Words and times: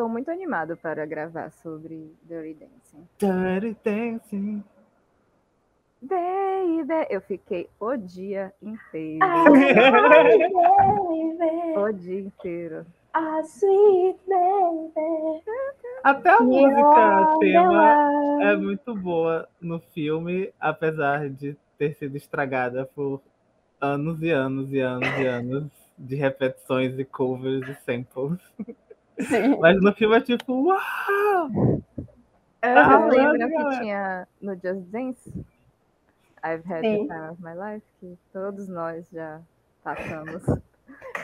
estou 0.00 0.08
muito 0.08 0.30
animado 0.30 0.78
para 0.78 1.04
gravar 1.04 1.50
sobre 1.50 2.10
Dirty 2.22 2.54
Dancing. 2.54 3.06
Dirty 3.18 3.76
Dancing. 3.84 4.64
Baby, 6.00 7.06
eu 7.10 7.20
fiquei 7.20 7.68
o 7.78 7.94
dia 7.98 8.50
inteiro. 8.62 9.18
Baby, 9.18 10.54
O 11.76 11.92
dia 11.92 12.20
inteiro. 12.20 12.86
a 13.12 13.40
sweet 13.42 14.18
baby. 14.26 15.42
Até 16.02 16.30
a 16.30 16.40
música 16.40 17.36
tema 17.38 18.42
é 18.42 18.56
muito 18.56 18.94
boa 18.94 19.46
no 19.60 19.80
filme, 19.80 20.50
apesar 20.58 21.28
de 21.28 21.54
ter 21.76 21.94
sido 21.96 22.16
estragada 22.16 22.86
por 22.86 23.20
anos 23.78 24.22
e 24.22 24.30
anos 24.30 24.72
e 24.72 24.80
anos 24.80 25.18
e 25.18 25.26
anos 25.26 25.70
de 25.98 26.16
repetições 26.16 26.98
e 26.98 27.04
covers 27.04 27.68
e 27.68 27.74
samples. 27.84 28.40
Sim. 29.22 29.58
Mas 29.60 29.80
no 29.80 29.92
filme 29.94 30.16
é 30.16 30.20
tipo, 30.20 30.52
uau! 30.68 31.48
Vocês 31.48 32.76
Ah, 32.76 32.98
lembram 33.06 33.38
galera. 33.48 33.70
que 33.70 33.80
tinha 33.80 34.28
no 34.40 34.52
Just 34.54 34.80
Dance? 34.90 35.30
I've 36.44 36.62
had 36.66 36.80
Sim. 36.80 37.06
the 37.06 37.14
time 37.14 37.28
of 37.30 37.42
my 37.42 37.54
life, 37.54 37.86
que 38.00 38.18
todos 38.32 38.68
nós 38.68 39.04
já 39.12 39.40
passamos. 39.84 40.42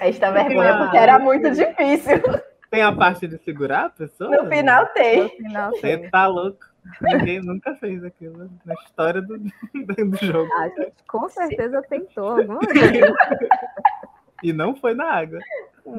Esta 0.01 0.31
vergonha, 0.31 0.75
Ah. 0.75 0.79
porque 0.85 0.97
era 0.97 1.19
muito 1.19 1.51
difícil. 1.51 2.23
Tem 2.71 2.83
a 2.83 2.93
parte 2.95 3.27
de 3.27 3.39
segurar 3.39 3.87
a 3.87 3.91
pessoa? 3.91 4.31
No 4.43 4.49
final 4.51 4.85
No 4.85 4.93
tem. 4.93 5.29
final, 5.31 5.71
Você 5.71 5.99
tem. 5.99 6.11
tá 6.11 6.27
louco. 6.27 6.59
Ninguém 7.01 7.41
nunca 7.41 7.75
fez 7.77 8.05
aquilo 8.05 8.49
na 8.65 8.75
história 8.75 9.21
do, 9.21 9.39
do 9.41 10.17
jogo. 10.25 10.53
a 10.55 10.69
gente 10.69 10.93
com 11.09 11.29
certeza 11.29 11.83
tentou 11.83 12.29
alguma 12.41 12.61
vez. 12.73 13.13
E 14.43 14.53
não 14.53 14.77
foi 14.77 14.95
na 14.95 15.11
água. 15.11 15.39
Não. 15.85 15.97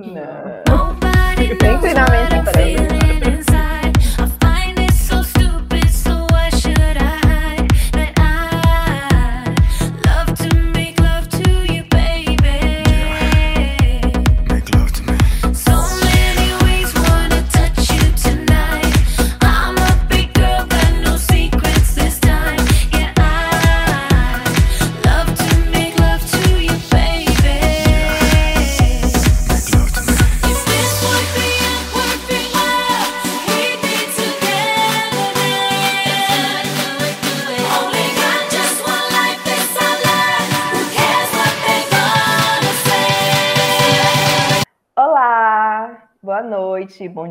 Nobody 0.70 1.17
Tem 1.38 1.50
knows 1.50 1.80
treinamento 1.80 2.36
what 2.42 2.58
I'm 2.58 3.97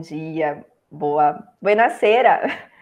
dia, 0.09 0.65
boa 0.91 1.47
buenaceira. 1.61 2.41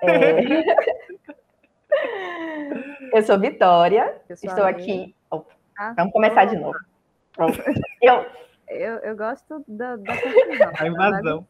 É... 0.00 0.38
Eu 3.12 3.20
sou 3.22 3.36
Vitória, 3.40 4.14
Eu 4.28 4.36
sou 4.36 4.48
estou 4.48 4.64
a 4.64 4.68
aqui. 4.68 5.12
Opa, 5.28 5.52
Ah, 5.76 5.92
vamos 5.96 6.12
começar 6.12 6.44
de 6.44 6.56
novo. 6.56 6.78
Pronto. 7.32 7.58
Eu, 8.00 8.24
Eu, 8.68 8.94
eu 8.98 9.16
gosto 9.16 9.64
da, 9.66 9.96
da 9.96 10.12
confusão. 10.16 10.72
A 10.78 10.86
invasão. 10.86 11.46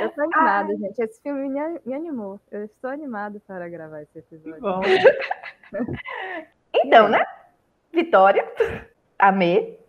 Eu 0.00 0.10
tô 0.10 0.20
animada, 0.22 0.76
gente. 0.76 1.02
Esse 1.02 1.20
filme 1.20 1.48
me, 1.48 1.80
me 1.84 1.94
animou. 1.94 2.38
Eu 2.52 2.66
estou 2.66 2.90
animado 2.90 3.40
para 3.44 3.68
gravar 3.68 4.02
esse 4.02 4.12
Que 4.12 4.18
episódio. 4.36 4.60
bom. 4.60 4.80
então, 6.76 7.08
né? 7.08 7.26
Vitória, 7.92 8.46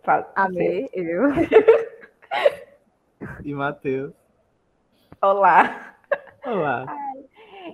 fala- 0.02 0.32
Amei, 0.34 0.90
eu. 0.92 1.22
E 3.44 3.54
Matheus. 3.54 4.12
Olá. 5.20 5.94
Olá. 6.44 6.86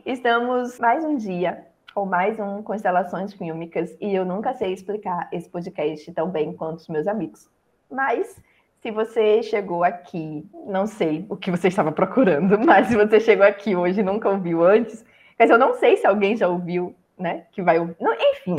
Estamos 0.05 0.79
mais 0.79 1.05
um 1.05 1.17
dia 1.17 1.67
com 1.95 2.05
mais 2.07 2.39
um 2.41 2.63
Constelações 2.63 3.33
Fílmicas 3.33 3.97
e 4.01 4.15
eu 4.15 4.25
nunca 4.25 4.55
sei 4.55 4.73
explicar 4.73 5.29
esse 5.33 5.49
podcast 5.49 6.11
tão 6.13 6.29
bem 6.31 6.53
quanto 6.53 6.79
os 6.79 6.89
meus 6.89 7.07
amigos. 7.07 7.49
Mas 7.91 8.41
se 8.81 8.91
você 8.91 9.43
chegou 9.43 9.85
aqui, 9.85 10.45
não 10.67 10.87
sei 10.87 11.25
o 11.29 11.37
que 11.37 11.51
você 11.51 11.69
estava 11.69 11.93
procurando, 11.93 12.59
mas 12.65 12.89
se 12.89 12.97
você 12.97 13.21
chegou 13.21 13.47
aqui 13.47 13.77
hoje 13.77 14.01
e 14.01 14.05
nunca 14.05 14.29
ouviu 14.29 14.65
antes, 14.65 15.05
mas 15.39 15.51
eu 15.51 15.59
não 15.59 15.75
sei 15.75 15.97
se 15.97 16.07
alguém 16.07 16.37
já 16.37 16.49
ouviu, 16.49 16.95
né? 17.19 17.47
Que 17.53 17.63
vai 17.63 17.79
ouvir. 17.79 17.97
Não, 18.01 18.13
enfim, 18.13 18.57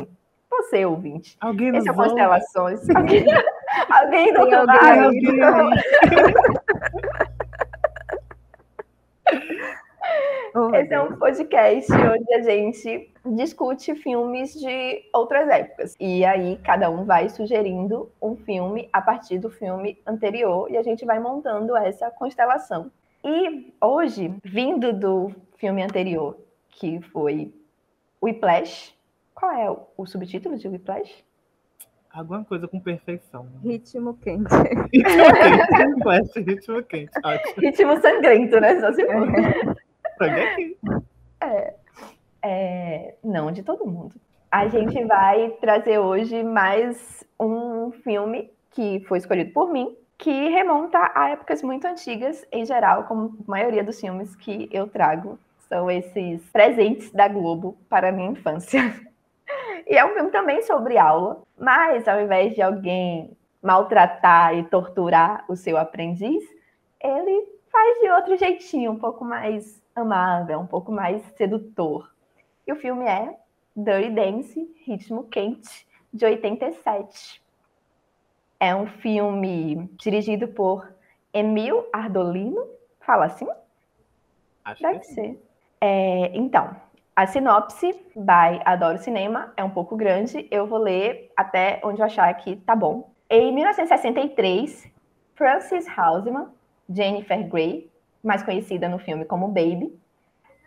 você 0.50 0.86
ouvinte. 0.86 1.36
Alguém 1.42 1.76
Esse 1.76 1.90
é? 1.90 1.94
Constelações. 1.94 2.88
Alguém, 2.90 3.26
alguém 3.90 4.38
outro 4.38 4.56
alguém 4.56 4.66
lado. 4.66 4.80
Ai, 4.82 5.00
alguém 5.00 5.40
Oh, 10.56 10.74
Esse 10.74 10.94
é 10.94 11.02
um 11.02 11.18
podcast 11.18 11.92
onde 11.92 12.34
a 12.34 12.42
gente 12.42 13.12
discute 13.26 13.94
filmes 13.96 14.54
de 14.54 15.04
outras 15.14 15.50
épocas. 15.50 15.96
E 16.00 16.24
aí 16.24 16.58
cada 16.64 16.90
um 16.90 17.04
vai 17.04 17.28
sugerindo 17.30 18.10
um 18.22 18.36
filme 18.38 18.88
a 18.94 19.02
partir 19.02 19.38
do 19.38 19.50
filme 19.50 19.98
anterior 20.08 20.72
e 20.72 20.78
a 20.78 20.84
gente 20.84 21.04
vai 21.06 21.20
montando 21.20 21.76
essa 21.76 22.10
constelação. 22.10 22.90
E 23.24 23.74
hoje, 23.82 24.34
vindo 24.44 24.94
do 24.94 25.32
filme 25.58 25.84
anterior, 25.84 26.38
que 26.70 27.02
foi 27.12 27.54
Whiplash, 28.24 28.94
qual 29.34 29.52
é 29.52 29.70
o- 29.98 30.06
subtítulo 30.06 30.58
de 30.58 30.68
Whiplash? 30.68 31.24
Alguma 32.14 32.46
coisa 32.46 32.66
com 32.66 32.80
perfeição. 32.80 33.46
Ritmo 33.62 34.14
quente. 34.14 34.50
Ritmo 34.94 35.26
quente. 35.34 36.02
Flash, 36.02 36.36
ritmo 36.38 36.84
quente. 36.84 37.12
Ótimo. 37.26 37.62
Ritmo 37.62 38.00
sangrento, 38.02 38.60
né? 38.62 38.80
Só 38.80 38.94
se 38.94 39.06
for. 39.06 39.28
Peguei 39.34 39.85
aqui. 40.24 40.78
É, 42.42 43.16
não 43.24 43.52
de 43.52 43.64
todo 43.64 43.86
mundo. 43.86 44.16
A 44.52 44.68
gente 44.68 45.04
vai 45.04 45.50
trazer 45.60 45.98
hoje 46.00 46.44
mais 46.44 47.26
um 47.40 47.92
filme 47.92 48.52
que 48.72 49.00
foi 49.08 49.18
escolhido 49.18 49.52
por 49.52 49.72
mim, 49.72 49.96
que 50.18 50.50
remonta 50.50 51.12
a 51.14 51.30
épocas 51.30 51.62
muito 51.62 51.86
antigas, 51.86 52.46
em 52.52 52.66
geral, 52.66 53.04
como 53.06 53.38
a 53.48 53.52
maioria 53.52 53.84
dos 53.84 54.00
filmes 54.00 54.36
que 54.36 54.70
eu 54.72 54.88
trago 54.88 55.40
são 55.68 55.90
esses 55.90 56.42
presentes 56.52 57.12
da 57.12 57.28
Globo 57.28 57.78
para 57.90 58.10
a 58.10 58.12
minha 58.12 58.32
infância. 58.32 58.82
E 59.88 59.96
é 59.96 60.04
um 60.04 60.16
filme 60.16 60.32
também 60.32 60.64
sobre 60.64 60.98
aula, 60.98 61.44
mas 61.60 62.08
ao 62.08 62.20
invés 62.20 62.56
de 62.56 62.62
alguém 62.62 63.38
maltratar 63.62 64.56
e 64.56 64.64
torturar 64.64 65.46
o 65.48 65.56
seu 65.56 65.78
aprendiz, 65.78 66.44
ele 67.00 67.46
faz 67.72 68.00
de 68.00 68.10
outro 68.10 68.36
jeitinho, 68.36 68.94
um 68.94 68.98
pouco 68.98 69.24
mais 69.24 69.80
amável, 69.96 70.60
um 70.60 70.68
pouco 70.68 70.92
mais 70.92 71.22
sedutor. 71.38 72.14
E 72.68 72.74
o 72.74 72.76
filme 72.76 73.06
é 73.06 73.38
Dirty 73.76 74.12
Dance, 74.12 74.76
Ritmo 74.86 75.24
Quente, 75.26 75.88
de 76.14 76.26
87. 76.26 77.42
É 78.60 78.76
um 78.76 78.88
filme 78.88 79.90
dirigido 79.98 80.48
por 80.50 80.88
Emil 81.34 81.86
Ardolino. 81.94 82.68
Fala 83.00 83.26
assim? 83.26 83.48
Acho 84.64 84.82
Deve 84.82 85.00
que 85.00 85.06
sim. 85.08 85.14
ser. 85.14 85.44
É, 85.80 86.36
então, 86.36 86.76
a 87.16 87.28
sinopse 87.28 87.94
by 88.16 88.62
Adoro 88.66 88.98
Cinema 88.98 89.54
é 89.56 89.64
um 89.64 89.70
pouco 89.70 89.96
grande. 89.96 90.48
Eu 90.50 90.68
vou 90.68 90.80
ler 90.80 91.32
até 91.38 91.80
onde 91.84 92.02
eu 92.02 92.06
achar 92.06 92.34
que 92.34 92.56
tá 92.58 92.76
bom. 92.76 93.12
Em 93.30 93.54
1963, 93.54 94.92
Frances 95.36 95.86
Houseman, 95.98 96.48
Jennifer 96.90 97.48
Grey, 97.48 97.92
mais 98.26 98.44
conhecida 98.44 98.90
no 98.90 98.98
filme 98.98 99.24
como 99.24 99.48
Baby, 99.48 99.98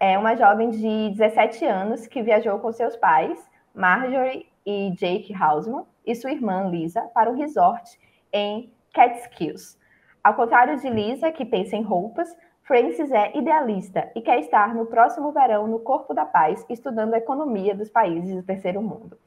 é 0.01 0.17
uma 0.17 0.37
jovem 0.37 0.71
de 0.71 1.11
17 1.11 1.65
anos 1.65 2.07
que 2.07 2.23
viajou 2.23 2.59
com 2.61 2.73
seus 2.73 2.97
pais, 2.97 3.39
Marjorie 3.75 4.47
e 4.65 4.93
Jake 4.93 5.35
Houseman, 5.35 5.85
e 6.07 6.15
sua 6.15 6.31
irmã 6.31 6.69
Lisa, 6.71 7.03
para 7.13 7.29
um 7.29 7.37
resort 7.37 7.99
em 8.33 8.73
Catskills. 8.95 9.77
Ao 10.23 10.35
contrário 10.35 10.79
de 10.79 10.89
Lisa, 10.89 11.33
que 11.33 11.45
pensa 11.45 11.77
em 11.77 11.83
roupas, 11.83 12.35
Frances 12.63 13.11
é 13.11 13.37
idealista 13.37 14.11
e 14.15 14.21
quer 14.21 14.39
estar 14.41 14.75
no 14.75 14.87
próximo 14.87 15.33
verão 15.33 15.67
no 15.67 15.81
Corpo 15.81 16.15
da 16.15 16.27
Paz, 16.27 16.65
estudando 16.69 17.15
a 17.15 17.19
economia 17.19 17.75
dos 17.75 17.91
países 17.91 18.37
do 18.37 18.43
terceiro 18.43 18.81
mundo. 18.83 19.19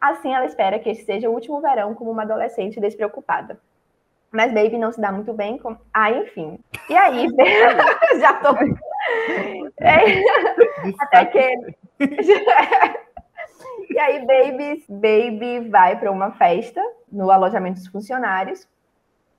Assim, 0.00 0.32
ela 0.32 0.46
espera 0.46 0.78
que 0.78 0.88
este 0.88 1.04
seja 1.04 1.28
o 1.28 1.32
último 1.32 1.60
verão 1.60 1.94
como 1.94 2.10
uma 2.10 2.22
adolescente 2.22 2.80
despreocupada. 2.80 3.60
Mas 4.36 4.52
Baby 4.52 4.76
não 4.76 4.92
se 4.92 5.00
dá 5.00 5.10
muito 5.10 5.32
bem 5.32 5.56
com. 5.56 5.74
Ah, 5.94 6.10
enfim. 6.10 6.58
E 6.90 6.94
aí, 6.94 7.26
já 8.20 8.34
tô. 8.34 8.54
É, 9.80 10.20
até 11.00 11.24
que. 11.24 11.56
e 13.88 13.98
aí, 13.98 14.26
Baby, 14.26 14.84
Baby 14.90 15.70
vai 15.70 15.98
para 15.98 16.12
uma 16.12 16.32
festa 16.32 16.82
no 17.10 17.30
alojamento 17.30 17.80
dos 17.80 17.88
funcionários 17.88 18.68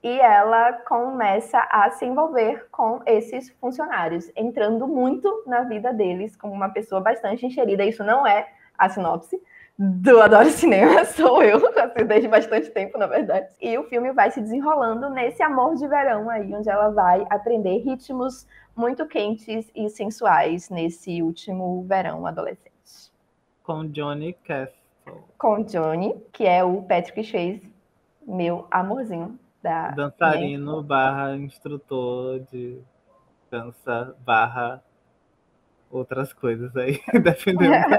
e 0.02 0.20
ela 0.20 0.74
começa 0.74 1.60
a 1.70 1.92
se 1.92 2.04
envolver 2.04 2.68
com 2.72 3.00
esses 3.06 3.52
funcionários, 3.62 4.32
entrando 4.36 4.88
muito 4.88 5.44
na 5.46 5.62
vida 5.62 5.94
deles 5.94 6.36
como 6.36 6.54
uma 6.54 6.70
pessoa 6.70 7.00
bastante 7.02 7.46
enxerida. 7.46 7.86
Isso 7.86 8.04
não 8.04 8.26
é 8.26 8.48
a 8.76 8.90
sinopse 8.90 9.40
do 9.78 10.20
Adoro 10.20 10.50
Cinema, 10.50 11.06
sou 11.06 11.44
eu, 11.44 11.58
assim, 11.78 12.06
desde 12.06 12.28
bastante 12.28 12.70
tempo, 12.72 12.98
na 12.98 13.06
verdade. 13.06 13.48
E 13.62 13.78
o 13.78 13.84
filme 13.84 14.12
vai 14.12 14.32
se 14.32 14.42
desenrolando 14.42 15.10
nesse 15.10 15.44
amor 15.44 15.76
de 15.76 15.88
verão 15.88 16.30
aí, 16.30 16.54
onde 16.54 16.70
ela 16.70 16.90
vai 16.90 17.26
aprender 17.30 17.78
ritmos 17.80 18.48
muito 18.76 19.06
quentes 19.08 19.72
e 19.76 19.90
sensuais 19.90 20.70
nesse 20.70 21.22
último 21.22 21.84
verão 21.84 22.26
adolescente. 22.26 22.72
Com 23.64 23.86
Johnny 23.88 24.34
Castle. 24.34 24.78
Com 25.38 25.64
Johnny, 25.64 26.16
que 26.32 26.46
é 26.46 26.64
o 26.64 26.82
Patrick 26.82 27.24
Swayze, 27.24 27.72
meu 28.26 28.68
amorzinho 28.72 29.40
da 29.62 29.92
Dançarino 29.92 30.84
barra 30.84 31.36
instrutor 31.36 32.40
de 32.52 32.80
dança 33.50 34.16
barra 34.20 34.84
outras 35.90 36.34
coisas 36.34 36.76
aí, 36.76 37.00
dependendo 37.22 37.98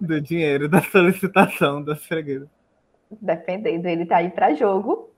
do 0.00 0.20
dinheiro, 0.20 0.68
da 0.68 0.82
solicitação 0.82 1.82
das 1.82 2.04
freguesas. 2.06 2.48
Dependendo, 3.10 3.88
ele 3.88 4.06
tá 4.06 4.16
aí 4.16 4.30
para 4.30 4.54
jogo. 4.54 5.10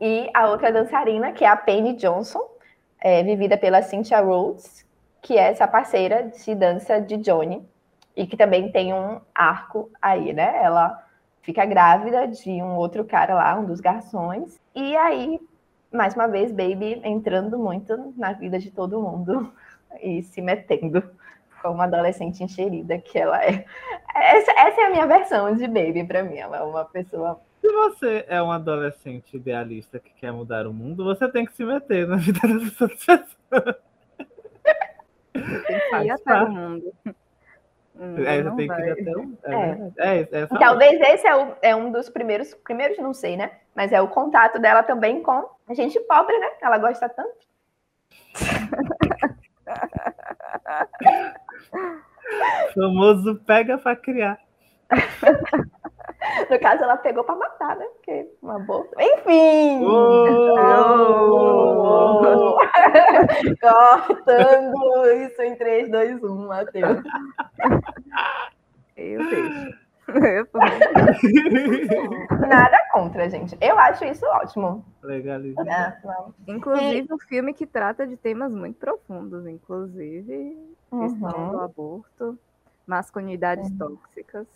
E 0.00 0.28
a 0.34 0.48
outra 0.48 0.72
dançarina, 0.72 1.32
que 1.32 1.44
é 1.44 1.48
a 1.48 1.56
Penny 1.56 1.94
Johnson, 1.94 2.40
é, 3.00 3.22
vivida 3.22 3.56
pela 3.56 3.82
Cynthia 3.82 4.20
Rhodes, 4.20 4.84
que 5.20 5.38
é 5.38 5.50
essa 5.50 5.68
parceira 5.68 6.24
de 6.24 6.54
dança 6.54 7.00
de 7.00 7.16
Johnny, 7.18 7.64
e 8.16 8.26
que 8.26 8.36
também 8.36 8.70
tem 8.72 8.92
um 8.92 9.20
arco 9.34 9.90
aí, 10.00 10.32
né? 10.32 10.60
Ela 10.62 11.02
fica 11.42 11.64
grávida 11.64 12.26
de 12.26 12.50
um 12.50 12.76
outro 12.76 13.04
cara 13.04 13.34
lá, 13.34 13.58
um 13.58 13.64
dos 13.64 13.80
garçons, 13.80 14.60
e 14.74 14.96
aí, 14.96 15.40
mais 15.92 16.14
uma 16.14 16.26
vez, 16.26 16.50
Baby 16.50 17.00
entrando 17.04 17.58
muito 17.58 18.12
na 18.16 18.32
vida 18.32 18.58
de 18.58 18.70
todo 18.70 19.00
mundo 19.00 19.52
e 20.00 20.22
se 20.22 20.40
metendo 20.40 21.02
como 21.60 21.74
uma 21.74 21.84
adolescente 21.84 22.42
enxerida 22.42 22.98
que 22.98 23.18
ela 23.18 23.42
é. 23.44 23.64
Essa, 24.14 24.50
essa 24.52 24.80
é 24.80 24.84
a 24.86 24.90
minha 24.90 25.06
versão 25.06 25.54
de 25.54 25.66
Baby 25.66 26.04
para 26.04 26.22
mim. 26.22 26.36
Ela 26.38 26.58
é 26.58 26.62
uma 26.62 26.84
pessoa 26.84 27.40
Se 27.60 27.70
você 27.70 28.24
é 28.28 28.42
um 28.42 28.50
adolescente 28.50 29.36
idealista 29.36 29.98
que 30.00 30.12
quer 30.14 30.32
mudar 30.32 30.66
o 30.66 30.72
mundo, 30.72 31.04
você 31.04 31.28
tem 31.30 31.44
que 31.44 31.52
se 31.54 31.64
meter 31.64 32.06
na 32.08 32.16
vida 32.16 32.40
das 32.42 32.80
outras 32.80 33.04
pessoas. 33.04 33.76
Tem 35.32 35.80
que 35.90 35.96
ir 36.06 36.10
até 36.10 36.34
o 36.42 36.50
mundo. 36.50 36.92
Hum, 37.94 38.16
É, 38.26 38.42
tem 38.56 38.68
que 38.68 38.74
ir 38.82 38.90
até 38.90 39.10
o. 39.16 39.38
É, 39.44 39.54
É. 39.54 40.18
é, 40.18 40.28
é 40.42 40.46
Talvez 40.46 41.00
esse 41.00 41.26
é, 41.26 41.36
o- 41.36 41.54
é 41.62 41.76
um 41.76 41.92
dos 41.92 42.08
primeiros, 42.08 42.52
primeiros 42.54 42.98
não 42.98 43.14
sei, 43.14 43.36
né? 43.36 43.52
Mas 43.74 43.92
é 43.92 44.00
o 44.00 44.08
contato 44.08 44.58
dela 44.58 44.82
também 44.82 45.22
com 45.22 45.48
gente 45.70 45.98
pobre, 46.00 46.36
né? 46.38 46.50
Ela 46.60 46.78
gosta 46.78 47.08
tanto. 47.08 47.36
famoso 52.74 53.36
pega 53.46 53.78
pra 53.78 53.96
criar. 53.96 54.38
No 56.50 56.58
caso, 56.60 56.84
ela 56.84 56.96
pegou 56.96 57.24
pra 57.24 57.34
matar, 57.34 57.76
né? 57.76 57.84
Porque 57.96 58.28
uma 58.40 58.58
boa. 58.60 58.86
Enfim! 58.98 59.84
Oh! 59.84 60.62
Cortando 63.60 65.12
isso 65.24 65.42
em 65.42 65.56
3, 65.56 65.90
2, 65.90 66.22
1, 66.22 66.46
Matheus. 66.46 67.02
Eu 68.96 69.18
deixo. 69.28 69.82
Nada 72.48 72.78
contra, 72.92 73.28
gente. 73.30 73.56
Eu 73.60 73.78
acho 73.78 74.04
isso 74.04 74.24
ótimo. 74.26 74.84
Legaliza. 75.02 75.62
né? 75.64 75.98
Inclusive, 76.46 77.12
um 77.12 77.18
filme 77.18 77.54
que 77.54 77.66
trata 77.66 78.06
de 78.06 78.16
temas 78.16 78.52
muito 78.52 78.78
profundos, 78.78 79.46
inclusive 79.46 80.56
questão 80.90 81.30
do 81.50 81.56
Uhum. 81.56 81.60
aborto, 81.60 82.38
masculinidades 82.86 83.70
tóxicas. 83.78 84.46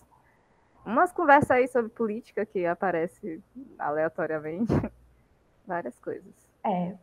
Umas 0.84 1.10
conversas 1.12 1.50
aí 1.52 1.69
sobre 1.69 1.90
política 1.90 2.44
que 2.44 2.66
aparece 2.66 3.40
aleatoriamente. 3.78 4.69
Várias 5.66 5.98
coisas. 5.98 6.32
É. 6.64 6.94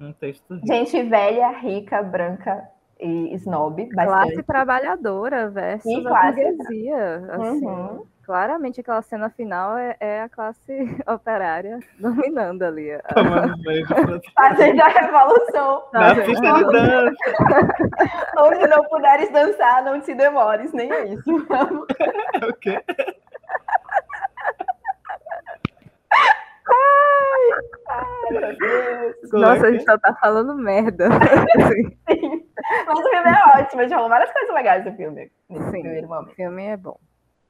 Um 0.00 0.12
texto 0.12 0.54
rico. 0.54 0.66
Gente 0.66 1.02
velha, 1.02 1.48
rica, 1.58 2.02
branca 2.02 2.68
e 3.00 3.34
snob. 3.34 3.86
Classe 3.88 4.10
Bastante. 4.10 4.42
trabalhadora 4.44 5.48
versus 5.50 5.84
E 5.90 5.96
a 6.06 6.08
classe- 6.08 6.42
burguesia. 6.44 7.24
Assim, 7.30 7.66
Uhum. 7.66 8.06
Claramente 8.24 8.80
aquela 8.80 9.02
cena 9.02 9.30
final 9.30 9.78
é, 9.78 9.96
é 10.00 10.22
a 10.22 10.28
classe 10.28 10.58
operária 11.06 11.78
dominando 12.00 12.62
ali. 12.64 12.90
a- 12.90 13.00
Fazendo 14.34 14.80
a 14.80 14.88
revolução. 14.88 15.84
na 15.92 16.12
pista 16.14 16.52
de 16.52 16.64
dança. 16.64 17.16
Onde 18.38 18.66
não 18.66 18.82
puderes 18.88 19.30
dançar, 19.32 19.84
não 19.84 20.00
te 20.00 20.12
demores. 20.14 20.72
Nem 20.72 20.90
é 20.90 21.04
isso. 21.14 21.22
O 22.48 22.52
quê? 22.60 22.82
Ai. 26.68 28.56
Como 29.30 29.44
é 29.44 29.48
Nossa, 29.48 29.66
a 29.66 29.72
gente 29.72 29.84
só 29.84 29.96
tá 29.98 30.14
falando 30.20 30.54
merda. 30.56 31.08
Assim, 31.08 32.45
Mas 32.84 32.98
o 32.98 33.02
filme 33.02 33.30
é 33.30 33.60
ótimo. 33.60 33.80
A 33.80 33.84
gente 33.84 33.94
falou 33.94 34.08
várias 34.08 34.32
coisas 34.32 34.54
legais 34.54 34.84
do 34.84 34.92
filme. 34.92 35.30
Nesse 35.48 35.64
Sim. 35.64 35.70
primeiro 35.70 36.06
o 36.06 36.10
momento. 36.10 36.34
filme 36.34 36.64
é 36.64 36.76
bom. 36.76 36.98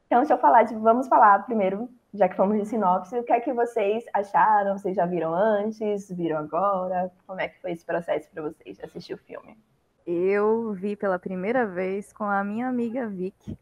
Então, 0.06 0.20
deixa 0.20 0.34
eu 0.34 0.38
falar 0.38 0.62
de. 0.62 0.74
Vamos 0.76 1.08
falar 1.08 1.44
primeiro, 1.46 1.88
já 2.14 2.28
que 2.28 2.36
fomos 2.36 2.58
de 2.58 2.66
sinopse, 2.66 3.18
o 3.18 3.24
que 3.24 3.32
é 3.32 3.40
que 3.40 3.52
vocês 3.52 4.04
acharam? 4.12 4.78
Vocês 4.78 4.94
já 4.94 5.04
viram 5.04 5.34
antes? 5.34 6.08
Viram 6.10 6.38
agora? 6.38 7.10
Como 7.26 7.40
é 7.40 7.48
que 7.48 7.60
foi 7.60 7.72
esse 7.72 7.84
processo 7.84 8.28
para 8.30 8.42
vocês 8.42 8.76
de 8.76 8.84
assistir 8.84 9.14
o 9.14 9.18
filme? 9.18 9.58
Eu 10.06 10.72
vi 10.72 10.94
pela 10.94 11.18
primeira 11.18 11.66
vez 11.66 12.12
com 12.12 12.24
a 12.24 12.44
minha 12.44 12.68
amiga 12.68 13.08
Vicky, 13.08 13.58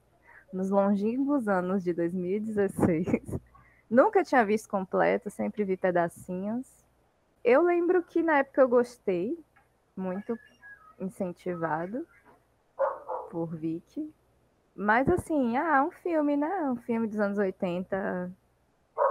nos 0.52 0.68
longínquos 0.68 1.48
anos 1.48 1.82
de 1.82 1.94
2016. 1.94 3.06
Nunca 3.88 4.22
tinha 4.22 4.44
visto 4.44 4.68
completo, 4.68 5.30
sempre 5.30 5.64
vi 5.64 5.76
pedacinhos. 5.76 6.66
Eu 7.42 7.62
lembro 7.62 8.02
que 8.02 8.22
na 8.22 8.38
época 8.38 8.60
eu 8.60 8.68
gostei, 8.68 9.38
muito 9.96 10.38
incentivado 10.98 12.06
por 13.30 13.54
Vicky. 13.54 14.12
Mas 14.74 15.08
assim, 15.08 15.56
ah, 15.56 15.84
um 15.84 15.90
filme, 15.90 16.36
né? 16.36 16.70
Um 16.70 16.76
filme 16.76 17.06
dos 17.06 17.20
anos 17.20 17.38
80. 17.38 18.32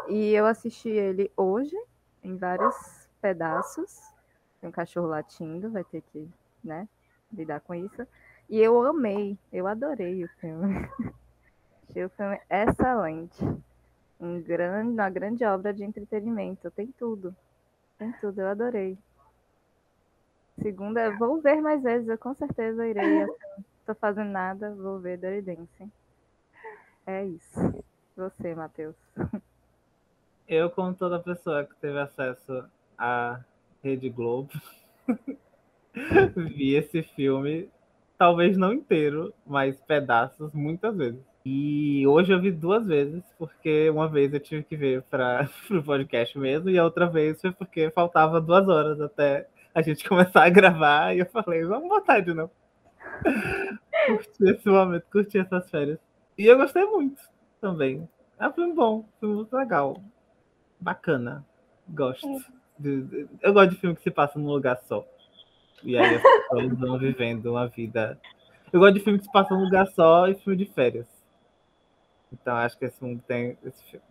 E 0.07 0.33
eu 0.33 0.45
assisti 0.45 0.89
ele 0.89 1.31
hoje, 1.37 1.75
em 2.21 2.35
vários 2.37 3.09
pedaços. 3.21 4.01
Tem 4.59 4.69
um 4.69 4.73
cachorro 4.73 5.07
latindo, 5.07 5.71
vai 5.71 5.83
ter 5.83 6.01
que, 6.01 6.29
né? 6.63 6.87
lidar 7.33 7.59
com 7.61 7.73
isso. 7.73 8.07
E 8.49 8.59
eu 8.59 8.81
amei, 8.85 9.37
eu 9.51 9.67
adorei 9.67 10.23
o 10.23 10.29
filme. 10.39 10.89
Achei 11.89 12.05
o 12.05 12.09
filme 12.09 12.39
excelente. 12.49 13.43
Um 14.19 14.41
grande, 14.41 14.91
uma 14.91 15.09
grande 15.09 15.43
obra 15.43 15.73
de 15.73 15.83
entretenimento. 15.83 16.71
Tem 16.71 16.87
tudo. 16.87 17.35
Tem 17.97 18.11
tudo, 18.13 18.41
eu 18.41 18.47
adorei. 18.47 18.97
Segunda, 20.61 21.11
vou 21.17 21.41
ver 21.41 21.61
mais 21.61 21.81
vezes, 21.81 22.07
eu 22.07 22.17
com 22.17 22.33
certeza 22.35 22.87
irei. 22.87 23.27
Tô 23.85 23.93
fazendo 23.95 24.29
nada, 24.29 24.73
vou 24.75 24.99
ver 24.99 25.17
Dirty 25.17 25.41
Dancing. 25.41 25.91
É 27.05 27.25
isso. 27.25 27.83
Você, 28.15 28.55
Matheus. 28.55 28.95
Eu, 30.47 30.69
como 30.69 30.93
toda 30.93 31.19
pessoa 31.19 31.65
que 31.65 31.75
teve 31.77 31.99
acesso 31.99 32.63
à 32.97 33.41
Rede 33.83 34.09
Globo, 34.09 34.51
vi 36.35 36.75
esse 36.75 37.01
filme, 37.01 37.69
talvez 38.17 38.55
não 38.55 38.71
inteiro, 38.71 39.33
mas 39.45 39.81
pedaços, 39.81 40.53
muitas 40.53 40.95
vezes. 40.95 41.21
E 41.45 42.07
hoje 42.07 42.31
eu 42.31 42.39
vi 42.39 42.51
duas 42.51 42.87
vezes, 42.87 43.21
porque 43.37 43.89
uma 43.89 44.07
vez 44.07 44.33
eu 44.33 44.39
tive 44.39 44.63
que 44.63 44.77
ver 44.77 45.01
para 45.03 45.49
o 45.69 45.83
podcast 45.83 46.37
mesmo, 46.37 46.69
e 46.69 46.77
a 46.77 46.85
outra 46.85 47.05
vez 47.05 47.41
foi 47.41 47.51
porque 47.51 47.89
faltava 47.91 48.39
duas 48.39 48.67
horas 48.67 49.01
até 49.01 49.47
a 49.73 49.81
gente 49.81 50.07
começar 50.07 50.43
a 50.43 50.49
gravar, 50.49 51.15
e 51.15 51.19
eu 51.19 51.25
falei, 51.25 51.63
vamos 51.63 51.89
botar 51.89 52.19
de 52.19 52.33
novo. 52.33 52.51
curti 54.07 54.43
esse 54.49 54.67
momento, 54.69 55.05
curti 55.11 55.37
essas 55.39 55.69
férias. 55.69 55.99
E 56.37 56.45
eu 56.45 56.57
gostei 56.57 56.85
muito 56.85 57.21
também. 57.61 58.07
É 58.39 58.47
um 58.47 58.53
filme 58.53 58.73
bom, 58.73 58.99
um 58.99 59.05
filme 59.19 59.35
muito 59.35 59.55
legal. 59.55 59.97
Bacana. 60.79 61.45
Gosto. 61.87 62.43
De- 62.77 63.03
de- 63.03 63.27
eu 63.41 63.53
gosto 63.53 63.71
de 63.71 63.77
filme 63.77 63.95
que 63.95 64.01
se 64.01 64.11
passa 64.11 64.37
num 64.39 64.47
lugar 64.49 64.77
só. 64.83 65.05
E 65.83 65.97
aí 65.97 66.15
as 66.15 66.21
pessoas 66.21 66.73
vão 66.79 66.97
vivendo 66.97 67.45
uma 67.51 67.67
vida. 67.67 68.19
Eu 68.71 68.79
gosto 68.79 68.95
de 68.95 68.99
filme 69.01 69.19
que 69.19 69.25
se 69.25 69.31
passa 69.31 69.53
num 69.53 69.63
lugar 69.63 69.87
só 69.87 70.27
e 70.27 70.35
filme 70.35 70.57
de 70.57 70.65
férias. 70.65 71.07
Então 72.31 72.55
acho 72.55 72.77
que 72.77 72.85
esse 72.85 73.01
mundo 73.03 73.21
tem. 73.27 73.57
Esse, 73.63 74.01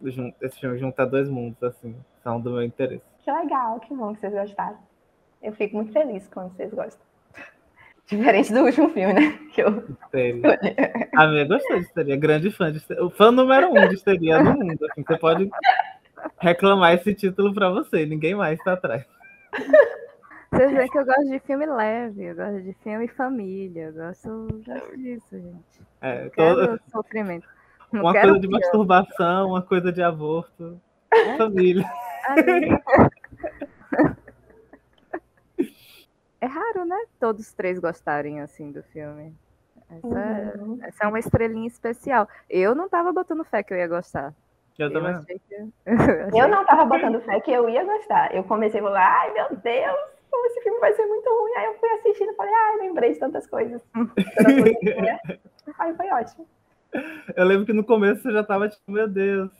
esse 0.40 0.61
filme 0.61 0.78
junta 0.78 1.04
dois 1.04 1.28
mundos, 1.28 1.61
assim, 1.62 1.97
são 2.23 2.40
do 2.40 2.50
meu 2.52 2.62
interesse. 2.62 3.04
Que 3.25 3.33
legal, 3.33 3.81
que 3.81 3.92
bom 3.95 4.14
que 4.14 4.21
vocês 4.21 4.33
gostaram. 4.33 4.78
Eu 5.42 5.52
fico 5.52 5.76
muito 5.76 5.92
feliz 5.92 6.28
quando 6.28 6.54
vocês 6.54 6.72
gostam. 6.72 7.04
Diferente 8.06 8.52
do 8.52 8.61
último 8.64 8.88
filme, 8.90 9.12
né? 9.14 9.38
Que 9.52 9.62
eu... 9.62 9.84
Histeria. 10.02 10.58
A 11.16 11.26
minha 11.26 11.44
gostou 11.46 11.76
de 11.78 11.84
histeria, 11.84 12.16
grande 12.16 12.50
fã 12.50 12.70
de 12.70 12.78
histeria. 12.78 13.04
O 13.04 13.11
fã 13.11 13.30
número 13.30 13.68
um 13.70 13.88
de 13.88 13.94
histeria 13.94 14.38
do 14.42 14.52
mundo. 14.54 14.87
Assim, 14.90 15.02
você 15.06 15.18
pode 15.18 15.50
reclamar 16.38 16.94
esse 16.94 17.14
título 17.14 17.52
pra 17.54 17.70
você, 17.70 18.06
ninguém 18.06 18.34
mais 18.34 18.58
tá 18.61 18.75
atrás. 18.75 19.04
Vocês 20.52 20.70
veem 20.72 20.88
que 20.88 20.99
eu 20.99 21.04
gosto 21.06 21.28
de 21.28 21.38
filme 21.40 21.64
leve, 21.66 22.25
eu 22.25 22.37
gosto 22.37 22.61
de 22.62 22.75
filme 22.84 23.08
família, 23.08 23.84
eu 23.87 23.92
gosto, 23.94 24.49
gosto 24.66 24.96
disso, 24.99 25.26
gente. 25.32 25.80
É, 26.00 26.28
todo- 26.28 26.61
quero 26.66 26.80
sofrimento. 26.90 27.49
Não 27.90 28.02
uma 28.02 28.12
quero 28.12 28.28
coisa 28.28 28.40
de 28.40 28.49
pior. 28.49 28.61
masturbação, 28.61 29.49
uma 29.49 29.62
coisa 29.62 29.90
de 29.92 30.02
aborto, 30.02 30.80
família. 31.38 31.84
Ali. 32.26 32.68
É 36.42 36.46
raro, 36.46 36.84
né? 36.84 36.99
Todos 37.20 37.46
os 37.46 37.52
três 37.52 37.78
gostarem 37.78 38.40
assim 38.40 38.72
do 38.72 38.82
filme. 38.82 39.32
Essa, 39.88 40.18
é- 40.18 40.56
Uhum. 40.58 40.78
essa 40.82 41.04
é 41.04 41.06
uma 41.06 41.20
estrelinha 41.20 41.68
especial. 41.68 42.28
Eu 42.50 42.75
não 42.75 42.88
tava 42.88 43.12
botando 43.12 43.44
fé 43.44 43.62
que 43.62 43.72
eu 43.72 43.78
ia 43.78 43.87
gostar. 43.87 44.34
Eu 44.76 44.92
também 44.92 45.12
não. 45.12 45.20
achei 45.20 45.38
que... 45.49 45.54
Eu 46.37 46.49
não 46.49 46.64
tava 46.66 46.84
botando 46.84 47.20
fé 47.20 47.38
que 47.40 47.52
eu 47.52 47.68
ia 47.68 47.84
gostar. 47.84 48.34
Eu 48.34 48.42
comecei 48.42 48.80
a 48.80 48.82
falar, 48.82 49.20
ai 49.20 49.32
meu 49.32 49.56
Deus, 49.56 49.96
como 50.30 50.46
esse 50.46 50.61
filme 50.62 50.80
vai 50.80 50.92
ser 50.94 51.06
muito 51.06 51.28
ruim. 51.28 51.52
Aí 51.58 51.66
eu 51.66 51.75
fui 51.78 51.90
assistindo 51.90 52.32
e 52.32 52.34
falei, 52.34 52.52
ai, 52.54 52.76
lembrei 52.78 53.12
de 53.12 53.18
tantas 53.20 53.46
coisas. 53.46 53.80
Aí 55.78 55.94
foi 55.94 56.11
ótimo. 56.11 56.49
Eu 57.37 57.44
lembro 57.44 57.66
que 57.66 57.72
no 57.72 57.84
começo 57.84 58.22
você 58.22 58.32
já 58.32 58.42
tava 58.42 58.68
tipo, 58.68 58.90
meu 58.90 59.06
Deus, 59.06 59.52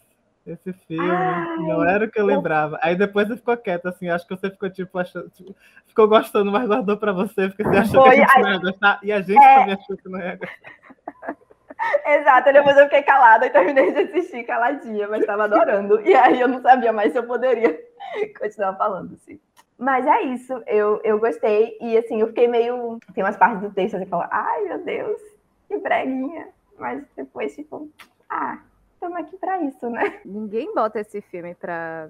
esse 0.47 0.73
filme 0.73 1.11
Ai, 1.11 1.57
não 1.59 1.85
era 1.85 2.05
o 2.05 2.11
que 2.11 2.19
eu 2.19 2.23
eu- 2.29 2.35
lembrava. 2.37 2.79
Aí 2.83 2.97
depois 2.97 3.29
você 3.29 3.37
ficou 3.37 3.57
quieta, 3.57 3.89
assim, 3.91 4.09
acho 4.09 4.27
que 4.27 4.35
você 4.37 4.51
ficou 4.51 4.69
tipo, 4.71 4.99
achando, 4.99 5.29
tipo, 5.31 5.55
ficou 5.87 6.09
gostando, 6.09 6.51
mas 6.51 6.67
guardou 6.67 6.97
pra 6.97 7.13
você, 7.13 7.49
porque 7.49 7.63
você 7.65 7.77
achou 7.79 8.03
Foi, 8.03 8.15
que 8.17 8.21
a 8.23 8.27
gente 8.27 8.41
não 8.43 8.51
ia 8.53 8.59
gostar, 8.59 8.99
e 9.03 9.13
a 9.13 9.21
gente 9.21 9.43
É. 9.45 9.59
também 9.59 9.75
achou 9.75 9.97
que 9.97 10.09
não 10.09 10.19
ia 10.19 10.37
gostar. 10.37 10.57
Exato, 12.07 12.49
e 12.49 12.53
depois 12.53 12.77
eu 12.77 12.85
fiquei 12.85 13.03
calada 13.03 13.47
e 13.47 13.51
terminei 13.51 13.93
de 13.93 14.01
assistir 14.01 14.45
caladinha, 14.45 15.09
mas 15.09 15.21
estava 15.21 15.45
adorando. 15.45 16.01
E 16.03 16.15
aí 16.15 16.41
eu 16.41 16.47
não 16.49 16.61
sabia 16.61 16.93
mais 16.93 17.13
se 17.13 17.19
eu 17.19 17.25
poderia 17.27 17.77
continuar 18.39 18.75
falando, 18.77 19.15
assim. 19.15 19.41
Mas 19.79 20.07
é 20.07 20.23
isso, 20.23 20.63
eu, 20.69 21.01
eu 21.03 21.19
gostei. 21.19 21.77
E 21.81 21.97
assim, 21.99 22.21
eu 22.21 22.29
fiquei 22.29 22.47
meio. 22.47 22.99
Tem 23.15 23.25
umas 23.25 23.37
partes 23.37 23.63
do 23.63 23.75
texto 23.75 23.99
que 23.99 24.07
fala, 24.07 24.29
ai 24.31 24.63
meu 24.63 24.79
Deus, 24.85 25.21
que 25.67 25.77
breguinha. 25.79 26.49
Mas 26.79 27.03
depois, 27.17 27.53
tipo, 27.57 27.91
ah, 28.31 28.59
estamos 29.03 29.19
aqui 29.19 29.37
pra 29.37 29.61
isso, 29.63 29.91
né? 29.91 30.21
Ninguém 30.25 30.73
bota 30.73 31.01
esse 31.01 31.21
filme 31.23 31.55
pra... 31.57 32.09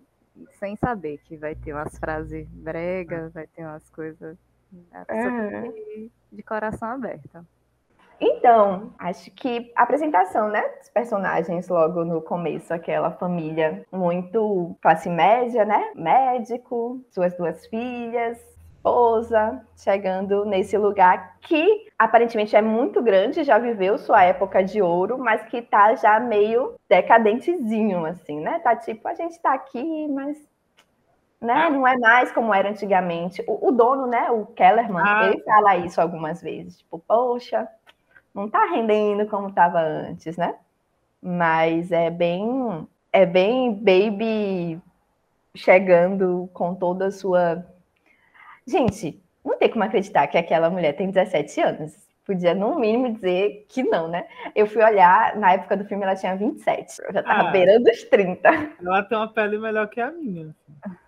sem 0.58 0.76
saber 0.76 1.18
que 1.24 1.36
vai 1.36 1.54
ter 1.54 1.72
umas 1.72 1.98
frases 1.98 2.46
bregas, 2.48 3.32
vai 3.32 3.46
ter 3.46 3.64
umas 3.64 3.88
coisas. 3.90 4.36
É. 4.92 6.08
de 6.32 6.42
coração 6.42 6.88
aberto. 6.88 7.46
Então, 8.18 8.94
acho 8.98 9.30
que 9.32 9.70
a 9.76 9.82
apresentação, 9.82 10.48
né, 10.48 10.62
dos 10.78 10.88
personagens 10.88 11.68
logo 11.68 12.04
no 12.04 12.22
começo, 12.22 12.72
aquela 12.72 13.10
família 13.10 13.84
muito 13.92 14.74
classe 14.80 15.10
média, 15.10 15.64
né? 15.64 15.92
Médico, 15.94 17.04
suas 17.10 17.36
duas 17.36 17.66
filhas, 17.66 18.38
esposa, 18.82 19.64
chegando 19.76 20.44
nesse 20.44 20.76
lugar 20.76 21.36
que 21.40 21.86
aparentemente 21.96 22.56
é 22.56 22.60
muito 22.60 23.00
grande, 23.00 23.44
já 23.44 23.56
viveu 23.56 23.96
sua 23.96 24.24
época 24.24 24.62
de 24.62 24.82
ouro, 24.82 25.16
mas 25.18 25.42
que 25.44 25.62
tá 25.62 25.94
já 25.94 26.18
meio 26.18 26.74
decadentezinho, 26.88 28.04
assim, 28.04 28.40
né? 28.40 28.58
Tá 28.58 28.74
tipo, 28.74 29.06
a 29.06 29.14
gente 29.14 29.38
tá 29.40 29.54
aqui, 29.54 30.08
mas 30.08 30.36
né? 31.40 31.68
Não 31.70 31.86
é 31.86 31.96
mais 31.98 32.30
como 32.30 32.54
era 32.54 32.70
antigamente. 32.70 33.42
O, 33.48 33.68
o 33.68 33.72
dono, 33.72 34.06
né, 34.06 34.30
o 34.30 34.46
Kellerman, 34.46 35.02
Ah. 35.04 35.26
ele 35.26 35.42
fala 35.42 35.76
isso 35.76 36.00
algumas 36.00 36.40
vezes, 36.40 36.78
tipo, 36.78 37.00
poxa, 37.00 37.66
não 38.34 38.48
tá 38.48 38.64
rendendo 38.66 39.26
como 39.26 39.48
estava 39.48 39.80
antes, 39.80 40.36
né? 40.36 40.54
Mas 41.20 41.90
é 41.92 42.10
bem, 42.10 42.86
é 43.12 43.26
bem 43.26 43.74
baby 43.74 44.80
chegando 45.54 46.48
com 46.52 46.74
toda 46.74 47.06
a 47.06 47.10
sua. 47.10 47.64
Gente, 48.66 49.20
não 49.44 49.56
tem 49.58 49.68
como 49.70 49.84
acreditar 49.84 50.26
que 50.26 50.38
aquela 50.38 50.70
mulher 50.70 50.92
tem 50.94 51.10
17 51.10 51.60
anos. 51.60 51.92
Podia, 52.24 52.54
no 52.54 52.78
mínimo, 52.78 53.12
dizer 53.14 53.66
que 53.68 53.82
não, 53.82 54.06
né? 54.06 54.26
Eu 54.54 54.66
fui 54.68 54.80
olhar, 54.82 55.34
na 55.36 55.54
época 55.54 55.76
do 55.76 55.84
filme 55.84 56.04
ela 56.04 56.14
tinha 56.14 56.36
27. 56.36 57.02
Eu 57.02 57.12
já 57.12 57.22
tava 57.22 57.48
Ah. 57.48 57.50
beirando 57.50 57.90
os 57.90 58.04
30. 58.04 58.48
Ela 58.80 59.02
tem 59.02 59.18
uma 59.18 59.26
pele 59.32 59.58
melhor 59.58 59.88
que 59.88 60.00
a 60.00 60.10
minha. 60.12 60.54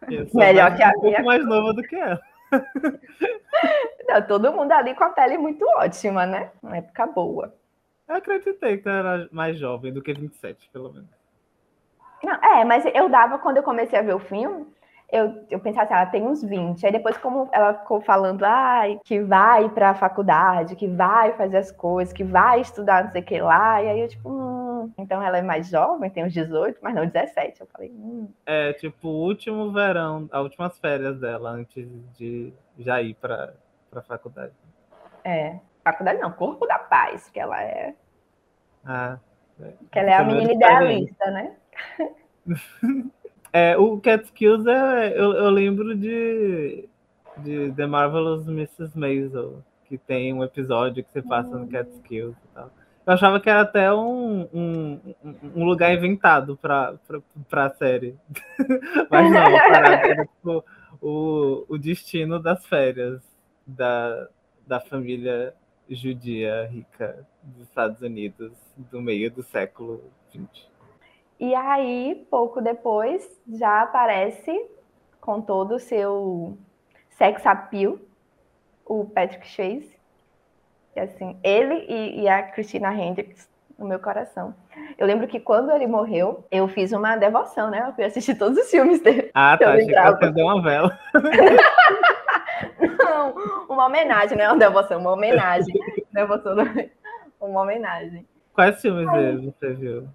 assim. 0.03 0.37
Melhor 0.37 0.75
que 0.77 0.83
a 0.83 0.89
um 0.89 0.93
pouco 0.93 1.07
minha. 1.07 1.23
mais 1.23 1.47
nova 1.47 1.73
do 1.73 1.83
que 1.83 1.95
ela. 1.95 2.21
Não, 4.09 4.23
todo 4.27 4.53
mundo 4.53 4.73
ali 4.73 4.95
com 4.95 5.05
a 5.05 5.11
pele 5.11 5.39
muito 5.39 5.65
ótima, 5.79 6.27
né? 6.27 6.51
Uma 6.63 6.79
época 6.79 7.07
boa. 7.07 7.55
Eu 8.09 8.17
acreditei 8.17 8.79
que 8.79 8.89
ela 8.89 8.99
era 9.17 9.29
mais 9.33 9.57
jovem 9.59 9.93
do 9.93 10.03
que 10.03 10.13
27, 10.13 10.69
pelo 10.73 10.93
menos. 10.93 11.09
Não, 12.23 12.35
é, 12.35 12.65
mas 12.65 12.85
eu 12.93 13.09
dava, 13.09 13.39
quando 13.39 13.59
eu 13.59 13.63
comecei 13.63 13.99
a 13.99 14.03
ver 14.03 14.15
o 14.15 14.19
filme, 14.19 14.67
eu, 15.15 15.45
eu 15.51 15.61
pensava 15.61 15.85
assim, 15.85 15.95
ela 15.95 16.07
tem 16.07 16.23
uns 16.27 16.43
20. 16.43 16.85
Aí 16.85 16.93
depois, 16.93 17.17
como 17.19 17.49
ela 17.53 17.75
ficou 17.75 18.01
falando, 18.01 18.45
ai, 18.45 18.99
que 19.05 19.21
vai 19.23 19.69
pra 19.71 19.95
faculdade, 19.95 20.77
que 20.77 20.89
vai 20.89 21.33
fazer 21.37 21.59
as 21.59 21.71
coisas, 21.71 22.13
que 22.13 22.25
vai 22.25 22.61
estudar 22.61 23.05
não 23.05 23.13
sei 23.13 23.21
o 23.23 23.25
que 23.25 23.41
lá, 23.41 23.83
e 23.83 23.89
aí 23.89 24.01
eu, 24.01 24.09
tipo, 24.09 24.29
hum, 24.29 24.93
então 24.99 25.23
ela 25.23 25.39
é 25.39 25.43
mais 25.43 25.69
jovem, 25.69 26.11
tem 26.11 26.25
uns 26.25 26.33
18, 26.33 26.79
mas 26.83 26.95
não 26.95 27.07
17. 27.07 27.61
Eu 27.61 27.67
falei, 27.69 27.91
hum, 27.91 28.29
É 28.45 28.73
tipo 28.73 29.09
o 29.09 29.23
último 29.27 29.73
verão, 29.73 30.29
as 30.33 30.43
últimas 30.43 30.79
férias 30.79 31.19
dela 31.21 31.51
antes 31.51 31.89
de 32.17 32.53
já 32.79 33.01
ir 33.01 33.15
pra, 33.15 33.55
pra 33.91 34.03
faculdade. 34.03 34.53
é. 35.25 35.59
Faculdade 35.85 36.19
não, 36.19 36.33
corpo 36.33 36.67
da 36.67 36.79
paz, 36.79 37.29
que 37.29 37.39
ela 37.39 37.63
é. 37.63 37.95
Ah, 38.87 39.19
Que 39.93 39.99
ela 39.99 40.11
é 40.11 40.15
a 40.15 40.25
Primeira 40.25 40.25
menina 40.25 40.53
idealista, 40.53 41.31
né? 41.31 41.57
É, 43.55 43.77
o 43.79 44.01
Catskills 44.01 44.67
é, 44.67 45.13
eu, 45.17 45.33
eu 45.33 45.49
lembro 45.51 45.95
de, 45.97 46.89
de 47.39 47.73
The 47.73 47.87
Marvelous 47.87 48.49
Mrs. 48.49 48.99
Maisel, 48.99 49.63
que 49.85 49.97
tem 49.97 50.33
um 50.35 50.43
episódio 50.43 51.05
que 51.05 51.13
você 51.13 51.23
passa 51.23 51.57
no 51.57 51.69
Catskills 51.69 52.35
e 52.37 52.49
tal. 52.55 52.69
Eu 53.07 53.13
achava 53.13 53.39
que 53.39 53.49
era 53.49 53.61
até 53.61 53.93
um, 53.93 54.49
um, 54.53 55.01
um- 55.55 55.65
lugar 55.65 55.95
inventado 55.95 56.57
pra, 56.57 56.95
pra 57.49 57.71
série. 57.75 58.17
Mas 59.09 59.31
não, 59.31 59.47
a 59.47 59.79
era 60.09 60.27
tipo, 60.27 60.65
o, 61.01 61.65
o 61.69 61.79
destino 61.79 62.41
das 62.41 62.67
férias 62.67 63.23
da, 63.67 64.27
da 64.67 64.81
família 64.81 65.55
judia 65.89 66.67
rica 66.73 67.25
dos 67.43 67.69
Estados 67.69 68.01
Unidos 68.01 68.53
do 68.91 69.01
meio 69.01 69.31
do 69.31 69.45
século 69.45 70.03
XX. 70.33 70.74
E 71.39 71.55
aí, 71.55 72.27
pouco 72.31 72.61
depois, 72.61 73.29
já 73.49 73.83
aparece 73.83 74.67
com 75.21 75.41
todo 75.41 75.75
o 75.77 75.81
seu 75.81 76.57
sex 77.11 77.45
appeal 77.47 77.99
o 78.85 79.05
Patrick 79.07 79.47
Swayze. 79.49 79.95
E 80.95 81.01
assim, 81.01 81.39
ele 81.43 81.75
e, 81.89 82.23
e 82.23 82.29
a 82.29 82.43
Christina 82.43 82.95
Hendricks 82.95 83.49
no 83.79 83.87
meu 83.87 83.99
coração. 83.99 84.55
Eu 84.97 85.07
lembro 85.07 85.27
que 85.27 85.41
quando 85.41 85.71
ele 85.73 85.87
morreu, 85.87 86.45
eu 86.51 86.69
fiz 86.69 86.93
uma 86.93 87.17
devoção, 87.17 87.71
né? 87.71 87.85
Eu 87.89 87.93
fui 87.95 88.05
assistir 88.05 88.37
todos 88.37 88.57
os 88.59 88.71
filmes 88.71 89.01
dele. 89.03 89.31
Ah, 89.35 89.59
tá. 89.59 89.73
Achei 89.73 89.87
que 89.87 89.93
você 89.93 90.31
deu 90.31 90.47
uma 90.47 90.63
vela. 90.63 90.99
Não, 92.99 93.35
uma 93.69 93.87
homenagem, 93.87 94.37
né? 94.39 94.49
Uma 94.49 94.59
devoção, 94.59 95.01
uma 95.01 95.13
homenagem. 95.13 95.75
devoção, 96.13 96.55
não- 96.55 96.65
uma 97.41 97.63
homenagem. 97.63 98.27
Quais 98.53 98.81
filmes 98.81 99.11
dele 99.13 99.53
você 99.59 99.73
viu? 99.75 100.09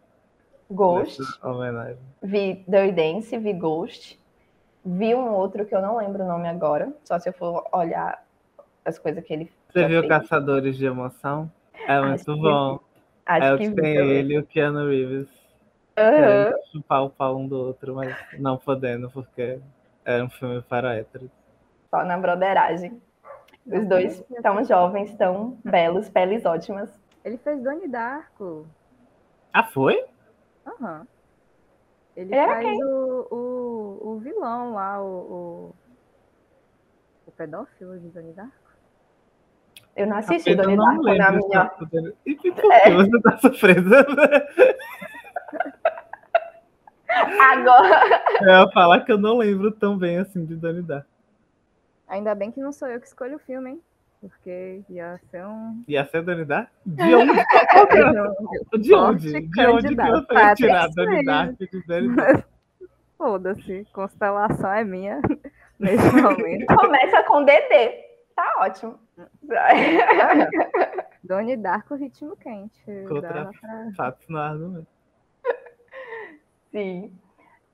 Ghost, 0.72 1.20
homenagem? 1.44 1.98
vi 2.22 2.64
Dirty 2.68 2.92
Dance, 2.92 3.38
vi 3.38 3.54
Ghost. 3.54 4.20
Vi 4.86 5.14
um 5.14 5.34
outro 5.34 5.66
que 5.66 5.76
eu 5.76 5.82
não 5.82 5.98
lembro 5.98 6.24
o 6.24 6.28
nome 6.28 6.48
agora, 6.48 6.94
só 7.04 7.20
se 7.20 7.30
eu 7.30 7.34
for 7.34 7.68
olhar 7.74 8.24
as 8.86 8.98
coisas 8.98 9.24
que 9.24 9.34
ele 9.34 9.52
Você 9.70 9.80
já 9.82 9.88
viu 9.88 10.02
fez. 10.02 10.10
Caçadores 10.10 10.78
de 10.78 10.86
Emoção? 10.86 11.52
É 11.88 12.00
Acho 12.00 12.10
muito 12.10 12.26
que 12.26 12.42
bom. 12.42 12.80
Acho 13.26 13.48
é 13.48 13.54
o 13.54 13.58
que 13.58 13.70
que 13.70 13.76
tem 13.76 13.96
também. 13.96 14.18
ele 14.20 14.34
e 14.34 14.40
o 14.40 14.46
Keanu 14.46 14.88
Reeves. 14.88 15.28
Aham. 15.98 16.46
Querendo 16.46 16.64
chupar 16.72 17.04
o 17.04 17.10
pau 17.10 17.38
um 17.38 17.48
do 17.48 17.58
outro, 17.58 17.96
mas 17.96 18.16
não 18.40 18.58
podendo, 18.58 19.10
porque 19.12 19.60
é 20.06 20.24
um 20.24 20.30
filme 20.30 20.62
para 20.62 20.96
héteros. 20.96 21.30
Só 21.90 22.04
na 22.04 22.18
broderagem. 22.18 23.02
Os 23.66 23.88
dois 23.88 24.24
tão 24.42 24.64
jovens, 24.64 25.16
tão 25.16 25.58
belos, 25.64 26.10
peles 26.10 26.46
ótimas. 26.46 26.90
Ele 27.24 27.38
fez 27.38 27.62
Donnie 27.62 27.88
Darko. 27.88 28.66
Ah, 29.54 29.64
foi? 29.64 30.04
Aham. 30.70 31.08
Ele 32.16 32.34
Ele 32.34 32.36
era 32.36 32.62
faz 32.62 32.78
o, 32.80 33.28
o, 33.32 34.10
o 34.12 34.20
vilão 34.20 34.74
lá, 34.74 35.02
o, 35.02 35.06
o, 35.08 35.76
o 37.28 37.32
pedófilo 37.32 37.98
de 38.00 38.10
Donnie 38.10 38.34
Darko. 38.34 38.54
Eu 39.96 40.08
não 40.08 40.18
assisti 40.18 40.54
Donnie 40.56 40.76
não 40.76 40.86
Darko 40.86 41.04
na 41.04 41.12
lembro 41.30 41.48
minha. 41.48 41.66
tanto 41.66 41.86
dele. 41.88 42.16
E 42.26 42.36
por 42.36 42.54
que 42.54 42.72
É. 42.72 42.94
você 42.94 43.22
tá 43.22 43.38
sofrendo? 43.38 43.90
Agora. 47.52 48.24
Eu 48.42 48.48
ia 48.48 48.72
falar 48.72 49.02
que 49.02 49.12
eu 49.12 49.18
não 49.18 49.38
lembro 49.38 49.72
tão 49.72 49.98
bem 49.98 50.18
assim 50.18 50.46
de 50.46 50.56
Donnie 50.56 50.82
Darko. 50.84 51.10
Ainda 52.08 52.34
bem 52.36 52.52
que 52.52 52.60
não 52.60 52.72
sou 52.72 52.88
eu 52.88 53.00
que 53.00 53.08
escolho 53.08 53.36
o 53.36 53.40
filme, 53.40 53.72
hein? 53.72 53.82
Porque 54.22 54.82
ia 54.90 55.20
ser 55.32 55.46
um. 55.46 55.84
Ia 55.88 56.06
ser 56.06 56.24
Donnie? 56.24 56.46
De 56.86 57.16
onde? 57.16 57.34
Que 57.34 57.98
era? 57.98 58.12
De 58.78 58.90
Forte 58.90 58.94
onde? 58.94 59.50
De 59.50 59.66
onde 59.68 59.96
que 59.96 60.12
você 60.12 60.34
ia 60.34 60.56
tirar 60.56 60.90
Donnie. 60.90 61.26
Darko 61.26 61.68
de 61.68 61.82
Donnie 61.88 62.44
foda-se, 63.20 63.86
constelação 63.92 64.72
é 64.72 64.84
minha 64.86 65.20
nesse 65.78 66.10
momento. 66.16 66.74
Começa 66.74 67.22
com 67.24 67.44
DD. 67.44 68.06
Tá 68.34 68.56
ótimo. 68.62 68.98
Doni 71.22 71.58
Darko, 71.58 71.96
ritmo 71.96 72.38
quente. 72.38 72.82
Contra 73.10 73.52
pra- 73.52 73.92
fatos 73.98 74.28
no 74.30 74.38
argumento. 74.40 74.88
Sim. 76.72 77.14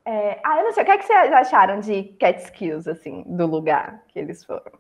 É, 0.03 0.39
ah, 0.43 0.57
eu 0.59 0.65
não 0.65 0.71
sei, 0.71 0.83
o 0.83 0.85
que, 0.85 0.91
é 0.91 0.97
que 0.97 1.05
vocês 1.05 1.31
acharam 1.31 1.79
de 1.79 2.03
Catskills, 2.19 2.87
assim, 2.87 3.23
do 3.27 3.45
lugar 3.45 4.03
que 4.07 4.19
eles 4.19 4.43
foram? 4.43 4.71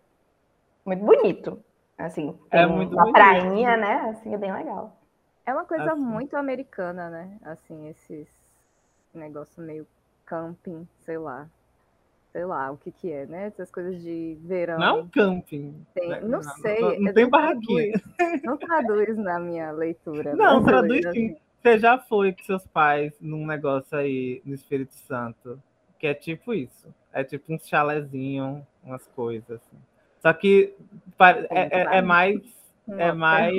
Muito 0.85 1.03
bonito. 1.03 1.63
Assim, 1.97 2.37
É 2.51 2.65
tem 2.65 2.75
muito 2.75 2.91
uma 2.93 3.03
bonito. 3.03 3.13
prainha, 3.13 3.77
né? 3.77 3.93
Assim, 4.09 4.33
é 4.33 4.37
bem 4.37 4.51
legal. 4.53 4.97
É 5.45 5.53
uma 5.53 5.65
coisa 5.65 5.93
Assim. 5.93 6.01
muito 6.01 6.35
americana, 6.35 7.09
né? 7.09 7.37
Assim, 7.43 7.87
esses 7.87 8.27
negócio 9.13 9.61
meio 9.63 9.87
camping, 10.25 10.87
sei 11.01 11.17
lá. 11.17 11.47
Sei 12.31 12.43
lá 12.43 12.69
o 12.71 12.77
que 12.77 12.91
que 12.91 13.09
é, 13.11 13.25
né? 13.25 13.45
Essas 13.47 13.71
coisas 13.71 14.01
de 14.01 14.37
verão. 14.41 14.77
Não 14.77 14.85
é 14.87 15.01
um 15.01 15.07
camping. 15.07 15.85
tem- 15.93 16.09
né? 16.09 16.19
não 16.21 16.41
sei. 16.43 16.81
Não, 16.81 17.07
eu 17.07 17.13
tem 17.13 17.23
não 17.23 17.29
barraquinha. 17.29 17.93
traduz- 18.17 18.43
Não 18.43 18.57
traduz 18.57 19.17
na 19.17 19.39
minha 19.39 19.71
leitura. 19.71 20.35
Não, 20.35 20.61
traduz 20.63 21.01
sim. 21.01 21.07
assim. 21.07 21.37
Você 21.61 21.79
já 21.79 21.97
foi 21.97 22.33
com 22.33 22.43
seus 22.43 22.67
pais 22.67 23.13
num 23.21 23.45
negócio 23.47 23.97
aí 23.97 24.41
no 24.45 24.53
Espírito 24.53 24.93
Santo, 24.93 25.59
que 25.97 26.05
é 26.05 26.13
tipo 26.13 26.53
isso. 26.53 26.93
É 27.13 27.23
tipo 27.23 27.53
um 27.53 27.57
chalezinho, 27.57 28.67
umas 28.83 29.07
coisas 29.07 29.49
assim. 29.49 29.77
Só 30.25 30.33
que 30.33 30.73
é, 31.51 31.81
é- 31.81 31.97
é 31.97 32.01
mais. 32.01 32.41
É 32.87 33.11
Nossa. 33.11 33.13
mais. 33.15 33.53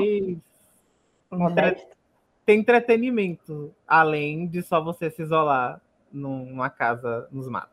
Tem 2.44 2.58
entretenimento, 2.58 3.72
além 3.86 4.48
de 4.48 4.62
só 4.62 4.80
você 4.82 5.08
se 5.10 5.22
isolar 5.22 5.80
num- 6.12 6.46
numa 6.46 6.68
casa 6.68 7.28
nos 7.30 7.48
matos. 7.48 7.70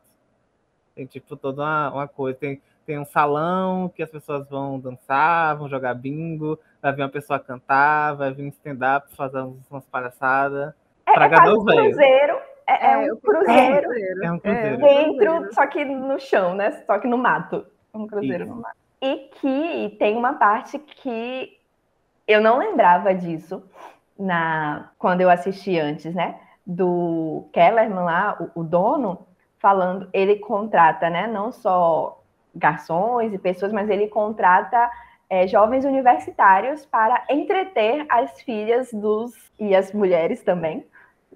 Tem 0.94 1.06
tipo 1.06 1.34
toda 1.36 1.62
uma, 1.62 1.90
uma 1.92 2.08
coisa. 2.08 2.38
Tem, 2.38 2.62
tem 2.86 2.96
um 2.96 3.04
salão 3.04 3.88
que 3.88 4.00
as 4.00 4.08
pessoas 4.10 4.48
vão 4.48 4.78
dançar, 4.78 5.56
vão 5.56 5.68
jogar 5.68 5.94
bingo, 5.94 6.56
vai 6.80 6.92
vir 6.92 7.02
uma 7.02 7.08
pessoa 7.08 7.40
cantar, 7.40 8.14
vai 8.14 8.32
vir 8.32 8.44
um 8.44 8.48
stand-up 8.48 9.12
fazer 9.16 9.40
umas 9.70 9.84
palhaçadas. 9.86 10.72
Pra 11.04 11.24
É, 11.24 11.26
é 11.26 11.30
quase 11.30 11.52
um 11.52 11.64
cruzeiro. 11.64 12.38
É, 12.66 12.92
é 12.92 12.96
um 12.98 13.12
o 13.12 13.16
cruzeiro 13.16 13.88
É 14.22 14.32
um 14.32 14.38
cruzeiro. 14.38 14.76
dentro, 14.78 15.52
só 15.52 15.66
que 15.66 15.84
no 15.84 16.18
chão, 16.20 16.54
né? 16.54 16.70
Só 16.86 16.96
que 17.00 17.08
no 17.08 17.18
mato. 17.18 17.66
Um 17.92 18.06
cruzeiro 18.06 18.44
Isso. 18.44 18.54
no 18.54 18.60
mato. 18.62 18.83
E 19.04 19.28
que 19.38 19.96
tem 19.98 20.16
uma 20.16 20.32
parte 20.32 20.78
que 20.78 21.58
eu 22.26 22.40
não 22.40 22.56
lembrava 22.56 23.14
disso 23.14 23.62
na 24.18 24.90
quando 24.98 25.20
eu 25.20 25.28
assisti 25.28 25.78
antes, 25.78 26.14
né? 26.14 26.40
Do 26.66 27.46
Kellerman 27.52 28.02
lá, 28.02 28.34
o, 28.40 28.60
o 28.60 28.64
dono, 28.64 29.26
falando, 29.58 30.08
ele 30.10 30.36
contrata, 30.36 31.10
né? 31.10 31.26
Não 31.26 31.52
só 31.52 32.18
garçons 32.54 33.34
e 33.34 33.38
pessoas, 33.38 33.74
mas 33.74 33.90
ele 33.90 34.08
contrata 34.08 34.90
é, 35.28 35.46
jovens 35.46 35.84
universitários 35.84 36.86
para 36.86 37.26
entreter 37.28 38.06
as 38.08 38.40
filhas 38.40 38.90
dos 38.90 39.34
e 39.60 39.76
as 39.76 39.92
mulheres 39.92 40.42
também 40.42 40.82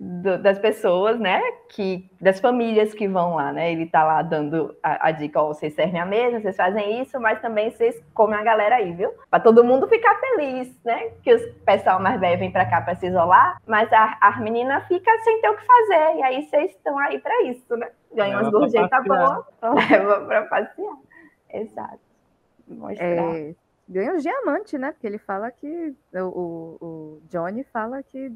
do- 0.01 0.39
das 0.41 0.59
pessoas, 0.59 1.19
né? 1.19 1.41
Que 1.69 2.09
das 2.21 2.39
famílias 2.41 2.95
que 2.95 3.09
vão 3.09 3.35
lá, 3.35 3.53
né? 3.53 3.73
Ele 3.73 3.87
tá 3.87 4.05
lá 4.05 4.23
dando 4.23 4.77
a, 4.83 5.09
a 5.09 5.11
dica, 5.11 5.41
ó, 5.43 5.49
vocês 5.49 5.75
servem 5.75 6.01
a 6.01 6.07
mesa, 6.07 6.41
vocês 6.41 6.57
fazem 6.57 7.03
isso, 7.03 7.19
mas 7.21 7.41
também 7.41 7.71
vocês 7.71 8.01
comem 8.15 8.39
a 8.39 8.43
galera 8.45 8.77
aí, 8.77 8.93
viu? 8.93 9.11
Para 9.31 9.41
todo 9.43 9.65
mundo 9.65 9.89
ficar 9.89 10.15
feliz, 10.21 10.73
né? 10.85 11.11
Que 11.23 11.35
os 11.35 11.43
pessoal 11.65 12.01
mais 12.01 12.21
velho 12.21 12.39
vem 12.39 12.51
para 12.53 12.65
cá 12.67 12.81
para 12.81 12.95
se 12.95 13.07
isolar, 13.09 13.61
mas 13.67 13.93
a, 13.93 14.17
a 14.21 14.41
menina 14.41 14.81
fica 14.83 15.11
sem 15.25 15.41
ter 15.41 15.49
o 15.51 15.57
que 15.57 15.67
fazer. 15.67 16.17
E 16.19 16.23
aí 16.23 16.43
vocês 16.49 16.71
estão 16.71 16.97
aí 16.99 17.19
para 17.19 17.43
isso, 17.45 17.77
né? 17.77 17.89
Ganham 18.15 18.41
Leva 18.43 18.57
umas 18.59 18.73
pra 18.73 18.81
gorjetas 19.01 19.05
boas, 19.05 19.45
leva 19.91 20.21
para 20.27 20.43
passear. 20.47 20.97
Exato. 21.53 21.99
Mostrar. 22.69 23.07
É, 23.07 23.55
ganha 23.89 24.15
os 24.15 24.23
diamantes, 24.23 24.79
né? 24.79 24.93
Porque 24.93 25.07
ele 25.07 25.19
fala 25.19 25.51
que. 25.51 25.95
O, 26.15 26.19
o, 26.19 26.79
o 26.81 27.23
Johnny 27.31 27.65
fala 27.65 28.03
que 28.03 28.31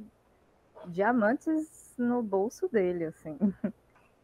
diamantes 0.86 1.94
no 1.98 2.22
bolso 2.22 2.68
dele, 2.68 3.06
assim. 3.06 3.38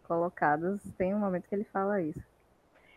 Colocados. 0.07 0.81
Tem 0.97 1.15
um 1.15 1.19
momento 1.19 1.49
que 1.49 1.55
ele 1.55 1.65
fala 1.65 2.01
isso. 2.01 2.23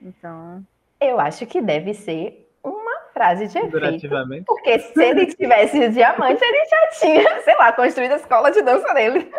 Então. 0.02 0.66
Eu 1.00 1.20
acho 1.20 1.46
que 1.46 1.62
deve 1.62 1.94
ser 1.94 2.50
uma 2.64 3.00
frase 3.14 3.48
de 3.48 3.58
efeito. 3.58 4.46
Porque 4.46 4.80
se 4.80 5.04
ele 5.04 5.26
tivesse 5.28 5.80
o 5.80 5.92
diamante, 5.92 6.44
ele 6.44 6.66
já 6.66 6.90
tinha, 7.00 7.42
sei 7.44 7.56
lá, 7.58 7.74
construído 7.74 8.14
a 8.14 8.18
escola 8.18 8.52
de 8.52 8.62
dança 8.62 8.94
dele. 8.94 9.32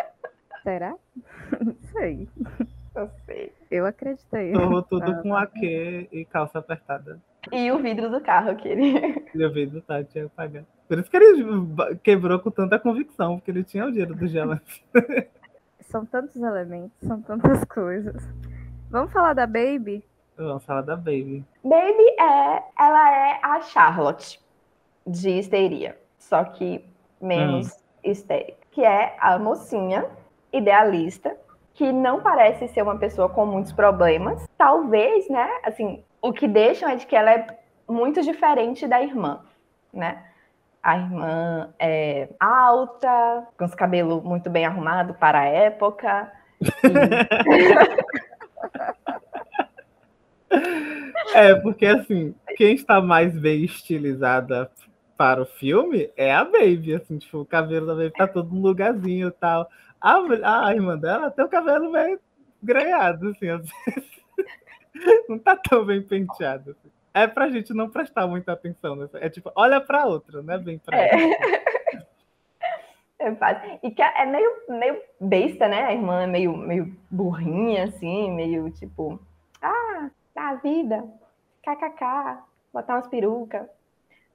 Será? 0.61 0.95
Não 1.59 1.75
sei. 1.91 2.27
Eu 2.95 3.09
sei. 3.25 3.51
Eu 3.71 3.85
acreditei. 3.85 4.53
Torrou 4.53 4.83
tudo 4.83 5.11
Ah, 5.11 5.21
com 5.21 5.35
aquê 5.35 6.07
e 6.11 6.25
calça 6.25 6.59
apertada. 6.59 7.19
E 7.51 7.71
o 7.71 7.79
vidro 7.79 8.09
do 8.09 8.21
carro 8.21 8.55
que 8.55 8.67
ele. 8.67 9.23
E 9.33 9.45
o 9.45 9.51
vidro 9.51 9.81
tá, 9.81 10.03
tinha 10.03 10.25
que 10.25 10.35
pagar. 10.35 10.63
Por 10.87 10.99
isso 10.99 11.09
que 11.09 11.17
ele 11.17 11.43
quebrou 12.03 12.39
com 12.39 12.51
tanta 12.51 12.77
convicção, 12.77 13.37
porque 13.37 13.49
ele 13.49 13.63
tinha 13.63 13.85
o 13.85 13.91
dinheiro 13.91 14.15
do 14.15 14.27
diamante. 14.27 14.85
São 15.81 16.05
tantos 16.05 16.35
elementos, 16.35 16.97
são 17.03 17.21
tantas 17.21 17.63
coisas. 17.65 18.27
Vamos 18.89 19.11
falar 19.11 19.33
da 19.33 19.45
Baby? 19.45 20.03
Vamos 20.35 20.65
falar 20.65 20.81
da 20.81 20.95
Baby. 20.95 21.45
Baby 21.63 22.09
é. 22.19 22.63
Ela 22.79 23.11
é 23.11 23.39
a 23.43 23.61
Charlotte 23.61 24.39
de 25.05 25.29
histeria. 25.37 25.95
Só 26.17 26.43
que 26.45 26.83
menos 27.21 27.77
histérica. 28.03 28.57
Que 28.71 28.83
é 28.83 29.15
a 29.19 29.37
mocinha 29.37 30.05
idealista. 30.51 31.37
Que 31.75 31.91
não 31.91 32.21
parece 32.21 32.67
ser 32.69 32.81
uma 32.81 32.97
pessoa 32.97 33.29
com 33.29 33.45
muitos 33.45 33.71
problemas. 33.71 34.47
Talvez, 34.57 35.29
né? 35.29 35.47
Assim, 35.63 36.03
o 36.23 36.33
que 36.33 36.47
deixam 36.47 36.89
é 36.89 36.95
de 36.95 37.05
que 37.07 37.15
ela 37.15 37.31
é 37.31 37.47
muito 37.87 38.21
diferente 38.23 38.87
da 38.87 39.01
irmã, 39.03 39.41
né? 39.93 40.23
A 40.81 40.97
irmã 40.97 41.73
é 41.79 42.29
alta, 42.39 43.47
com 43.57 43.65
os 43.65 43.75
cabelos 43.75 44.23
muito 44.23 44.49
bem 44.49 44.65
arrumados 44.65 45.15
para 45.17 45.39
a 45.41 45.45
época. 45.45 46.31
e- 46.61 46.69
É, 51.33 51.55
porque 51.55 51.85
assim, 51.85 52.33
quem 52.57 52.75
está 52.75 53.01
mais 53.01 53.37
bem 53.37 53.63
estilizada 53.63 54.69
para 55.17 55.41
o 55.41 55.45
filme 55.45 56.09
é 56.15 56.33
a 56.33 56.43
Baby, 56.43 56.95
assim, 56.95 57.17
tipo, 57.17 57.39
o 57.39 57.45
cabelo 57.45 57.87
da 57.87 57.95
Baby 57.95 58.11
tá 58.11 58.27
todo 58.27 58.53
no 58.53 58.61
lugarzinho 58.61 59.29
e 59.29 59.31
tal. 59.31 59.69
A, 60.01 60.17
a 60.67 60.73
irmã 60.75 60.97
dela 60.97 61.31
tem 61.31 61.45
o 61.45 61.49
cabelo 61.49 61.91
meio 61.91 62.19
granhado, 62.61 63.29
assim, 63.29 63.49
às 63.49 63.61
vezes. 63.87 64.22
Não 65.29 65.39
tá 65.39 65.55
tão 65.55 65.85
bem 65.85 66.01
penteado. 66.01 66.75
É 67.13 67.27
pra 67.27 67.49
gente 67.49 67.73
não 67.73 67.89
prestar 67.89 68.25
muita 68.27 68.53
atenção. 68.53 69.07
É 69.13 69.29
tipo, 69.29 69.51
olha 69.55 69.79
pra 69.79 70.05
outra, 70.05 70.41
não 70.41 70.53
é 70.53 70.57
bem 70.57 70.79
pra 70.79 70.97
É. 70.97 71.09
ela. 71.13 72.03
É 73.19 73.33
fácil. 73.35 73.79
E 73.81 73.89
que 73.89 74.01
é 74.01 74.25
meio, 74.25 74.51
meio 74.67 75.01
besta, 75.21 75.65
né? 75.67 75.83
A 75.85 75.93
irmã 75.93 76.23
é 76.23 76.27
meio, 76.27 76.57
meio 76.57 76.93
burrinha, 77.09 77.85
assim, 77.85 78.29
meio 78.31 78.69
tipo, 78.71 79.17
ah, 79.61 80.09
a 80.35 80.55
vida, 80.55 81.01
kkk, 81.61 82.39
botar 82.73 82.95
umas 82.95 83.07
perucas, 83.07 83.65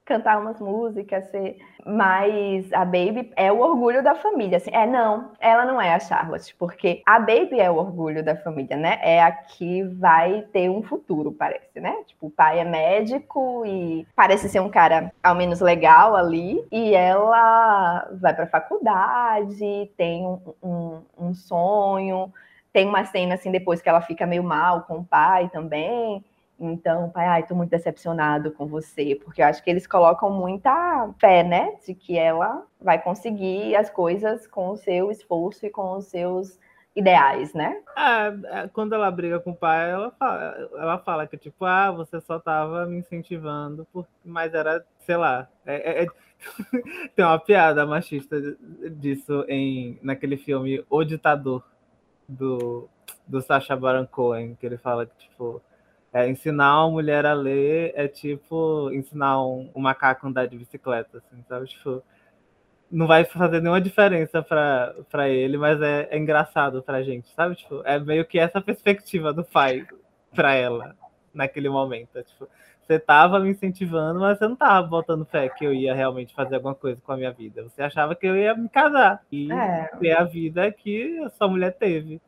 cantar 0.08 0.40
umas 0.40 0.58
músicas, 0.58 1.30
ser... 1.30 1.58
mas 1.84 2.72
a 2.72 2.84
Baby 2.84 3.30
é 3.36 3.52
o 3.52 3.60
orgulho 3.60 4.02
da 4.02 4.14
família, 4.14 4.56
assim. 4.56 4.70
É, 4.72 4.86
não, 4.86 5.32
ela 5.38 5.66
não 5.66 5.78
é 5.78 5.92
a 5.92 6.00
Charlotte, 6.00 6.54
porque 6.58 7.02
a 7.04 7.20
Baby 7.20 7.60
é 7.60 7.70
o 7.70 7.76
orgulho 7.76 8.24
da 8.24 8.34
família, 8.34 8.76
né? 8.76 8.98
É 9.02 9.22
a 9.22 9.30
que 9.30 9.82
vai 9.84 10.46
ter 10.50 10.70
um 10.70 10.82
futuro, 10.82 11.30
parece, 11.30 11.78
né? 11.78 11.94
Tipo, 12.06 12.28
o 12.28 12.30
pai 12.30 12.58
é 12.58 12.64
médico 12.64 13.64
e 13.66 14.06
parece 14.16 14.48
ser 14.48 14.60
um 14.60 14.70
cara, 14.70 15.12
ao 15.22 15.34
menos, 15.34 15.60
legal 15.60 16.16
ali, 16.16 16.66
e 16.72 16.94
ela 16.94 18.08
vai 18.18 18.34
pra 18.34 18.46
faculdade, 18.46 19.90
tem 19.96 20.24
um, 20.24 20.40
um, 20.62 21.02
um 21.18 21.34
sonho, 21.34 22.32
tem 22.72 22.88
uma 22.88 23.04
cena, 23.04 23.34
assim, 23.34 23.50
depois 23.50 23.82
que 23.82 23.88
ela 23.88 24.00
fica 24.00 24.26
meio 24.26 24.42
mal 24.42 24.82
com 24.82 24.98
o 24.98 25.04
pai 25.04 25.50
também, 25.50 26.24
então, 26.58 27.10
pai, 27.10 27.26
ai, 27.26 27.46
tô 27.46 27.54
muito 27.54 27.70
decepcionado 27.70 28.50
com 28.52 28.66
você, 28.66 29.14
porque 29.24 29.40
eu 29.42 29.46
acho 29.46 29.62
que 29.62 29.70
eles 29.70 29.86
colocam 29.86 30.30
muita 30.30 31.08
fé, 31.20 31.42
né, 31.42 31.76
de 31.86 31.94
que 31.94 32.18
ela 32.18 32.66
vai 32.80 33.00
conseguir 33.00 33.76
as 33.76 33.88
coisas 33.90 34.46
com 34.46 34.70
o 34.70 34.76
seu 34.76 35.10
esforço 35.10 35.66
e 35.66 35.70
com 35.70 35.96
os 35.96 36.06
seus 36.06 36.58
ideais, 36.96 37.54
né? 37.54 37.80
Ah, 37.96 38.32
é, 38.44 38.68
quando 38.68 38.92
ela 38.94 39.08
briga 39.10 39.38
com 39.38 39.52
o 39.52 39.56
pai, 39.56 39.90
ela 39.90 40.10
fala, 40.18 40.68
ela 40.76 40.98
fala 40.98 41.26
que, 41.28 41.36
tipo, 41.36 41.64
ah, 41.64 41.92
você 41.92 42.20
só 42.20 42.40
tava 42.40 42.86
me 42.86 42.98
incentivando, 42.98 43.86
por... 43.92 44.06
mas 44.24 44.52
era, 44.52 44.84
sei 44.98 45.16
lá. 45.16 45.48
é- 45.64 46.02
é- 46.02 46.04
é- 46.04 46.08
Tem 47.16 47.24
uma 47.24 47.38
piada 47.38 47.84
machista 47.86 48.36
disso 48.92 49.44
em, 49.48 49.98
naquele 50.02 50.36
filme 50.36 50.84
O 50.88 51.04
Ditador, 51.04 51.62
do, 52.28 52.88
do 53.26 53.40
Sacha 53.40 53.74
Baron 53.76 54.06
Cohen, 54.06 54.54
que 54.54 54.66
ele 54.66 54.76
fala 54.76 55.06
que, 55.06 55.16
tipo, 55.16 55.62
é, 56.12 56.28
ensinar 56.28 56.84
uma 56.84 56.90
mulher 56.92 57.26
a 57.26 57.34
ler 57.34 57.92
é 57.94 58.08
tipo 58.08 58.90
ensinar 58.92 59.42
um, 59.44 59.70
um 59.74 59.80
macaco 59.80 60.26
a 60.26 60.28
andar 60.30 60.46
de 60.46 60.56
bicicleta, 60.56 61.18
assim, 61.18 61.42
sabe? 61.48 61.66
Tipo, 61.66 62.02
não 62.90 63.06
vai 63.06 63.24
fazer 63.24 63.60
nenhuma 63.60 63.80
diferença 63.80 64.42
pra 64.42 65.28
ele, 65.28 65.58
mas 65.58 65.80
é, 65.82 66.08
é 66.10 66.18
engraçado 66.18 66.82
pra 66.82 67.02
gente, 67.02 67.28
sabe? 67.34 67.54
Tipo, 67.56 67.82
é 67.84 67.98
meio 67.98 68.24
que 68.24 68.38
essa 68.38 68.60
perspectiva 68.60 69.32
do 69.32 69.44
pai 69.44 69.86
pra 70.34 70.54
ela 70.54 70.96
naquele 71.34 71.68
momento. 71.68 72.16
É, 72.16 72.22
Tipo, 72.22 72.48
você 72.86 72.98
tava 72.98 73.38
me 73.40 73.50
incentivando, 73.50 74.18
mas 74.20 74.38
você 74.38 74.48
não 74.48 74.56
tava 74.56 74.86
botando 74.86 75.26
fé 75.26 75.50
que 75.50 75.62
eu 75.62 75.74
ia 75.74 75.94
realmente 75.94 76.34
fazer 76.34 76.54
alguma 76.54 76.74
coisa 76.74 76.98
com 77.02 77.12
a 77.12 77.16
minha 77.18 77.30
vida. 77.30 77.62
Você 77.64 77.82
achava 77.82 78.14
que 78.14 78.26
eu 78.26 78.34
ia 78.34 78.54
me 78.54 78.68
casar 78.70 79.22
e 79.30 79.52
É. 79.52 79.90
ter 80.00 80.12
a 80.12 80.24
vida 80.24 80.72
que 80.72 81.18
a 81.18 81.28
sua 81.28 81.48
mulher 81.48 81.76
teve. 81.76 82.18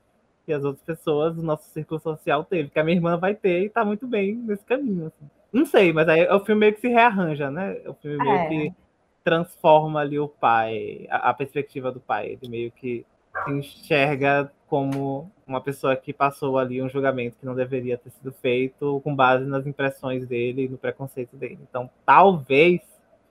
Que 0.51 0.55
as 0.55 0.65
outras 0.65 0.83
pessoas 0.85 1.37
do 1.37 1.45
nosso 1.45 1.63
círculo 1.71 2.01
social 2.01 2.43
teve, 2.43 2.71
que 2.71 2.79
a 2.81 2.83
minha 2.83 2.97
irmã 2.97 3.17
vai 3.17 3.37
ter 3.37 3.63
e 3.63 3.69
tá 3.69 3.85
muito 3.85 4.05
bem 4.05 4.35
nesse 4.35 4.65
caminho. 4.65 5.07
assim. 5.07 5.31
Não 5.53 5.65
sei, 5.65 5.93
mas 5.93 6.09
aí 6.09 6.29
o 6.29 6.41
filme 6.45 6.59
meio 6.59 6.75
que 6.75 6.81
se 6.81 6.89
rearranja, 6.89 7.49
né? 7.53 7.77
O 7.87 7.95
filme 7.95 8.19
meio 8.19 8.35
É. 8.37 8.49
que 8.49 8.75
transforma 9.23 10.01
ali 10.01 10.19
o 10.19 10.27
pai, 10.27 11.07
a, 11.09 11.31
a 11.31 11.35
perspectiva 11.35 11.93
do 11.93 12.01
pai. 12.01 12.31
Ele 12.43 12.51
meio 12.51 12.73
que 12.73 13.07
se 13.45 13.51
enxerga 13.53 14.51
como 14.67 15.31
uma 15.47 15.61
pessoa 15.61 15.95
que 15.95 16.13
passou 16.13 16.59
ali 16.59 16.83
um 16.83 16.89
julgamento 16.89 17.37
que 17.39 17.47
não 17.47 17.55
deveria 17.55 17.97
ter 17.97 18.11
sido 18.11 18.33
feito 18.33 19.01
com 19.05 19.15
base 19.15 19.45
nas 19.45 19.69
impressões 19.69 20.27
dele 20.27 20.65
e 20.65 20.69
no 20.69 20.79
preconceito 20.79 21.37
dele. 21.37 21.61
Então, 21.63 21.89
talvez 22.05 22.81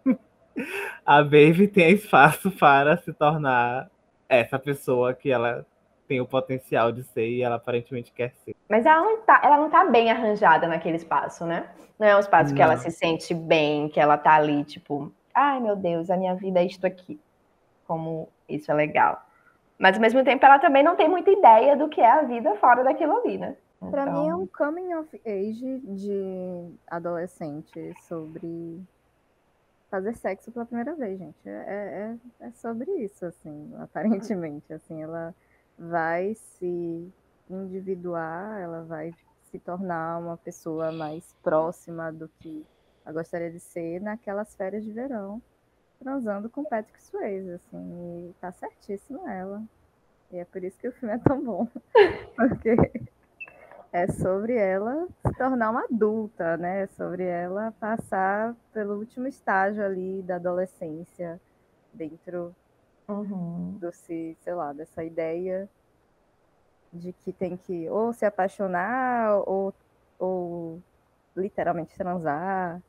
a 1.06 1.22
Baby 1.22 1.68
tenha 1.68 1.90
espaço 1.90 2.50
para 2.52 2.96
se 2.96 3.12
tornar 3.12 3.90
essa 4.30 4.58
pessoa 4.58 5.14
que 5.14 5.30
ela 5.30 5.66
tem 6.10 6.20
o 6.20 6.26
potencial 6.26 6.92
de 6.92 7.04
ser 7.04 7.30
e 7.30 7.44
ela 7.44 7.58
aparentemente 7.58 8.12
quer 8.12 8.34
ser. 8.44 8.56
Mas 8.68 8.84
ela 8.84 9.00
não 9.04 9.22
tá, 9.22 9.40
ela 9.44 9.58
não 9.58 9.70
tá 9.70 9.86
bem 9.86 10.10
arranjada 10.10 10.68
naquele 10.68 10.96
espaço, 10.98 11.46
né? 11.46 11.70
Não 12.00 12.08
é 12.08 12.16
um 12.16 12.20
espaço 12.20 12.54
que 12.56 12.62
ela 12.62 12.74
Não. 12.74 12.82
se 12.82 12.90
sente 12.90 13.32
bem, 13.32 13.88
que 13.90 14.00
ela 14.00 14.18
tá 14.18 14.34
ali, 14.34 14.64
tipo, 14.64 15.14
ai 15.34 15.60
meu 15.60 15.76
Deus, 15.76 16.10
a 16.10 16.18
minha 16.18 16.34
vida 16.34 16.60
é 16.62 16.66
isto 16.66 16.84
aqui. 16.86 17.20
Como 17.86 18.28
isso 18.50 18.72
é 18.72 18.74
legal. 18.74 19.24
Mas 19.78 19.96
ao 19.96 20.02
mesmo 20.02 20.24
tempo 20.24 20.44
ela 20.44 20.58
também 20.58 20.82
não 20.84 20.96
tem 20.96 21.08
muita 21.08 21.30
ideia 21.30 21.78
do 21.78 21.88
que 21.88 22.02
é 22.02 22.10
a 22.12 22.24
vida 22.24 22.56
fora 22.56 22.84
daquilo 22.84 23.18
ali, 23.18 23.38
né? 23.38 23.56
Pra 23.92 24.02
Então, 24.02 24.24
mim 24.24 24.30
é 24.30 24.36
um 24.36 24.48
coming 24.48 24.96
of 24.96 25.22
age 25.26 25.80
de 25.84 26.72
adolescente 26.88 27.94
sobre 28.08 28.82
fazer 29.92 30.16
sexo 30.16 30.52
pela 30.52 30.66
primeira 30.66 30.96
vez, 30.96 31.20
gente. 31.20 31.38
É, 31.46 32.16
é, 32.42 32.48
é 32.48 32.52
sobre 32.52 32.92
isso, 32.94 33.26
assim, 33.26 33.72
aparentemente. 33.80 34.74
Assim, 34.74 35.04
ela 35.04 35.34
vai 35.80 36.36
se 36.36 37.14
individuar, 37.50 38.60
ela 38.60 38.84
vai 38.84 39.14
se 39.44 39.58
tornar 39.58 40.20
uma 40.20 40.38
pessoa 40.38 40.92
mais 40.92 41.34
próxima 41.42 42.12
do 42.12 42.28
que 42.40 42.66
ela 43.06 43.14
gostaria 43.14 43.50
de 43.50 43.60
ser 43.60 44.02
naquelas 44.02 44.54
férias 44.56 44.84
de 44.84 44.92
verão, 44.92 45.42
transando 45.98 46.50
com 46.50 46.64
Patrick 46.64 47.02
Swayze, 47.02 47.52
assim, 47.52 48.30
e 48.30 48.34
tá 48.40 48.52
certíssima 48.52 49.34
ela. 49.34 49.64
E 50.32 50.38
é 50.38 50.46
por 50.46 50.64
isso 50.64 50.78
que 50.78 50.88
o 50.88 50.92
filme 50.92 51.16
é 51.16 51.18
tão 51.18 51.44
bom. 51.44 51.68
Porque 52.36 52.76
é 53.92 54.08
sobre 54.08 54.54
ela 54.56 55.08
se 55.26 55.34
tornar 55.34 55.72
uma 55.72 55.86
adulta, 55.86 56.56
né? 56.58 56.84
É 56.84 56.88
sobre 56.88 57.24
ela 57.24 57.72
passar 57.80 58.56
pelo 58.72 59.00
último 59.00 59.28
estágio 59.28 59.84
ali 59.84 60.22
da 60.22 60.36
adolescência, 60.36 61.42
dentro 61.92 62.56
uhum. 63.10 63.78
do 63.80 63.92
se, 63.92 64.38
sei 64.40 64.54
lá, 64.54 64.72
dessa 64.72 65.04
ideia 65.04 65.68
de 66.94 67.14
que 67.14 67.32
tem 67.32 67.58
que 67.58 67.90
ou 67.90 68.14
se 68.14 68.26
apaixonar 68.26 69.42
ou, 69.48 69.74
ou 70.18 70.82
literalmente 71.36 71.96
transar. 71.96 72.82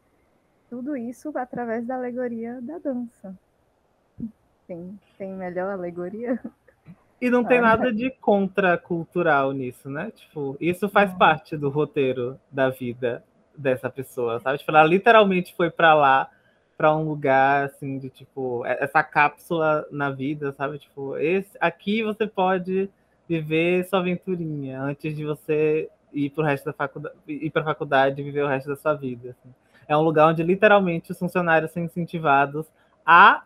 Tudo 0.68 0.96
isso 0.96 1.36
através 1.36 1.84
da 1.86 1.96
alegoria 1.96 2.60
da 2.62 2.78
dança. 2.78 3.36
Tem, 4.66 4.98
tem 5.18 5.32
melhor 5.32 5.72
alegoria? 5.72 6.38
E 7.20 7.28
não 7.28 7.44
tem 7.44 7.58
Ah. 7.58 7.62
nada 7.62 7.92
de 7.92 8.10
contracultural 8.10 9.52
nisso, 9.52 9.90
né? 9.90 10.10
Tipo, 10.12 10.56
isso 10.60 10.88
faz 10.88 11.12
parte 11.12 11.56
do 11.56 11.68
roteiro 11.68 12.38
da 12.50 12.70
vida 12.70 13.22
dessa 13.54 13.90
pessoa, 13.90 14.40
sabe? 14.40 14.58
Tipo, 14.58 14.70
ela 14.70 14.84
literalmente 14.84 15.54
foi 15.54 15.70
pra 15.70 15.92
lá, 15.92 16.30
pra 16.80 16.96
um 16.96 17.06
lugar 17.06 17.66
assim 17.66 17.98
de 17.98 18.08
tipo, 18.08 18.64
é- 18.64 18.82
essa 18.82 19.02
cápsula 19.02 19.86
na 19.90 20.08
vida, 20.10 20.50
sabe? 20.56 20.78
Tipo, 20.78 21.14
esse 21.18 21.50
aqui 21.60 22.02
você 22.02 22.26
pode 22.26 22.88
viver 23.28 23.84
sua 23.84 23.98
aventurinha 23.98 24.80
antes 24.80 25.14
de 25.14 25.22
você 25.22 25.90
ir 26.10 26.30
pro 26.30 26.42
resto 26.42 26.64
da 26.64 26.72
faculdade, 26.72 27.14
ir 27.28 27.50
pra 27.50 27.62
faculdade 27.62 28.18
e 28.18 28.24
viver 28.24 28.44
o 28.44 28.48
resto 28.48 28.70
da 28.70 28.76
sua 28.76 28.94
vida. 28.94 29.36
assim. 29.38 29.54
É 29.86 29.94
um 29.94 30.00
lugar 30.00 30.28
onde 30.28 30.42
literalmente 30.42 31.12
os 31.12 31.18
funcionários 31.18 31.70
são 31.70 31.84
incentivados 31.84 32.64
a 33.04 33.42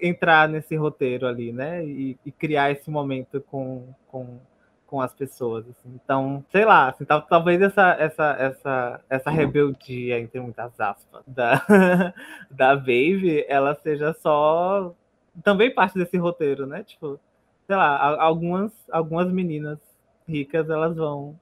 entrar 0.00 0.48
nesse 0.48 0.76
roteiro 0.76 1.26
ali, 1.26 1.52
né? 1.52 1.84
E, 1.84 2.18
e 2.24 2.32
criar 2.32 2.70
esse 2.70 2.90
momento 2.90 3.38
com, 3.50 3.86
com, 4.08 4.38
com 4.86 5.00
as 5.00 5.12
pessoas. 5.12 5.64
assim. 5.68 5.98
Então, 6.02 6.44
sei 6.50 6.64
lá, 6.64 6.88
assim, 6.88 7.04
tal- 7.04 7.22
talvez 7.22 7.60
essa, 7.60 7.96
essa, 7.98 8.36
essa, 8.38 9.00
essa 9.10 9.30
rebeldia, 9.30 10.18
entre 10.20 10.40
muitas 10.40 10.78
aspas, 10.80 11.22
da, 11.26 11.62
da 12.50 12.76
Baby, 12.76 13.44
ela 13.48 13.74
seja 13.82 14.12
só 14.14 14.94
também 15.42 15.74
parte 15.74 15.98
desse 15.98 16.16
roteiro, 16.16 16.66
né? 16.66 16.82
Tipo, 16.84 17.18
sei 17.66 17.76
lá, 17.76 18.20
algumas, 18.22 18.72
algumas 18.90 19.30
meninas 19.30 19.78
ricas, 20.26 20.68
elas 20.70 20.96
vão 20.96 21.38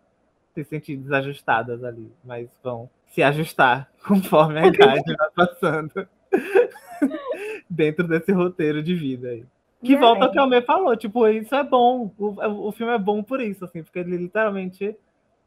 se 0.55 0.65
sentir 0.65 0.97
desajustadas 0.97 1.83
ali, 1.85 2.11
mas 2.25 2.49
vão 2.63 2.89
se 3.11 3.23
ajustar 3.23 3.91
conforme 4.07 4.59
a 4.61 4.67
idade 4.67 5.15
vai 5.17 5.31
passando 5.35 6.09
dentro 7.69 8.07
desse 8.07 8.33
roteiro 8.33 8.83
de 8.83 8.95
vida 8.95 9.29
aí. 9.29 9.45
Que 9.85 9.93
E 9.93 9.95
é- 9.97 9.99
volta 9.99 10.25
ao 10.25 10.33
que 10.33 10.39
a 10.39 10.43
Almir 10.43 10.65
falou, 10.65 10.97
tipo, 10.97 11.27
isso 11.29 11.55
é 11.55 11.63
bom. 11.63 12.11
O, 12.19 12.69
o 12.69 12.73
filme 12.73 12.93
é 12.93 12.99
bom 12.99 13.23
por 13.23 13.41
isso, 13.41 13.65
assim, 13.65 13.83
porque 13.83 13.99
ele 13.99 14.17
literalmente 14.17 14.97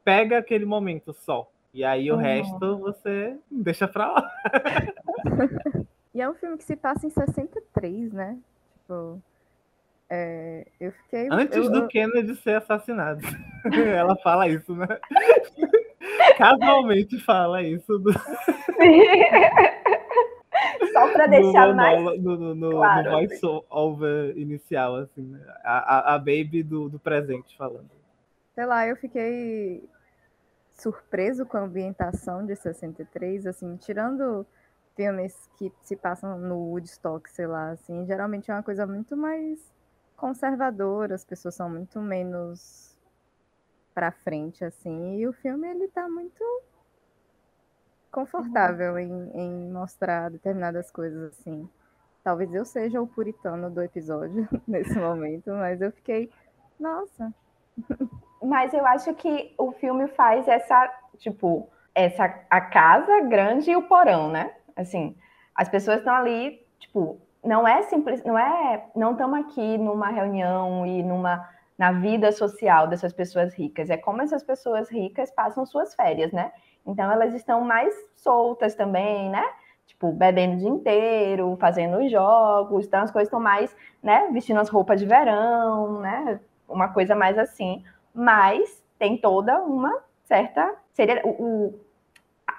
pega 0.04 0.38
aquele 0.38 0.66
momento 0.66 1.12
só. 1.14 1.50
E 1.74 1.84
aí 1.84 2.10
o 2.12 2.16
Uhum. 2.16 2.22
resto 2.22 2.78
você 2.78 3.36
deixa 3.52 3.88
pra 3.88 4.12
lá. 4.12 4.32
E 6.16 6.22
é 6.22 6.28
um 6.28 6.34
filme 6.34 6.58
que 6.58 6.64
se 6.64 6.76
passa 6.76 7.06
em 7.06 7.12
63, 7.12 8.12
né? 8.12 8.38
Tipo, 8.74 9.22
é, 10.10 10.66
eu 10.80 10.92
fiquei. 10.92 11.28
Antes 11.32 11.56
eu- 11.58 11.70
do 11.70 11.78
eu- 11.80 11.88
Kennedy 11.88 12.34
ser 12.38 12.56
assassinado. 12.58 13.22
Ela 13.96 14.16
fala 14.24 14.48
isso, 14.48 14.74
né? 14.74 14.88
Casualmente 16.40 17.20
fala 17.20 17.62
isso 17.62 18.00
do, 18.00 18.12
Só 20.92 21.08
para 21.12 21.28
no, 21.28 21.32
deixar 21.32 21.74
mais. 21.76 22.00
monólogo- 22.00 22.22
no, 22.22 22.38
no, 22.38 22.56
no, 22.56 22.70
claro, 22.72 23.04
no 23.04 23.10
voice 23.10 23.46
over 23.70 24.38
inicial, 24.38 24.96
assim, 24.98 25.22
né? 25.24 25.40
A, 25.64 26.12
a, 26.12 26.16
a 26.16 26.20
Baby 26.20 26.64
do, 26.64 26.90
do 26.90 27.00
presente 27.00 27.56
falando. 27.58 27.90
sei 28.54 28.66
lá, 28.66 28.88
eu 28.88 28.96
fiquei 28.96 29.88
surpreso 30.74 31.46
com 31.46 31.58
a 31.58 31.62
ambientação 31.62 32.46
de 32.46 32.56
63, 32.56 33.46
assim, 33.48 33.76
tirando 33.78 34.46
filmes 34.96 35.50
que 35.58 35.72
se 35.84 35.96
passam 35.96 36.38
no 36.40 36.58
Woodstock, 36.72 37.30
sei 37.30 37.48
lá, 37.48 37.72
assim, 37.72 38.06
geralmente 38.06 38.50
é 38.52 38.54
uma 38.54 38.64
coisa 38.64 38.86
muito 38.88 39.16
mais 39.18 39.60
conservadora, 40.16 41.16
as 41.16 41.26
pessoas 41.26 41.56
são 41.56 41.70
muito 41.70 42.00
menos 42.02 42.98
pra 43.94 44.12
frente, 44.12 44.64
assim, 44.64 45.18
e 45.18 45.28
o 45.28 45.34
filme, 45.34 45.68
ele 45.70 45.88
tá 45.90 46.08
muito 46.10 46.44
confortável 48.12 48.98
em, 48.98 49.32
em 49.34 49.72
mostrar 49.72 50.30
determinadas 50.30 50.92
coisas, 50.92 51.34
assim. 51.34 51.70
Talvez 52.24 52.54
eu 52.54 52.66
seja 52.66 53.02
o 53.02 53.08
puritano 53.08 53.70
do 53.70 53.82
episódio 53.82 54.48
nesse 54.68 54.98
momento, 54.98 55.52
mas 55.52 55.82
eu 55.82 55.92
fiquei, 55.92 56.30
nossa, 56.80 57.34
Mas 58.42 58.74
eu 58.74 58.86
acho 58.86 59.14
que 59.16 59.54
o 59.58 59.72
filme 59.72 60.08
faz 60.10 60.48
essa, 60.48 60.92
tipo, 61.18 61.70
essa 61.94 62.26
a 62.50 62.62
casa 62.62 63.22
grande 63.22 63.72
e 63.72 63.76
o 63.76 63.84
porão, 63.84 64.30
né? 64.32 64.54
Assim, 64.76 65.16
as 65.56 65.68
pessoas 65.70 65.98
estão 66.00 66.14
ali, 66.14 66.66
tipo, 66.80 67.20
não 67.44 67.68
é 67.68 67.84
simples, 67.84 68.24
não 68.24 68.38
é, 68.38 68.90
não 68.96 69.12
estamos 69.14 69.40
aqui 69.40 69.78
numa 69.78 70.10
reunião 70.10 70.86
e 70.86 71.04
numa 71.04 71.48
na 71.78 71.92
vida 71.92 72.32
social 72.32 72.88
dessas 72.88 73.14
pessoas 73.14 73.54
ricas. 73.54 73.90
É 73.90 73.98
como 73.98 74.22
essas 74.22 74.44
pessoas 74.44 74.90
ricas 74.90 75.30
passam 75.32 75.66
suas 75.66 75.94
férias, 75.94 76.32
né? 76.32 76.52
Então 76.88 77.12
elas 77.12 77.34
estão 77.34 77.62
mais 77.62 77.94
soltas 78.16 78.76
também, 78.76 79.30
né? 79.30 79.44
Tipo, 79.86 80.12
bebendo 80.12 80.56
o 80.56 80.58
dia 80.58 80.70
inteiro, 80.70 81.58
fazendo 81.60 81.98
os 82.00 82.12
jogos, 82.12 82.86
então 82.86 83.02
as 83.04 83.12
coisas 83.12 83.28
estão 83.28 83.40
mais, 83.40 83.76
né, 84.04 84.30
vestindo 84.32 84.60
as 84.60 84.70
roupas 84.70 85.00
de 85.00 85.06
verão, 85.06 86.00
né? 86.02 86.40
Uma 86.68 86.90
coisa 86.90 87.16
mais 87.16 87.38
assim 87.38 87.84
mas 88.20 88.84
tem 88.98 89.16
toda 89.16 89.62
uma 89.62 89.94
certa 90.24 90.74
seria 90.92 91.22
o, 91.24 91.30
o- 91.30 91.80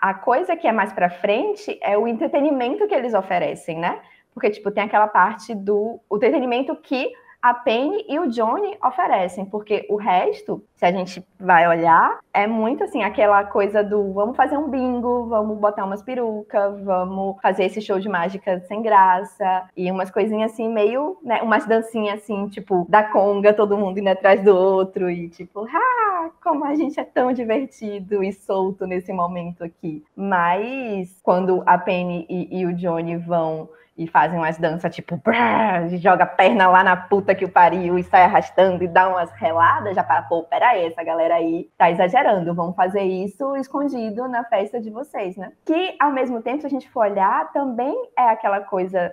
a 0.00 0.14
coisa 0.14 0.56
que 0.56 0.66
é 0.68 0.72
mais 0.72 0.92
para 0.92 1.10
frente 1.10 1.78
é 1.82 1.96
o 1.98 2.06
entretenimento 2.06 2.86
que 2.86 2.94
eles 2.94 3.14
oferecem, 3.14 3.78
né? 3.78 4.00
Porque 4.32 4.50
tipo 4.50 4.70
tem 4.70 4.84
aquela 4.84 5.08
parte 5.08 5.54
do 5.54 5.98
o 6.08 6.16
entretenimento 6.16 6.76
que 6.76 7.12
a 7.40 7.55
Penny 7.55 8.05
e 8.09 8.18
o 8.18 8.29
Johnny 8.29 8.77
oferecem, 8.83 9.44
porque 9.44 9.87
o 9.88 9.96
resto, 9.96 10.62
se 10.74 10.85
a 10.85 10.90
gente 10.90 11.24
vai 11.38 11.68
olhar, 11.68 12.18
é 12.35 12.46
muito 12.46 12.83
assim, 12.83 13.03
aquela 13.03 13.44
coisa 13.44 13.83
do 13.83 14.12
vamos 14.12 14.37
fazer 14.37 14.57
um 14.57 14.68
bingo, 14.68 15.27
vamos 15.27 15.57
botar 15.59 15.85
umas 15.85 16.03
perucas, 16.03 16.81
vamos 16.83 17.37
fazer 17.40 17.64
esse 17.64 17.81
show 17.81 18.01
de 18.01 18.09
mágica 18.09 18.61
sem 18.66 18.83
graça, 18.83 19.68
e 19.77 19.90
umas 19.90 20.11
coisinhas 20.11 20.53
assim, 20.53 20.68
meio, 20.68 21.16
né, 21.22 21.40
umas 21.42 21.64
dancinhas 21.64 22.22
assim, 22.22 22.48
tipo, 22.48 22.87
da 22.88 23.05
conga, 23.05 23.53
todo 23.53 23.79
mundo 23.79 23.98
indo 23.98 24.09
atrás 24.09 24.42
do 24.42 24.55
outro, 24.55 25.09
e 25.09 25.29
tipo, 25.29 25.66
ah, 25.72 26.31
como 26.42 26.64
a 26.64 26.74
gente 26.74 26.98
é 26.98 27.05
tão 27.05 27.33
divertido 27.33 28.22
e 28.22 28.33
solto 28.33 28.87
nesse 28.87 29.12
momento 29.12 29.62
aqui. 29.62 30.05
Mas 30.16 31.20
quando 31.22 31.62
a 31.64 31.79
Penny 31.79 32.27
e, 32.29 32.61
e 32.61 32.66
o 32.66 32.74
Johnny 32.74 33.16
vão 33.16 33.68
e 33.98 34.06
fazem 34.06 34.38
umas 34.38 34.56
danças 34.56 34.94
tipo, 34.94 35.16
brrr, 35.16 35.98
joga 35.98 36.22
a 36.22 36.26
perna 36.26 36.68
lá 36.68 36.84
na 36.84 36.96
puta 36.96 37.34
que 37.34 37.44
o 37.44 37.50
pariu 37.50 37.98
e 37.98 38.04
sai 38.04 38.22
arrastando 38.22 38.84
e 38.84 38.88
dá 38.88 39.08
umas 39.08 39.28
reladas, 39.32 39.96
já 39.96 40.04
para, 40.04 40.22
pô, 40.22 40.44
peraí, 40.44 40.87
essa 40.87 41.02
galera 41.02 41.34
aí 41.34 41.68
tá 41.76 41.90
exagerando, 41.90 42.54
vamos 42.54 42.76
fazer 42.76 43.02
isso 43.02 43.56
escondido 43.56 44.28
na 44.28 44.44
festa 44.44 44.80
de 44.80 44.88
vocês, 44.88 45.37
né? 45.37 45.52
Que, 45.64 45.96
ao 45.98 46.12
mesmo 46.12 46.40
tempo, 46.40 46.61
se 46.61 46.66
a 46.68 46.70
gente 46.70 46.88
for 46.88 47.06
olhar, 47.06 47.52
também 47.52 47.92
é 48.16 48.28
aquela 48.28 48.61
coisa, 48.61 49.12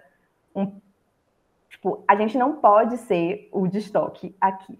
um, 0.55 0.79
tipo, 1.67 2.03
a 2.07 2.15
gente 2.15 2.37
não 2.37 2.57
pode 2.57 2.97
ser 2.97 3.49
o 3.51 3.67
destoque 3.67 4.35
aqui, 4.39 4.79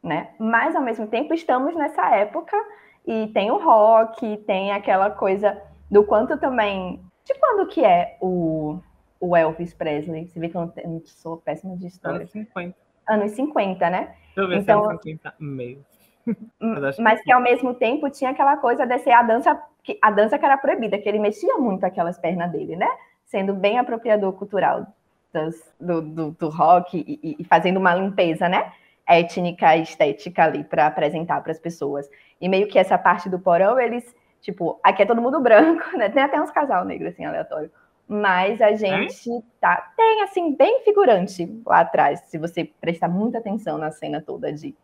né? 0.00 0.28
Mas, 0.38 0.76
ao 0.76 0.82
mesmo 0.82 1.08
tempo, 1.08 1.34
estamos 1.34 1.74
nessa 1.74 2.08
época 2.14 2.56
e 3.04 3.26
tem 3.34 3.50
o 3.50 3.58
rock, 3.58 4.36
tem 4.46 4.70
aquela 4.70 5.10
coisa 5.10 5.60
do 5.90 6.04
quanto 6.04 6.38
também... 6.38 7.04
De 7.24 7.34
quando 7.38 7.66
que 7.68 7.84
é 7.84 8.16
o 8.20 8.80
o 9.20 9.36
Elvis 9.36 9.74
Presley. 9.74 10.26
Você 10.26 10.40
vê 10.40 10.48
que 10.48 10.56
eu 10.56 10.72
não, 10.84 11.02
sou 11.04 11.36
péssima 11.36 11.76
de 11.76 11.86
história. 11.86 12.20
Anos 12.20 12.30
50. 12.32 12.76
Anos 13.06 13.30
50, 13.32 13.90
né? 13.90 14.14
Deixa 14.26 14.40
eu 14.40 14.48
ver 14.48 14.58
Então- 14.58 14.82
se 14.82 14.86
é 14.86 14.90
anos 14.90 15.02
50 15.02 15.34
meio. 15.38 15.84
Mas 16.60 16.96
que 16.96 17.02
Mas 17.02 17.22
que 17.22 17.32
ao 17.32 17.40
mesmo 17.40 17.74
tempo 17.74 18.08
tinha 18.10 18.30
aquela 18.30 18.56
coisa 18.56 18.86
de 18.86 18.98
ser 18.98 19.10
a 19.10 19.22
dança, 19.22 19.60
que, 19.82 19.98
a 20.02 20.10
dança 20.10 20.38
que 20.38 20.44
era 20.44 20.56
proibida, 20.56 20.98
que 20.98 21.08
ele 21.08 21.18
mexia 21.18 21.56
muito 21.58 21.84
aquelas 21.84 22.18
pernas 22.18 22.50
dele, 22.50 22.76
né? 22.76 22.88
Sendo 23.24 23.54
bem 23.54 23.78
apropriador 23.78 24.32
cultural 24.32 24.86
das- 25.32 25.72
do, 25.80 26.00
do, 26.02 26.30
do 26.32 26.48
rock 26.48 26.98
e, 26.98 27.20
e- 27.22 27.36
e 27.40 27.44
fazendo 27.44 27.76
uma 27.78 27.94
limpeza, 27.94 28.48
né? 28.48 28.72
Étnica 29.06 29.76
e 29.76 29.82
estética 29.82 30.44
ali 30.44 30.62
para 30.62 30.86
apresentar 30.86 31.40
para 31.42 31.52
as 31.52 31.58
pessoas. 31.58 32.08
E 32.40 32.48
meio 32.48 32.68
que 32.68 32.78
essa 32.78 32.96
parte 32.96 33.28
do 33.28 33.38
porão, 33.40 33.78
eles, 33.80 34.14
tipo, 34.40 34.78
aqui 34.84 35.02
é 35.02 35.06
todo 35.06 35.20
mundo 35.22 35.40
branco, 35.40 35.82
né? 35.98 36.08
Tem 36.10 36.22
até 36.22 36.40
uns 36.40 36.50
casal 36.50 36.84
negro 36.84 37.08
assim, 37.08 37.24
aleatório. 37.24 37.70
Mas 38.12 38.60
a 38.60 38.72
gente 38.72 39.30
tá. 39.60 39.92
Tem, 39.96 40.22
assim, 40.22 40.56
bem 40.56 40.80
figurante 40.82 41.62
lá 41.64 41.78
atrás, 41.78 42.18
se 42.26 42.38
você 42.38 42.64
prestar 42.64 43.06
muita 43.06 43.38
atenção 43.38 43.78
na 43.78 43.92
cena 43.92 44.20
toda 44.20 44.52
de, 44.52 44.74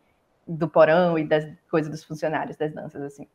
do 0.47 0.65
porão 0.69 1.19
e 1.19 1.25
das 1.25 1.45
coisas 1.69 1.91
dos 1.91 2.05
funcionários, 2.05 2.55
das 2.55 2.73
danças, 2.73 3.01
assim. 3.01 3.27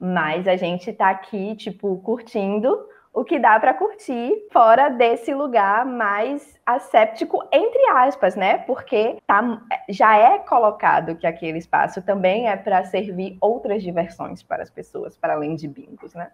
Mas 0.00 0.48
a 0.48 0.56
gente 0.56 0.90
tá 0.90 1.10
aqui, 1.10 1.54
tipo, 1.54 1.98
curtindo 1.98 2.88
o 3.12 3.24
que 3.24 3.38
dá 3.38 3.60
para 3.60 3.74
curtir 3.74 4.46
fora 4.50 4.88
desse 4.88 5.34
lugar 5.34 5.84
mais 5.84 6.58
asséptico, 6.64 7.46
entre 7.52 7.90
aspas, 7.90 8.36
né? 8.36 8.56
Porque 8.56 9.18
tá, 9.26 9.60
já 9.90 10.16
é 10.16 10.38
colocado 10.38 11.14
que 11.14 11.26
aquele 11.26 11.58
espaço 11.58 12.00
também 12.00 12.48
é 12.48 12.56
para 12.56 12.82
servir 12.86 13.36
outras 13.38 13.82
diversões 13.82 14.42
para 14.42 14.62
as 14.62 14.70
pessoas, 14.70 15.14
para 15.14 15.34
além 15.34 15.56
de 15.56 15.68
bingos, 15.68 16.14
né? 16.14 16.30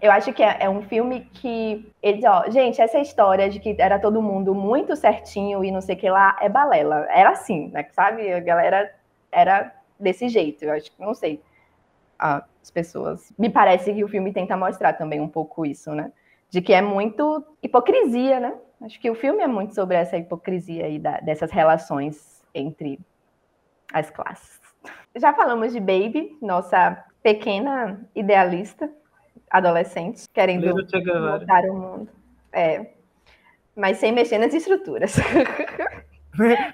Eu 0.00 0.10
acho 0.12 0.32
que 0.32 0.42
é, 0.42 0.58
é 0.60 0.68
um 0.70 0.82
filme 0.82 1.22
que. 1.32 1.92
Eles, 2.02 2.24
ó, 2.24 2.48
gente, 2.50 2.80
essa 2.80 2.98
história 2.98 3.48
de 3.48 3.58
que 3.60 3.76
era 3.78 3.98
todo 3.98 4.22
mundo 4.22 4.54
muito 4.54 4.94
certinho 4.96 5.64
e 5.64 5.70
não 5.70 5.80
sei 5.80 5.94
o 5.96 5.98
que 5.98 6.08
lá 6.10 6.36
é 6.40 6.48
balela. 6.48 7.06
Era 7.10 7.30
assim, 7.30 7.68
né? 7.68 7.86
Sabe? 7.92 8.32
A 8.32 8.40
galera 8.40 8.94
era 9.30 9.72
desse 9.98 10.28
jeito. 10.28 10.64
Eu 10.64 10.72
acho 10.72 10.90
que, 10.90 11.00
não 11.00 11.14
sei. 11.14 11.40
As 12.18 12.70
pessoas. 12.72 13.32
Me 13.38 13.50
parece 13.50 13.92
que 13.92 14.02
o 14.04 14.08
filme 14.08 14.32
tenta 14.32 14.56
mostrar 14.56 14.94
também 14.94 15.20
um 15.20 15.28
pouco 15.28 15.66
isso, 15.66 15.92
né? 15.94 16.12
De 16.48 16.60
que 16.62 16.72
é 16.72 16.80
muito 16.80 17.44
hipocrisia, 17.62 18.40
né? 18.40 18.54
Acho 18.80 19.00
que 19.00 19.10
o 19.10 19.14
filme 19.14 19.42
é 19.42 19.46
muito 19.46 19.74
sobre 19.74 19.96
essa 19.96 20.16
hipocrisia 20.16 20.86
aí 20.86 20.98
da- 20.98 21.20
dessas 21.20 21.50
relações 21.50 22.42
entre 22.54 22.98
as 23.92 24.10
classes. 24.10 24.60
Já 25.14 25.32
falamos 25.34 25.72
de 25.72 25.80
Baby, 25.80 26.36
nossa 26.40 27.04
pequena 27.22 28.00
idealista, 28.14 28.90
adolescente, 29.50 30.24
querendo 30.32 30.66
mudar 30.74 31.64
o 31.64 31.74
mundo. 31.74 32.08
É. 32.52 32.86
Mas 33.74 33.98
sem 33.98 34.12
mexer 34.12 34.38
nas 34.38 34.54
estruturas. 34.54 35.16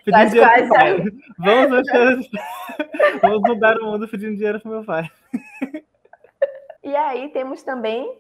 Pedindo 0.04 0.30
dinheiro 0.30 0.48
quais 0.48 0.68
pro 0.68 0.74
pai. 0.74 1.04
Vamos, 1.38 1.70
mexer- 1.70 2.30
Vamos 3.20 3.40
mudar 3.42 3.78
o 3.78 3.84
mundo 3.86 4.08
pedindo 4.08 4.34
dinheiro 4.36 4.60
pro 4.60 4.70
meu 4.70 4.84
pai. 4.84 5.08
E 6.82 6.96
aí 6.96 7.28
temos 7.28 7.62
também 7.62 8.18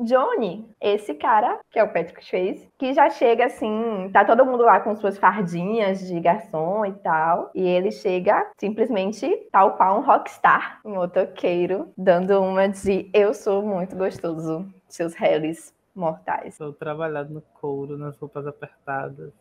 Johnny, 0.00 0.66
esse 0.80 1.14
cara, 1.14 1.60
que 1.70 1.78
é 1.78 1.84
o 1.84 1.92
Patrick 1.92 2.24
Swayze, 2.24 2.68
que 2.78 2.94
já 2.94 3.10
chega 3.10 3.46
assim, 3.46 4.10
tá 4.12 4.24
todo 4.24 4.46
mundo 4.46 4.62
lá 4.62 4.80
com 4.80 4.96
suas 4.96 5.18
fardinhas 5.18 6.06
de 6.06 6.18
garçom 6.20 6.86
e 6.86 6.92
tal, 6.92 7.50
e 7.54 7.62
ele 7.62 7.90
chega 7.92 8.50
simplesmente 8.58 9.28
tal 9.52 9.76
qual 9.76 9.98
um 9.98 10.02
rockstar, 10.02 10.80
um 10.84 10.94
motoqueiro, 10.94 11.92
dando 11.96 12.40
uma 12.40 12.68
de 12.68 13.10
eu 13.12 13.34
sou 13.34 13.62
muito 13.62 13.94
gostoso, 13.94 14.66
seus 14.88 15.14
réis 15.14 15.74
mortais. 15.94 16.54
Estou 16.54 16.72
trabalhado 16.72 17.32
no 17.32 17.42
couro, 17.60 17.98
nas 17.98 18.16
roupas 18.16 18.46
apertadas, 18.46 19.32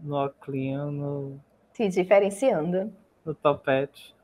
no 0.00 0.16
óculinho, 0.16 0.90
no, 0.90 1.40
Se 1.72 1.88
diferenciando 1.88 2.92
no 3.24 3.34
topete. 3.34 4.14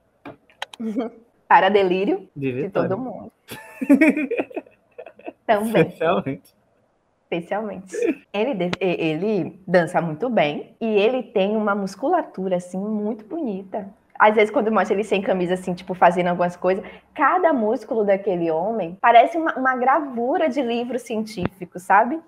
para 1.48 1.70
delírio 1.70 2.28
De 2.36 2.52
de 2.52 2.70
todo 2.70 2.98
mundo. 2.98 3.32
Também. 5.48 5.88
Especialmente. 5.88 6.54
Especialmente. 7.22 7.96
Ele, 8.32 8.70
ele 8.78 9.62
dança 9.66 9.98
muito 10.00 10.28
bem 10.28 10.76
e 10.78 10.86
ele 10.86 11.22
tem 11.22 11.56
uma 11.56 11.74
musculatura, 11.74 12.56
assim, 12.56 12.78
muito 12.78 13.24
bonita. 13.24 13.88
Às 14.18 14.34
vezes, 14.34 14.50
quando 14.50 14.70
mostra 14.70 14.94
ele 14.94 15.04
sem 15.04 15.22
camisa, 15.22 15.54
assim, 15.54 15.72
tipo, 15.72 15.94
fazendo 15.94 16.28
algumas 16.28 16.54
coisas, 16.54 16.84
cada 17.14 17.52
músculo 17.52 18.04
daquele 18.04 18.50
homem 18.50 18.98
parece 19.00 19.38
uma, 19.38 19.54
uma 19.54 19.74
gravura 19.74 20.50
de 20.50 20.60
livro 20.60 20.98
científico, 20.98 21.78
sabe? 21.78 22.20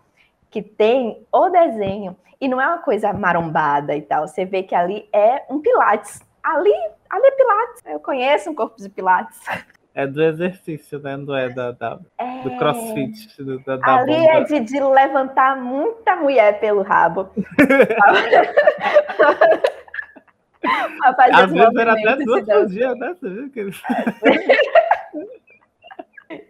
Que 0.50 0.62
tem 0.62 1.26
o 1.30 1.48
desenho. 1.50 2.16
E 2.40 2.48
não 2.48 2.58
é 2.58 2.66
uma 2.66 2.78
coisa 2.78 3.12
marombada 3.12 3.94
e 3.94 4.00
tal. 4.00 4.26
Você 4.26 4.46
vê 4.46 4.62
que 4.62 4.74
ali 4.74 5.06
é 5.12 5.44
um 5.50 5.60
pilates. 5.60 6.20
Ali, 6.42 6.72
ali 7.10 7.26
é 7.26 7.30
pilates. 7.32 7.82
Eu 7.84 8.00
conheço 8.00 8.50
um 8.50 8.54
corpo 8.54 8.80
de 8.80 8.88
pilates. 8.88 9.38
É 10.02 10.06
do 10.06 10.22
exercício, 10.22 10.98
né? 11.00 11.16
Não 11.16 11.34
é 11.36 11.48
da, 11.50 11.72
da- 11.72 11.98
É... 12.18 12.42
do 12.42 12.56
crossfit, 12.56 13.42
do, 13.42 13.58
da, 13.60 13.76
da 13.76 13.96
Ali 13.96 14.12
bomba. 14.14 14.32
é 14.32 14.44
de, 14.44 14.60
de 14.60 14.80
levantar 14.80 15.56
muita 15.60 16.16
mulher 16.16 16.58
pelo 16.60 16.82
rabo. 16.82 17.28
Pra 17.56 18.14
fazer 21.14 21.34
Às 21.34 21.52
vezes 21.52 21.76
era 21.76 21.92
até 21.92 22.16
duas 22.24 22.44
por 22.46 22.66
dia, 22.66 22.94
né? 22.94 23.14
Você 23.20 23.28
viu 23.28 23.50
que 23.50 23.60
ele... 23.60 23.72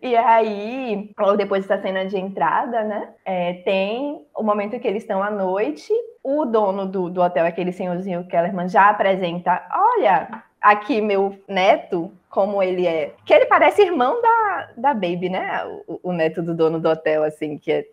E 0.02 0.14
aí, 0.14 1.10
logo 1.18 1.36
depois 1.38 1.66
dessa 1.66 1.80
cena 1.80 2.04
de 2.04 2.18
entrada, 2.18 2.84
né? 2.84 3.08
é, 3.24 3.54
tem 3.64 4.22
o 4.36 4.42
momento 4.42 4.78
que 4.78 4.86
eles 4.86 5.02
estão 5.02 5.22
à 5.22 5.30
noite. 5.30 5.90
O 6.22 6.44
dono 6.44 6.84
do, 6.84 7.08
do 7.08 7.22
hotel, 7.22 7.46
aquele 7.46 7.72
senhorzinho 7.72 8.26
Kellerman, 8.26 8.68
já 8.68 8.90
apresenta: 8.90 9.62
olha, 9.72 10.42
aqui 10.60 11.00
meu 11.00 11.34
neto, 11.48 12.12
como 12.30 12.62
ele 12.62 12.86
é. 12.86 13.12
Que 13.26 13.34
ele 13.34 13.46
parece 13.46 13.82
irmão 13.82 14.22
da, 14.22 14.70
da 14.76 14.94
Baby, 14.94 15.28
né? 15.28 15.64
O, 15.86 16.00
o 16.10 16.12
neto 16.12 16.40
do 16.42 16.54
dono 16.54 16.80
do 16.80 16.88
hotel, 16.88 17.24
assim, 17.24 17.58
que 17.58 17.70
é, 17.72 17.86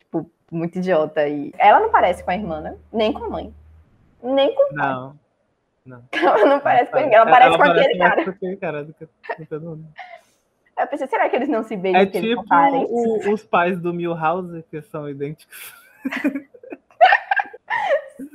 tipo, 0.00 0.28
muito 0.50 0.78
idiota. 0.78 1.26
E 1.26 1.52
ela 1.56 1.80
não 1.80 1.90
parece 1.90 2.22
com 2.22 2.30
a 2.30 2.34
irmã, 2.34 2.60
né? 2.60 2.76
Nem 2.92 3.12
com 3.12 3.24
a 3.24 3.30
mãe. 3.30 3.54
Nem 4.22 4.52
com 4.54 4.74
Não. 4.74 5.16
ela 6.12 6.44
não 6.44 6.60
parece 6.60 6.90
com 6.90 6.98
ninguém. 6.98 7.14
Ela 7.14 7.30
parece 7.30 7.56
com 7.56 7.62
aquele 7.62 7.96
cara. 7.98 8.24
com 8.24 8.30
aquele 8.30 8.56
cara 8.56 8.84
do 8.84 8.92
que 8.92 9.06
todo 9.48 9.62
mundo. 9.64 9.86
Eu 10.78 10.86
pensei, 10.86 11.06
será 11.06 11.28
que 11.28 11.34
eles 11.36 11.48
não 11.48 11.62
se 11.64 11.76
beijam 11.76 12.02
É 12.02 12.06
tipo 12.06 12.44
o- 12.88 13.32
os 13.32 13.42
pais 13.44 13.80
do 13.80 13.92
Milhouse, 13.94 14.62
que 14.70 14.82
são 14.82 15.08
idênticos. 15.08 15.74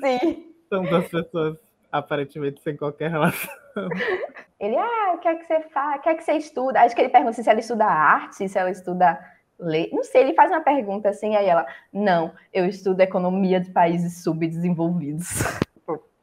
Sim. 0.01 0.51
São 0.69 0.83
duas 0.83 1.07
pessoas 1.07 1.57
aparentemente 1.91 2.61
sem 2.61 2.75
qualquer 2.75 3.11
relação. 3.11 3.53
Ele, 4.63 4.77
ah, 4.77 5.11
o 5.13 5.17
que 5.17 5.27
é 5.27 5.35
que 5.35 5.45
você 5.45 5.59
faz? 5.59 5.99
O 5.99 6.01
que 6.03 6.09
é 6.09 6.15
que 6.15 6.23
você 6.23 6.33
estuda? 6.33 6.79
Acho 6.79 6.95
que 6.95 7.01
ele 7.01 7.09
pergunta 7.09 7.33
se 7.33 7.49
ela 7.49 7.59
estuda 7.59 7.85
arte, 7.85 8.47
se 8.47 8.57
ela 8.57 8.71
estuda 8.71 9.19
lei. 9.59 9.89
Não 9.91 10.03
sei, 10.03 10.21
ele 10.21 10.33
faz 10.33 10.51
uma 10.51 10.61
pergunta 10.61 11.09
assim, 11.09 11.35
aí 11.35 11.47
ela, 11.47 11.67
não, 11.91 12.33
eu 12.53 12.65
estudo 12.65 13.01
economia 13.01 13.59
de 13.59 13.71
países 13.71 14.23
subdesenvolvidos. 14.23 15.29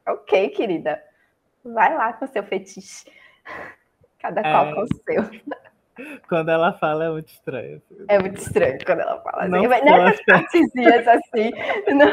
Ok, 0.03 0.49
querida. 0.49 1.01
Vai 1.63 1.95
lá 1.95 2.11
com 2.13 2.25
seu 2.25 2.41
fetiche. 2.43 3.05
Cada 4.19 4.41
qual 4.41 4.65
É. 4.65 4.73
com 4.73 4.81
o 4.81 4.87
seu. 4.87 6.17
Quando 6.27 6.49
ela 6.49 6.73
fala 6.73 7.05
é 7.05 7.09
muito 7.11 7.27
estranho. 7.27 7.81
assim. 7.91 8.05
É 8.07 8.19
muito 8.19 8.37
estranho 8.37 8.79
quando 8.83 8.99
ela 9.01 9.21
fala 9.21 9.43
assim. 9.43 9.51
Não 9.51 9.69
Mas 9.69 9.83
Nessas 9.85 10.25
particias 10.25 11.07
assim. 11.07 11.51
Não... 11.93 12.07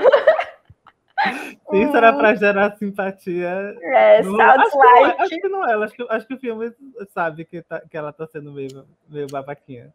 Isso 1.72 1.96
era 1.96 2.12
pra 2.12 2.34
gerar 2.34 2.76
simpatia. 2.76 3.76
É, 3.82 4.18
acho, 4.18 4.28
que 4.30 4.36
não 4.38 4.84
é, 4.84 5.00
like. 5.00 5.22
acho 5.22 5.40
que 5.40 5.48
não 5.48 5.66
é. 5.66 5.84
Acho 5.84 5.94
que, 5.94 6.06
acho 6.08 6.26
que 6.26 6.34
o 6.34 6.38
filme 6.38 6.72
sabe 7.08 7.44
que, 7.44 7.62
tá- 7.62 7.82
que 7.88 7.96
ela 7.96 8.12
tá 8.12 8.26
sendo 8.26 8.52
meio, 8.52 8.86
meio 9.08 9.26
babaquinha. 9.26 9.92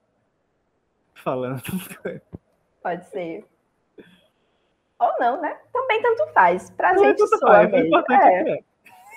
Falando 1.14 1.62
essas 1.66 1.88
coisas. 1.98 2.22
Pode 2.82 3.06
ser. 3.08 3.46
Ou 5.00 5.12
não, 5.20 5.42
né? 5.42 5.58
Também 5.72 6.02
tanto 6.02 6.28
faz. 6.34 6.70
Pra 6.72 6.94
Não, 6.94 7.04
gente 7.04 7.26
soa 7.28 7.64
mesmo. 7.68 7.96
É. 7.98 8.00
é 8.00 8.44
que 8.44 8.50
é. 8.50 8.64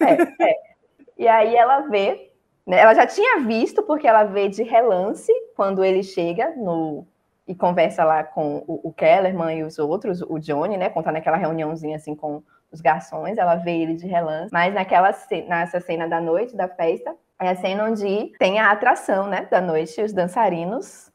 É, 0.00 0.22
é. 0.50 0.76
E 1.18 1.26
aí 1.26 1.56
ela 1.56 1.80
vê, 1.88 2.30
né, 2.66 2.80
ela 2.80 2.94
já 2.94 3.06
tinha 3.06 3.40
visto, 3.40 3.82
porque 3.82 4.06
ela 4.06 4.24
vê 4.24 4.48
de 4.48 4.62
relance 4.62 5.32
quando 5.56 5.82
ele 5.82 6.02
chega 6.02 6.54
no 6.56 7.06
e 7.46 7.54
conversa 7.54 8.04
lá 8.04 8.24
com 8.24 8.64
o, 8.66 8.88
o 8.88 8.92
Kellerman 8.92 9.58
e 9.58 9.62
os 9.62 9.78
outros, 9.78 10.20
o 10.22 10.38
Johnny, 10.38 10.76
né? 10.76 10.88
Tá 10.90 11.12
naquela 11.12 11.36
reuniãozinha 11.36 11.96
assim 11.96 12.14
com 12.14 12.42
os 12.70 12.80
garçons, 12.80 13.38
ela 13.38 13.54
vê 13.54 13.78
ele 13.82 13.94
de 13.94 14.06
relance. 14.06 14.52
Mas 14.52 14.74
naquela 14.74 15.14
nessa 15.46 15.80
cena 15.80 16.08
da 16.08 16.20
noite, 16.20 16.56
da 16.56 16.68
festa, 16.68 17.14
é 17.40 17.48
a 17.48 17.56
cena 17.56 17.84
onde 17.84 18.32
tem 18.38 18.58
a 18.58 18.70
atração, 18.72 19.28
né? 19.28 19.46
Da 19.50 19.60
noite, 19.60 20.02
os 20.02 20.12
dançarinos 20.12 21.12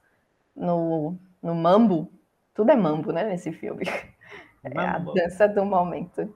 no, 0.55 1.17
no 1.41 1.53
mambo. 1.53 2.09
Tudo 2.53 2.71
é 2.71 2.75
mambo, 2.75 3.11
né? 3.11 3.23
Nesse 3.23 3.51
filme. 3.51 3.85
É 4.63 4.85
a 4.85 4.99
Mambo. 4.99 5.13
dança 5.15 5.47
do 5.47 5.65
momento. 5.65 6.31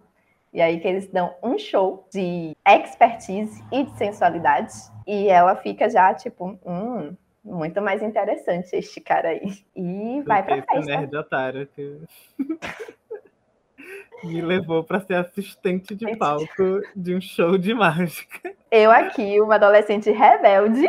E 0.52 0.60
aí 0.60 0.80
que 0.80 0.88
eles 0.88 1.08
dão 1.08 1.36
um 1.44 1.60
show 1.60 2.08
de 2.12 2.58
expertise 2.66 3.64
e 3.72 3.84
de 3.84 3.96
sensualidade. 3.98 4.74
E 5.06 5.28
ela 5.28 5.56
fica 5.56 5.88
já, 5.88 6.12
tipo, 6.12 6.58
hum, 6.66 7.16
muito 7.46 7.80
mais 7.82 8.02
interessante 8.02 8.76
este 8.76 9.00
cara 9.00 9.30
aí. 9.30 9.54
E 9.76 10.22
vai 10.24 10.44
pra 10.44 10.58
Esse 10.58 10.68
festa. 10.68 10.86
nerd 10.98 11.16
otário 11.16 11.68
que 11.68 11.98
me 14.24 14.42
levou 14.42 14.84
pra 14.84 15.00
ser 15.00 15.14
assistente 15.16 15.94
de 15.96 16.18
palco 16.18 16.82
de 16.96 17.16
um 17.16 17.22
show 17.22 17.58
de 17.58 17.74
mágica. 17.74 18.52
Eu 18.72 18.90
aqui, 18.92 19.40
uma 19.40 19.56
adolescente 19.56 20.10
rebelde. 20.12 20.88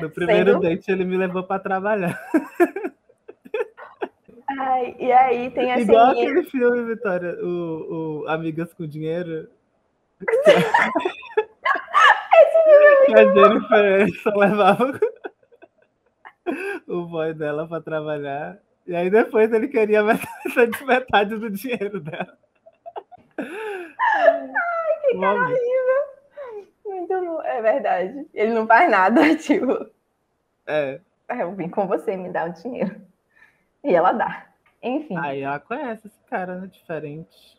No 0.00 0.08
primeiro 0.08 0.52
Sendo- 0.52 0.62
date 0.62 0.90
ele 0.90 1.04
me 1.04 1.16
levou 1.16 1.42
pra 1.42 1.58
trabalhar. 1.58 2.18
Ai, 4.56 4.94
e 5.00 5.10
aí 5.10 5.50
tem 5.50 5.72
a 5.72 5.80
Igual 5.80 6.12
aquele 6.12 6.44
filme, 6.44 6.84
Vitória, 6.94 7.34
o, 7.42 8.22
o 8.22 8.28
Amigas 8.28 8.72
com 8.72 8.86
Dinheiro. 8.86 9.48
que 13.06 13.14
a 13.14 13.24
Jennifer 13.32 14.22
só 14.22 14.30
levava 14.30 14.98
o 16.86 17.06
boy 17.06 17.32
dela 17.34 17.66
pra 17.66 17.80
trabalhar. 17.80 18.58
E 18.86 18.94
aí 18.94 19.08
depois 19.10 19.52
ele 19.52 19.68
queria 19.68 20.02
metade, 20.02 20.30
metade 20.84 21.36
do 21.38 21.50
dinheiro 21.50 22.00
dela. 22.00 22.36
Ai, 23.38 24.48
que 25.10 25.18
cara 25.20 25.48
Muito 26.84 27.08
bom, 27.08 27.42
é 27.42 27.62
verdade. 27.62 28.26
Ele 28.34 28.52
não 28.52 28.66
faz 28.66 28.90
nada, 28.90 29.34
tipo, 29.36 29.90
É, 30.66 31.00
"Ah, 31.28 31.38
eu 31.38 31.54
vim 31.54 31.68
com 31.68 31.86
você, 31.86 32.16
me 32.16 32.30
dá 32.30 32.44
o 32.44 32.52
dinheiro. 32.52 33.00
E 33.82 33.94
ela 33.94 34.12
dá. 34.12 34.46
Enfim. 34.82 35.16
aí 35.16 35.40
ela 35.40 35.58
conhece 35.58 36.06
esse 36.06 36.20
cara, 36.28 36.60
né? 36.60 36.66
Diferente. 36.66 37.58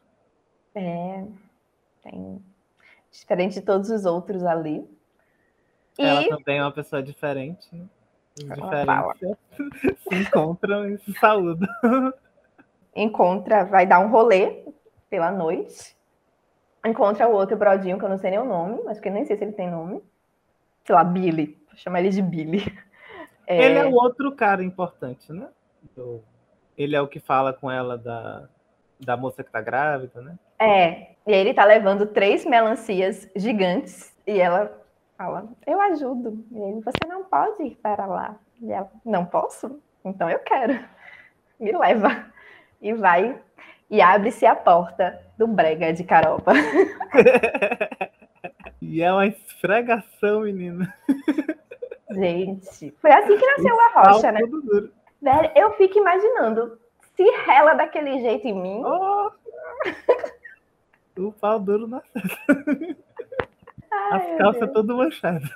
É, 0.75 1.23
tem 2.03 2.39
diferente 3.11 3.55
de 3.55 3.61
todos 3.61 3.89
os 3.89 4.05
outros 4.05 4.43
ali. 4.43 4.87
E 5.97 6.03
Ela 6.05 6.27
também 6.27 6.57
é 6.59 6.61
uma 6.61 6.71
pessoa 6.71 7.01
diferente, 7.01 7.67
né? 7.73 7.85
Se 10.07 10.15
encontram 10.15 10.89
e 10.89 10.97
se 10.99 11.13
saúdam. 11.13 11.67
encontra, 12.95 13.65
vai 13.65 13.85
dar 13.85 13.99
um 13.99 14.09
rolê 14.09 14.63
pela 15.09 15.31
noite. 15.31 15.95
Encontra 16.85 17.27
o 17.27 17.33
outro 17.33 17.57
brodinho, 17.57 17.97
que 17.99 18.05
eu 18.05 18.09
não 18.09 18.17
sei 18.17 18.31
nem 18.31 18.39
o 18.39 18.45
nome, 18.45 18.81
mas 18.85 18.99
que 18.99 19.09
eu 19.09 19.13
nem 19.13 19.25
sei 19.25 19.37
se 19.37 19.43
ele 19.43 19.53
tem 19.53 19.69
nome. 19.71 20.01
Sei 20.85 20.95
lá, 20.95 21.03
Billy. 21.03 21.57
Vou 21.67 21.77
chamar 21.77 22.01
ele 22.01 22.09
de 22.09 22.21
Billy. 22.21 22.59
É, 23.47 23.63
Ele 23.65 23.77
é 23.79 23.85
o 23.85 23.91
outro 23.93 24.35
cara 24.35 24.63
importante, 24.63 25.31
né? 25.31 25.49
Do- 25.95 26.23
Ele 26.77 26.95
é 26.95 27.01
o 27.01 27.07
que 27.07 27.19
fala 27.19 27.53
com 27.53 27.69
ela 27.71 27.97
da, 27.97 28.47
da 28.99 29.17
moça 29.17 29.43
que 29.43 29.51
tá 29.51 29.61
grávida, 29.61 30.21
né? 30.21 30.37
é, 30.59 31.15
e 31.27 31.33
aí 31.33 31.39
ele 31.39 31.53
tá 31.53 31.65
levando 31.65 32.05
três 32.07 32.45
melancias 32.45 33.29
gigantes 33.35 34.13
e 34.25 34.39
ela 34.39 34.84
fala: 35.17 35.47
Eu 35.65 35.79
ajudo. 35.81 36.43
E 36.51 36.57
ele, 36.57 36.81
você 36.81 37.07
não 37.07 37.23
pode 37.23 37.63
ir 37.63 37.75
para 37.75 38.05
lá. 38.05 38.35
E 38.61 38.71
ela, 38.71 38.91
não 39.03 39.25
posso? 39.25 39.79
Então 40.03 40.29
eu 40.29 40.39
quero. 40.39 40.79
Me 41.59 41.71
leva. 41.71 42.25
E 42.81 42.93
vai 42.93 43.39
e 43.89 44.01
abre-se 44.01 44.45
a 44.45 44.55
porta 44.55 45.21
do 45.37 45.47
brega 45.47 45.93
de 45.93 46.03
caropa. 46.03 46.51
E 48.87 49.01
é 49.01 49.11
uma 49.11 49.25
esfregação, 49.25 50.41
menina. 50.41 50.93
Gente, 52.11 52.93
foi 53.01 53.11
assim 53.11 53.35
que 53.35 53.45
nasceu 53.45 53.81
a 53.81 54.01
rocha, 54.01 54.31
né? 54.31 54.39
Velho, 55.21 55.51
eu 55.55 55.73
fico 55.73 55.97
imaginando 55.97 56.79
se 57.15 57.23
rela 57.45 57.73
daquele 57.73 58.21
jeito 58.21 58.47
em 58.47 58.53
mim. 58.53 58.83
Oh! 58.85 59.31
o 61.17 61.31
pau 61.31 61.59
duro 61.59 61.87
na 61.87 62.01
Ai, 64.11 64.31
As 64.33 64.37
calças 64.37 64.71
todas 64.71 64.95
manchadas. 64.95 65.49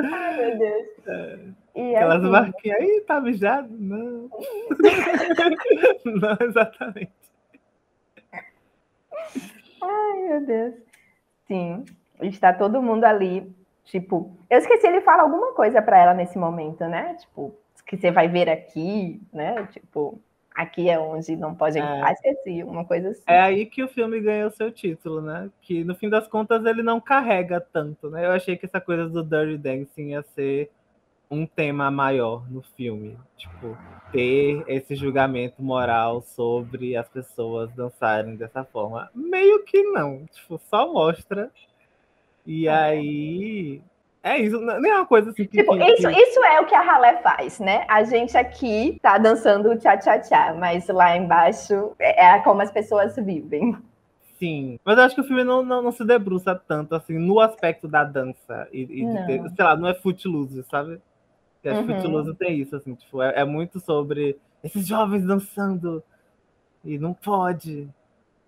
Ai, 0.00 0.36
meu 0.36 0.58
Deus. 0.58 1.54
E 1.76 1.96
Aquelas 1.96 2.22
assim, 2.22 2.30
marquinhas 2.30 2.80
aí, 2.80 3.04
tá 3.04 3.20
mijado? 3.20 3.68
Não. 3.68 4.30
Não, 6.06 6.36
exatamente. 6.40 7.12
Ai, 9.82 10.22
meu 10.28 10.46
Deus. 10.46 10.74
Sim, 11.48 11.84
está 12.20 12.52
todo 12.52 12.80
mundo 12.80 13.02
ali, 13.02 13.52
tipo, 13.86 14.36
eu 14.48 14.58
esqueci 14.58 14.86
ele 14.86 15.00
fala 15.00 15.24
alguma 15.24 15.52
coisa 15.52 15.82
pra 15.82 15.98
ela 15.98 16.14
nesse 16.14 16.38
momento, 16.38 16.84
né? 16.86 17.14
Tipo, 17.14 17.52
que 17.86 17.96
você 17.96 18.10
vai 18.10 18.28
ver 18.28 18.48
aqui, 18.48 19.20
né? 19.32 19.66
Tipo, 19.72 20.20
aqui 20.54 20.88
é 20.88 20.98
onde 20.98 21.36
não 21.36 21.54
pode. 21.54 21.78
É. 21.78 22.64
Uma 22.64 22.84
coisa 22.84 23.10
assim. 23.10 23.22
É 23.26 23.40
aí 23.40 23.66
que 23.66 23.82
o 23.82 23.88
filme 23.88 24.20
ganhou 24.20 24.50
seu 24.50 24.70
título, 24.70 25.20
né? 25.20 25.50
Que 25.60 25.82
no 25.82 25.94
fim 25.94 26.08
das 26.08 26.28
contas 26.28 26.64
ele 26.64 26.82
não 26.82 27.00
carrega 27.00 27.60
tanto, 27.60 28.08
né? 28.08 28.24
Eu 28.24 28.30
achei 28.30 28.56
que 28.56 28.66
essa 28.66 28.80
coisa 28.80 29.08
do 29.08 29.24
Dirty 29.24 29.58
Dancing 29.58 30.10
ia 30.10 30.22
ser 30.22 30.70
um 31.30 31.46
tema 31.46 31.90
maior 31.90 32.48
no 32.50 32.62
filme. 32.62 33.18
Tipo, 33.36 33.76
ter 34.12 34.62
esse 34.68 34.94
julgamento 34.94 35.62
moral 35.62 36.22
sobre 36.22 36.96
as 36.96 37.08
pessoas 37.08 37.72
dançarem 37.72 38.36
dessa 38.36 38.64
forma. 38.64 39.10
Meio 39.14 39.64
que 39.64 39.82
não. 39.82 40.24
Tipo, 40.32 40.60
só 40.70 40.92
mostra. 40.92 41.50
E 42.46 42.68
aí. 42.68 43.82
É 44.26 44.38
isso. 44.38 44.58
não- 44.58 44.80
Nem 44.80 44.90
é 44.90 44.96
uma 44.96 45.06
coisa 45.06 45.30
assim 45.30 45.44
que. 45.44 45.58
Tipo, 45.58 45.76
que- 45.76 45.84
isso, 45.84 46.08
que- 46.08 46.18
isso 46.20 46.42
é 46.44 46.60
o 46.60 46.64
que 46.66 46.74
a 46.74 46.80
ralé 46.80 47.18
faz, 47.18 47.60
né? 47.60 47.84
A 47.88 48.02
gente 48.04 48.36
aqui 48.38 48.98
tá 49.02 49.18
dançando 49.18 49.70
o 49.70 49.76
tchá-tchá-tchá, 49.78 50.54
mas 50.58 50.88
lá 50.88 51.14
embaixo 51.16 51.92
é 51.98 52.24
é 52.34 52.38
como 52.40 52.62
as 52.62 52.70
pessoas 52.72 53.14
vivem. 53.16 53.76
Sim. 54.38 54.80
Mas 54.84 54.96
eu 54.98 55.04
acho 55.04 55.14
que 55.14 55.20
o 55.20 55.24
filme 55.24 55.44
não, 55.44 55.62
não, 55.62 55.82
não 55.82 55.92
se 55.92 56.04
debruça 56.04 56.54
tanto 56.54 56.94
assim 56.94 57.18
no 57.18 57.38
aspecto 57.38 57.86
da 57.86 58.02
dança. 58.02 58.66
E, 58.72 58.80
e 58.82 59.06
de 59.06 59.26
ter- 59.26 59.48
sei 59.54 59.64
lá, 59.64 59.76
não 59.76 59.88
é 59.88 59.94
footloose, 59.94 60.62
sabe? 60.64 61.00
Porque 61.54 61.68
acho 61.68 61.84
que 61.84 61.92
Uhum. 61.92 62.00
footloose 62.02 62.34
tem 62.34 62.58
isso, 62.58 62.74
assim, 62.74 62.94
tipo, 62.94 63.22
é, 63.22 63.40
é 63.40 63.44
muito 63.44 63.78
sobre 63.78 64.36
esses 64.62 64.86
jovens 64.86 65.24
dançando 65.24 66.02
e 66.84 66.98
não 66.98 67.12
pode. 67.14 67.88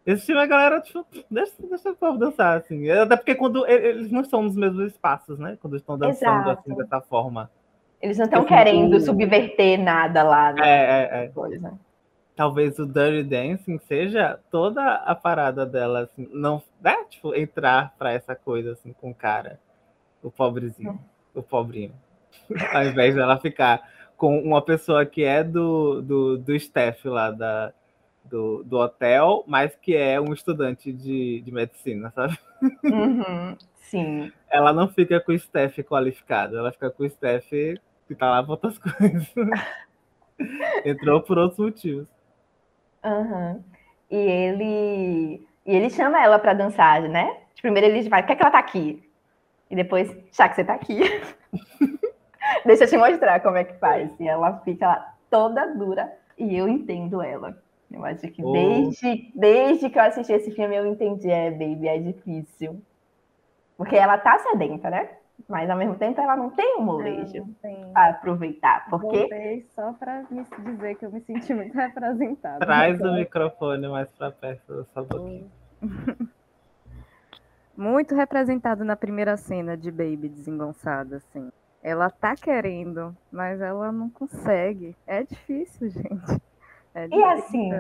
Esse 0.07 0.27
filme 0.27 0.40
a 0.40 0.47
galera, 0.47 0.81
tipo, 0.81 1.05
deixa, 1.29 1.53
deixa 1.69 1.90
o 1.90 1.97
povo 1.97 2.16
dançar, 2.16 2.59
assim. 2.59 2.88
Até 2.90 3.16
porque 3.16 3.35
quando 3.35 3.66
eles 3.66 4.11
não 4.11 4.21
estão 4.21 4.42
nos 4.42 4.55
mesmos 4.57 4.92
espaços, 4.92 5.38
né? 5.38 5.59
Quando 5.61 5.77
estão 5.77 5.99
dançando 5.99 6.42
Exato. 6.42 6.61
assim 6.61 6.75
dessa 6.77 7.01
forma. 7.01 7.51
Eles 8.01 8.16
não 8.16 8.27
estão 8.27 8.45
querendo 8.45 9.01
subverter 9.01 9.83
nada 9.83 10.23
lá, 10.23 10.51
É, 10.51 10.55
né? 10.55 10.62
é, 10.62 11.25
é. 11.25 11.29
Coisa. 11.29 11.73
talvez 12.37 12.79
o 12.79 12.87
Dirty 12.87 13.25
Dancing 13.25 13.79
seja 13.79 14.38
toda 14.51 14.83
a 14.97 15.14
parada 15.14 15.66
dela, 15.66 16.01
assim, 16.03 16.29
não, 16.33 16.62
né? 16.81 16.95
Tipo, 17.11 17.35
entrar 17.35 17.95
pra 17.99 18.12
essa 18.12 18.37
coisa, 18.37 18.73
assim, 18.73 18.92
com 18.92 19.11
o 19.11 19.14
cara, 19.14 19.59
o 20.23 20.31
pobrezinho, 20.31 21.01
o 21.35 21.42
pobrinho. 21.42 21.95
Ao 22.73 22.85
invés 22.85 23.14
dela 23.14 23.38
ficar 23.38 23.83
com 24.16 24.38
uma 24.38 24.62
pessoa 24.62 25.05
que 25.05 25.25
é 25.25 25.42
do, 25.42 26.01
do, 26.03 26.38
do 26.38 26.55
staff 26.55 27.09
lá 27.09 27.31
da, 27.31 27.73
do, 28.29 28.62
do 28.65 28.79
hotel, 28.79 29.45
mas 29.47 29.75
que 29.77 29.97
é 29.97 30.21
um 30.21 30.33
estudante 30.33 30.93
de, 30.93 31.41
de 31.41 31.53
medicina, 31.53 32.11
sabe? 32.14 32.39
Uhum, 32.85 33.57
sim. 33.77 34.33
Ela 34.51 34.72
não 34.72 34.89
fica 34.89 35.20
com 35.20 35.33
o 35.33 35.35
staff 35.35 35.83
qualificado, 35.85 36.59
ela 36.59 36.72
fica 36.72 36.91
com 36.91 37.03
o 37.03 37.07
staff 37.07 37.81
que 38.07 38.14
tá 38.14 38.31
lá 38.31 38.43
pra 38.43 38.53
outras 38.53 38.79
coisas. 38.79 39.35
Entrou 40.85 41.22
por 41.22 41.39
outros 41.39 41.59
motivos. 41.59 42.09
Aham. 43.05 43.62
E 44.11 44.16
ele 44.16 45.47
e 45.66 45.74
ele 45.74 45.91
chama 45.91 46.22
ela 46.22 46.39
pra 46.39 46.55
dançar, 46.55 47.03
né? 47.03 47.37
Primeiro 47.61 47.89
ele 47.89 48.09
vai, 48.09 48.22
por 48.22 48.29
que, 48.29 48.33
é 48.35 48.37
que 48.37 48.43
ela 48.43 48.53
tá 48.53 48.59
aqui? 48.59 49.03
E 49.68 49.74
depois, 49.74 50.14
já 50.31 50.49
que 50.49 50.55
você 50.55 50.64
tá 50.64 50.74
aqui, 50.74 51.01
deixa 52.64 52.85
eu 52.85 52.89
te 52.89 52.97
mostrar 52.97 53.41
como 53.41 53.57
é 53.57 53.64
que 53.64 53.74
faz. 53.79 54.09
E 54.20 54.29
ela 54.29 54.61
fica 54.61 54.87
lá 54.87 55.14
toda 55.29 55.66
dura 55.74 56.12
E 56.39 56.57
eu 56.57 56.68
entendo 56.68 57.20
ela. 57.20 57.61
Eu 57.91 58.05
acho 58.05 58.28
que 58.28 58.43
Oh. 58.43 58.53
desde, 58.53 59.32
desde 59.34 59.91
que 59.91 59.99
eu 59.99 60.03
assisti 60.03 60.32
esse 60.32 60.51
filme, 60.51 60.74
eu 60.76 60.87
entendi, 60.87 61.30
é, 61.30 61.51
baby, 61.51 61.89
é 61.89 61.99
difícil. 61.99 62.82
Porque 63.76 63.95
ela 63.97 64.18
tá 64.18 64.39
sedenta, 64.39 64.91
né? 64.91 65.11
Mas 65.49 65.68
ao 65.68 65.76
mesmo 65.76 65.97
tempo 65.97 66.18
ela 66.20 66.34
não 66.34 66.51
tem 66.51 66.78
um 66.78 66.82
molejo 66.82 67.47
para 67.93 68.09
aproveitar. 68.11 68.89
Porque 68.89 69.18
Voltei 69.18 69.66
só 69.74 69.93
pra 69.93 70.24
me 70.30 70.45
dizer 70.64 70.97
que 70.97 71.05
eu 71.05 71.12
me 71.12 71.20
senti 71.20 71.53
muito 71.55 71.74
representada. 71.76 72.64
Traz 72.64 73.01
o 73.01 73.12
microfone 73.12 73.87
mais 73.87 74.11
pra 74.12 74.30
perto 74.30 74.76
da 74.78 74.84
sua 74.84 75.03
boquinha. 75.05 75.47
Muito 77.76 78.14
representado 78.14 78.84
na 78.84 78.97
primeira 78.97 79.37
cena 79.37 79.76
de 79.76 79.91
Baby 79.91 80.30
desengonçada, 80.30 81.16
assim. 81.16 81.53
Ela 81.82 82.09
tá 82.09 82.34
querendo, 82.34 83.14
mas 83.30 83.61
ela 83.61 83.93
não 83.93 84.09
consegue. 84.09 84.97
É 85.07 85.22
difícil, 85.22 85.91
gente. 85.93 86.43
É 86.97 87.07
E 87.14 87.24
assim, 87.24 87.70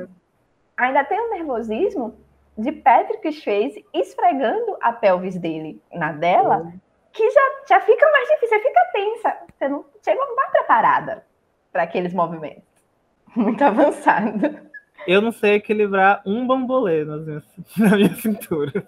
ainda 0.76 1.02
tem 1.04 1.18
o 1.18 1.30
nervosismo 1.30 2.14
de 2.58 2.70
Patrick 2.70 3.32
Swayze 3.32 3.84
esfregando 3.94 4.76
a 4.80 4.92
pelvis 4.92 5.38
dele 5.38 5.80
na 5.92 6.12
dela, 6.12 6.70
que 7.12 7.30
já, 7.30 7.40
já 7.68 7.80
fica 7.80 8.10
mais 8.12 8.28
difícil, 8.28 8.48
você 8.58 8.62
fica 8.68 8.80
tensa. 8.92 9.36
Você 9.56 9.68
não 9.68 9.84
chega, 10.04 10.20
não 10.20 10.36
tá 10.36 10.48
preparada 10.50 11.26
para 11.72 11.82
aqueles 11.84 12.12
movimentos. 12.12 12.62
Muito 13.34 13.62
avançado. 13.64 14.66
Eu 15.06 15.20
não 15.22 15.32
sei 15.32 15.54
equilibrar 15.54 16.22
um 16.26 16.46
bambolê 16.46 17.04
nas 17.04 17.24
minhas- 17.24 17.56
na 17.78 17.96
minha 17.96 18.14
cintura. 18.16 18.86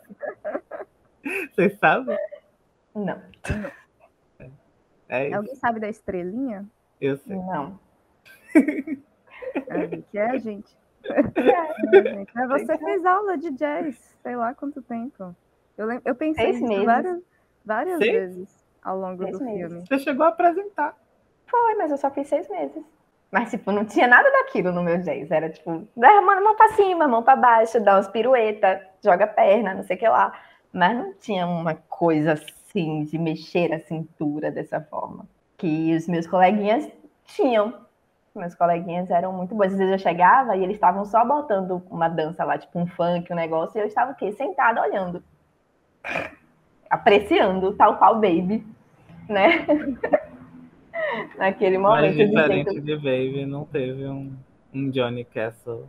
Vocês 1.53 1.79
sabem? 1.79 2.17
Não, 2.95 3.21
É 5.09 5.33
Alguém 5.33 5.55
sabe 5.55 5.81
da 5.81 5.89
estrelinha? 5.89 6.67
eu 7.01 7.17
sei. 7.19 7.35
não. 7.37 7.79
É, 9.69 9.87
que 10.11 10.19
é, 10.19 10.39
gente? 10.39 10.77
É, 11.05 12.03
gente. 12.03 12.33
Mas 12.35 12.49
você 12.49 12.79
fez 12.79 13.05
aula 13.07 13.39
de 13.39 13.51
jazz, 13.53 13.97
sei 14.23 14.37
lá 14.37 14.55
quanto 14.55 14.83
tempo. 14.83 15.35
Eu, 15.77 15.87
lem- 15.87 16.01
eu 16.05 16.15
pensei 16.15 16.53
nisso 16.53 16.85
várias, 16.85 17.21
várias 17.65 17.99
Seis? 17.99 18.13
vezes 18.13 18.65
ao 18.83 18.99
longo 18.99 19.23
Seis 19.23 19.39
do 19.39 19.45
meses. 19.45 19.61
filme. 19.73 19.87
Você 19.87 19.99
chegou 19.99 20.27
a 20.27 20.29
apresentar. 20.31 20.97
Foi, 21.47 21.75
mas 21.77 21.91
eu 21.91 21.97
só 21.97 22.11
fiz 22.11 22.29
seis 22.29 22.49
meses. 22.49 22.83
Mas, 23.31 23.51
tipo, 23.51 23.71
não 23.71 23.85
tinha 23.85 24.07
nada 24.09 24.31
daquilo 24.31 24.73
no 24.73 24.83
meu 24.83 24.99
jazz. 24.99 25.31
Era, 25.31 25.49
tipo, 25.51 25.87
dá 25.97 26.09
a 26.19 26.23
mão, 26.23 26.57
pra 26.57 26.69
cima, 26.71 27.07
mão 27.07 27.23
pra 27.23 27.37
baixo, 27.37 27.79
dá 27.81 27.95
umas 27.97 28.09
piruetas, 28.09 28.81
joga 29.05 29.25
a 29.25 29.29
perna, 29.29 29.75
não 29.75 29.83
sei 29.83 29.97
o 29.97 29.99
que 29.99 30.09
lá. 30.09 30.33
Mas 30.73 30.97
não 30.97 31.13
tinha 31.15 31.47
uma 31.47 31.75
coisa 31.75 32.33
assim, 32.33 33.05
de 33.05 33.19
mexer 33.19 33.73
a 33.73 33.81
cintura 33.81 34.51
dessa 34.51 34.81
forma. 34.81 35.27
Que 35.57 35.95
os 35.95 36.07
meus 36.09 36.27
coleguinhas 36.27 36.91
tinham. 37.25 37.87
Meus 38.39 38.55
coleguinhas 38.55 39.11
eram 39.11 39.33
muito 39.33 39.55
bons. 39.55 39.67
Às 39.67 39.79
vezes 39.79 39.93
eu 39.93 39.99
chegava 39.99 40.57
e 40.57 40.63
eles 40.63 40.77
estavam 40.77 41.05
só 41.05 41.25
botando 41.25 41.83
uma 41.91 42.09
dança 42.09 42.45
lá, 42.45 42.57
tipo 42.57 42.79
um 42.79 42.87
funk, 42.87 43.33
um 43.33 43.37
negócio, 43.37 43.79
e 43.79 43.83
eu 43.83 43.87
estava 43.87 44.13
o 44.13 44.15
quê? 44.15 44.33
Sentada 44.33 44.81
olhando. 44.81 45.23
Apreciando, 46.89 47.75
tal 47.75 47.99
qual 47.99 48.15
baby, 48.15 48.67
né? 49.29 49.67
Naquele 51.37 51.79
Mas 51.79 52.01
momento 52.01 52.17
de 52.17 52.27
diferente 52.27 52.71
jeito 52.71 52.85
de 52.85 52.97
Baby, 52.97 53.47
não 53.47 53.65
teve 53.65 54.07
um, 54.07 54.33
um 54.75 54.91
Johnny 54.91 55.25
Castle. 55.25 55.89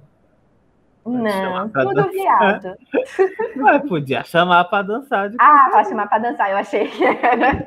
Não, 1.05 1.69
tudo 1.69 2.09
viado. 2.09 2.77
Mas 3.55 3.87
podia 3.87 4.23
chamar 4.23 4.65
pra 4.65 4.81
dançar 4.81 5.29
de 5.29 5.37
Ah, 5.39 5.69
pra 5.71 5.83
chamar 5.83 6.07
pra 6.07 6.19
dançar, 6.19 6.51
eu 6.51 6.57
achei 6.57 6.87
que 6.87 7.03
era. 7.03 7.65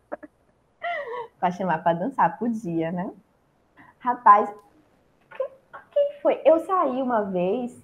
pra 1.40 1.50
chamar 1.50 1.82
pra 1.82 1.92
dançar, 1.94 2.38
podia, 2.38 2.92
né? 2.92 3.10
Rapaz, 4.04 4.54
quem, 5.34 5.46
quem 5.90 6.12
foi? 6.20 6.38
Eu 6.44 6.58
saí 6.60 7.00
uma 7.00 7.22
vez. 7.22 7.82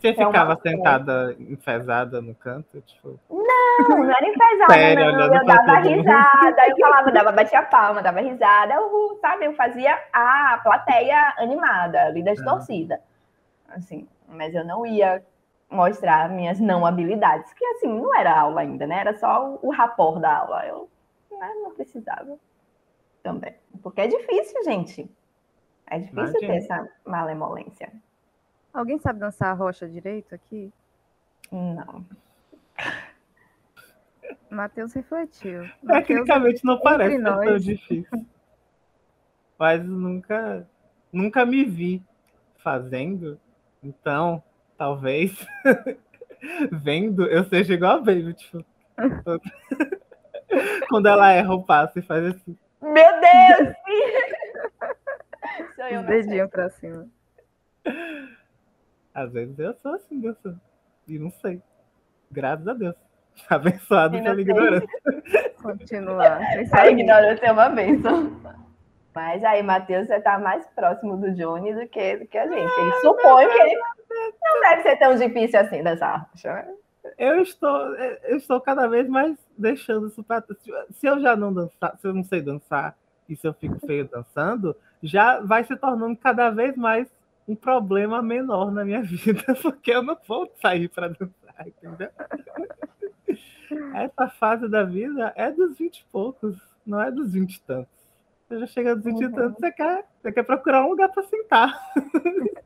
Você 0.00 0.08
É 0.08 0.12
uma 0.12 0.26
ficava 0.26 0.56
coisa. 0.56 0.76
sentada 0.76 1.36
enfesada 1.38 2.22
no 2.22 2.34
canto, 2.34 2.80
tipo, 2.80 3.20
Não, 3.28 3.88
não 3.98 4.04
era 4.10 4.26
enfesada, 4.26 4.72
Sério, 4.72 5.12
não. 5.12 5.34
Eu 5.34 5.44
dava 5.44 5.78
risada, 5.80 6.66
eu 6.68 6.76
falava, 6.78 7.12
dava, 7.12 7.32
batia 7.32 7.62
palma, 7.62 8.02
dava 8.02 8.20
risada, 8.20 8.72
eu, 8.74 9.18
sabe? 9.20 9.44
Eu 9.46 9.54
fazia 9.54 9.98
a 10.14 10.60
plateia 10.62 11.34
animada, 11.38 12.04
ali 12.06 12.22
das 12.22 12.38
Ah. 12.40 12.44
torcidas. 12.44 12.98
Assim, 13.68 14.08
mas 14.28 14.54
eu 14.54 14.64
não 14.64 14.86
ia 14.86 15.22
mostrar 15.70 16.28
minhas 16.30 16.58
não 16.60 16.86
habilidades, 16.86 17.52
que 17.52 17.64
assim, 17.66 17.88
não 17.88 18.14
era 18.14 18.38
aula 18.40 18.62
ainda, 18.62 18.86
né? 18.86 19.00
Era 19.00 19.14
só 19.18 19.46
o, 19.62 19.68
o 19.68 19.70
rapor 19.70 20.20
da 20.20 20.38
aula. 20.38 20.64
Eu 20.66 20.88
né, 21.30 21.52
não 21.62 21.74
precisava 21.74 22.36
também. 23.22 23.54
Porque 23.82 24.02
é 24.02 24.06
difícil, 24.06 24.62
gente. 24.64 25.10
É 25.86 25.98
difícil 25.98 26.18
Imagino. 26.22 26.40
ter 26.40 26.56
essa 26.56 26.88
malemolência. 27.04 27.92
Alguém 28.72 28.98
sabe 28.98 29.20
dançar 29.20 29.50
a 29.50 29.54
rocha 29.54 29.88
direito 29.88 30.34
aqui? 30.34 30.72
Não. 31.52 32.04
Matheus 34.50 34.92
refletiu. 34.92 35.68
Tecnicamente 35.86 36.64
não 36.64 36.80
parece 36.80 37.16
ser 37.16 37.22
tão 37.22 37.36
nós. 37.36 37.64
difícil. 37.64 38.26
Mas 39.58 39.84
nunca, 39.84 40.66
nunca 41.12 41.44
me 41.46 41.64
vi 41.64 42.02
fazendo. 42.58 43.38
Então, 43.82 44.42
talvez 44.76 45.46
vendo 46.72 47.26
eu 47.26 47.44
seja 47.44 47.74
igual 47.74 47.98
a 47.98 48.00
Baby, 48.00 48.34
tipo. 48.34 48.64
Quando 50.88 51.06
ela 51.06 51.30
erra 51.32 51.54
o 51.54 51.62
passo 51.62 51.98
e 51.98 52.02
faz 52.02 52.24
assim. 52.26 52.56
Meu 52.80 52.92
Deus! 53.20 53.74
Sou 55.84 55.88
eu 55.88 56.00
os 56.00 56.06
dedinhos 56.06 56.50
pra 56.50 56.70
cima. 56.70 57.06
Às 59.14 59.32
vezes 59.32 59.58
eu 59.58 59.74
sou 59.74 59.94
assim, 59.94 60.20
dançando. 60.20 60.60
E 61.06 61.18
não 61.18 61.30
sei. 61.30 61.60
Graças 62.30 62.66
a 62.66 62.72
Deus. 62.72 62.94
Abençoado 63.50 64.22
pela 64.22 64.40
ignorância. 64.40 64.88
Continuar. 65.62 66.40
A 66.72 66.88
ignorância 66.88 67.46
é 67.46 67.52
uma 67.52 67.68
bênção. 67.68 68.40
Mas 69.14 69.44
aí, 69.44 69.62
Matheus, 69.62 70.06
você 70.06 70.20
tá 70.20 70.38
mais 70.38 70.66
próximo 70.74 71.16
do 71.16 71.32
Johnny 71.34 71.72
do 71.74 71.86
que, 71.86 72.16
do 72.16 72.26
que 72.26 72.36
a 72.36 72.48
gente. 72.48 72.80
Ele 72.80 72.92
supõe 73.00 73.46
que 73.46 73.58
ele 73.60 73.80
não 74.42 74.60
deve 74.60 74.82
ser 74.82 74.96
tão 74.96 75.14
difícil 75.14 75.60
assim 75.60 75.82
dançar. 75.82 76.28
né? 76.42 76.74
Eu 77.18 77.40
estou, 77.40 77.94
eu 77.96 78.36
estou 78.36 78.60
cada 78.60 78.88
vez 78.88 79.08
mais 79.08 79.36
deixando 79.56 80.08
isso 80.08 80.22
para 80.24 80.42
Se 80.90 81.06
eu 81.06 81.20
já 81.20 81.36
não 81.36 81.52
dançar, 81.52 81.96
se 81.98 82.06
eu 82.08 82.14
não 82.14 82.24
sei 82.24 82.40
dançar 82.42 82.96
e 83.28 83.36
se 83.36 83.46
eu 83.46 83.54
fico 83.54 83.78
feio 83.86 84.08
dançando, 84.08 84.74
já 85.04 85.38
vai 85.40 85.62
se 85.64 85.76
tornando 85.76 86.16
cada 86.16 86.50
vez 86.50 86.74
mais 86.76 87.06
um 87.46 87.54
problema 87.54 88.22
menor 88.22 88.72
na 88.72 88.84
minha 88.84 89.02
vida, 89.04 89.54
porque 89.62 89.90
eu 89.92 90.02
não 90.02 90.16
vou 90.26 90.50
sair 90.62 90.88
para 90.88 91.08
dançar, 91.08 91.68
entendeu? 91.68 92.08
Essa 93.94 94.28
fase 94.28 94.68
da 94.68 94.82
vida 94.84 95.32
é 95.36 95.50
dos 95.50 95.76
20 95.78 95.98
e 95.98 96.04
poucos, 96.10 96.56
não 96.86 97.00
é 97.00 97.10
dos 97.10 97.32
20 97.32 97.54
e 97.54 97.60
tantos. 97.62 97.92
Você 98.48 98.58
já 98.60 98.66
chega 98.66 98.94
dos 98.96 99.04
20 99.04 99.20
e 99.20 99.24
Uhum. 99.26 99.32
tantos, 99.32 99.58
você 99.58 99.72
quer, 99.72 100.04
você 100.22 100.32
quer 100.32 100.42
procurar 100.42 100.84
um 100.84 100.90
lugar 100.90 101.08
para 101.10 101.22
sentar. 101.24 101.74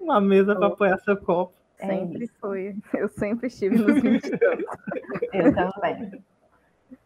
Uma 0.00 0.20
mesa 0.20 0.54
para 0.54 0.66
apoiar 0.68 0.98
seu 1.00 1.16
copo. 1.16 1.52
É 1.78 1.86
Sempre 1.88 2.24
isso. 2.24 2.34
foi. 2.40 2.76
Eu 2.94 3.08
sempre 3.08 3.46
estive 3.48 3.76
nos 3.78 4.00
20 4.00 4.24
e 4.26 4.38
tantos. 4.38 4.66
Eu 5.32 5.54
também. 5.54 6.24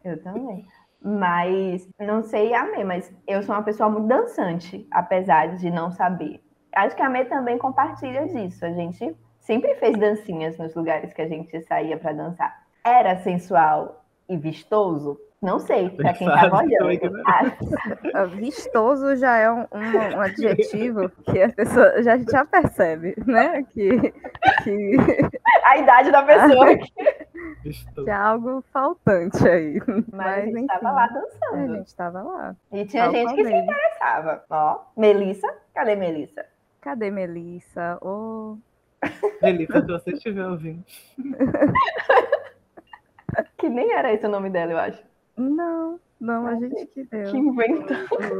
Eu 0.04 0.22
também. 0.22 0.66
Mas, 1.02 1.88
não 1.98 2.22
sei 2.22 2.52
a 2.54 2.64
Mê, 2.64 2.84
mas 2.84 3.12
eu 3.26 3.42
sou 3.42 3.54
uma 3.54 3.62
pessoa 3.62 3.88
muito 3.88 4.06
dançante, 4.06 4.86
apesar 4.90 5.56
de 5.56 5.70
não 5.70 5.90
saber. 5.90 6.42
Acho 6.74 6.94
que 6.94 7.02
a 7.02 7.08
Mê 7.08 7.24
também 7.24 7.56
compartilha 7.58 8.26
disso. 8.26 8.64
A 8.64 8.72
gente 8.72 9.16
sempre 9.40 9.74
fez 9.76 9.98
dancinhas 9.98 10.58
nos 10.58 10.74
lugares 10.74 11.12
que 11.12 11.22
a 11.22 11.28
gente 11.28 11.60
saía 11.62 11.96
para 11.96 12.12
dançar. 12.12 12.54
Era 12.84 13.16
sensual 13.22 14.04
e 14.28 14.36
vistoso? 14.36 15.18
Não 15.42 15.58
sei, 15.58 15.88
para 15.88 16.12
quem 16.12 16.28
estava 16.28 16.58
olhando. 16.58 17.22
Ah, 18.14 18.24
Vistoso 18.26 19.16
já 19.16 19.36
é 19.38 19.50
um, 19.50 19.60
um- 19.72 20.16
um 20.16 20.20
adjetivo 20.20 21.08
que 21.24 21.42
a 21.42 21.48
pessoa 21.50 22.02
já, 22.02 22.18
já 22.18 22.44
percebe, 22.44 23.14
né? 23.26 23.62
Que, 23.70 24.12
que, 24.62 24.96
a 25.64 25.78
idade 25.78 26.10
da 26.10 26.22
pessoa. 26.22 26.66
Que 27.62 28.08
é 28.08 28.12
algo 28.12 28.62
faltante 28.72 29.46
aí. 29.48 29.80
Mas, 30.12 30.44
a 30.44 30.46
gente 30.46 30.60
estava 30.60 30.92
lá 30.92 31.04
A 31.04 31.08
dançando. 31.08 31.74
gente 31.76 31.86
estava 31.86 32.22
lá. 32.22 32.56
E 32.72 32.84
tinha 32.86 33.04
Tal 33.04 33.12
gente 33.12 33.34
que 33.34 33.44
se 33.44 33.52
interessava. 33.54 34.44
Ó, 34.50 34.78
Melissa, 34.96 35.54
cadê 35.74 35.94
Melissa? 35.96 36.44
Cadê 36.82 37.10
Melissa? 37.10 37.98
Ô, 38.02 38.56
Melissa, 39.42 39.80
se 39.80 39.86
você 39.86 40.10
estiver 40.12 40.46
ouvindo. 40.46 40.84
Que 43.58 43.68
nem 43.68 43.92
era 43.92 44.12
esse 44.12 44.26
o 44.26 44.30
nome 44.30 44.50
dela, 44.50 44.72
eu 44.72 44.78
acho. 44.78 45.02
Não, 45.40 45.98
não, 46.20 46.46
a 46.46 46.52
Mas 46.52 46.60
gente 46.60 46.86
que 46.86 47.04
deu. 47.04 47.30
Que 47.30 47.38
inventa. 47.38 47.94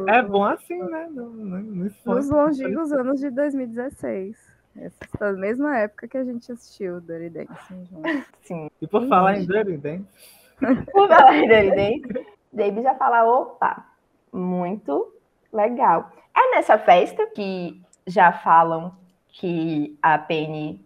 É 0.09 0.22
bom 0.22 0.44
assim, 0.44 0.78
né? 0.78 1.09
Não, 1.11 1.30
não, 1.30 1.61
não 1.61 1.90
Nos 2.05 2.30
longínquos 2.30 2.92
anos 2.92 3.20
de 3.20 3.30
2016. 3.30 4.36
Essa 4.76 5.32
mesma 5.32 5.76
época 5.78 6.07
que 6.07 6.16
a 6.16 6.24
gente 6.24 6.53
assistiu 6.53 7.01
Dirty 7.01 7.30
Dancing 7.30 7.86
junto. 7.86 8.26
Sim. 8.42 8.70
E 8.80 8.86
por 8.86 9.09
falar 9.09 9.38
em 9.38 9.46
Dirty 9.46 9.76
Dance, 9.76 10.07
Por 10.92 11.09
falar 11.09 11.36
em 11.36 11.48
Dirty 11.48 11.70
Dancing, 11.74 12.26
David 12.53 12.82
já 12.82 12.94
fala, 12.94 13.24
opa, 13.24 13.86
muito 14.32 15.12
legal. 15.53 16.11
É 16.36 16.57
nessa 16.57 16.78
festa 16.78 17.26
que 17.26 17.80
já 18.07 18.32
falam 18.32 18.94
que 19.28 19.96
a 20.03 20.18
Penny 20.18 20.84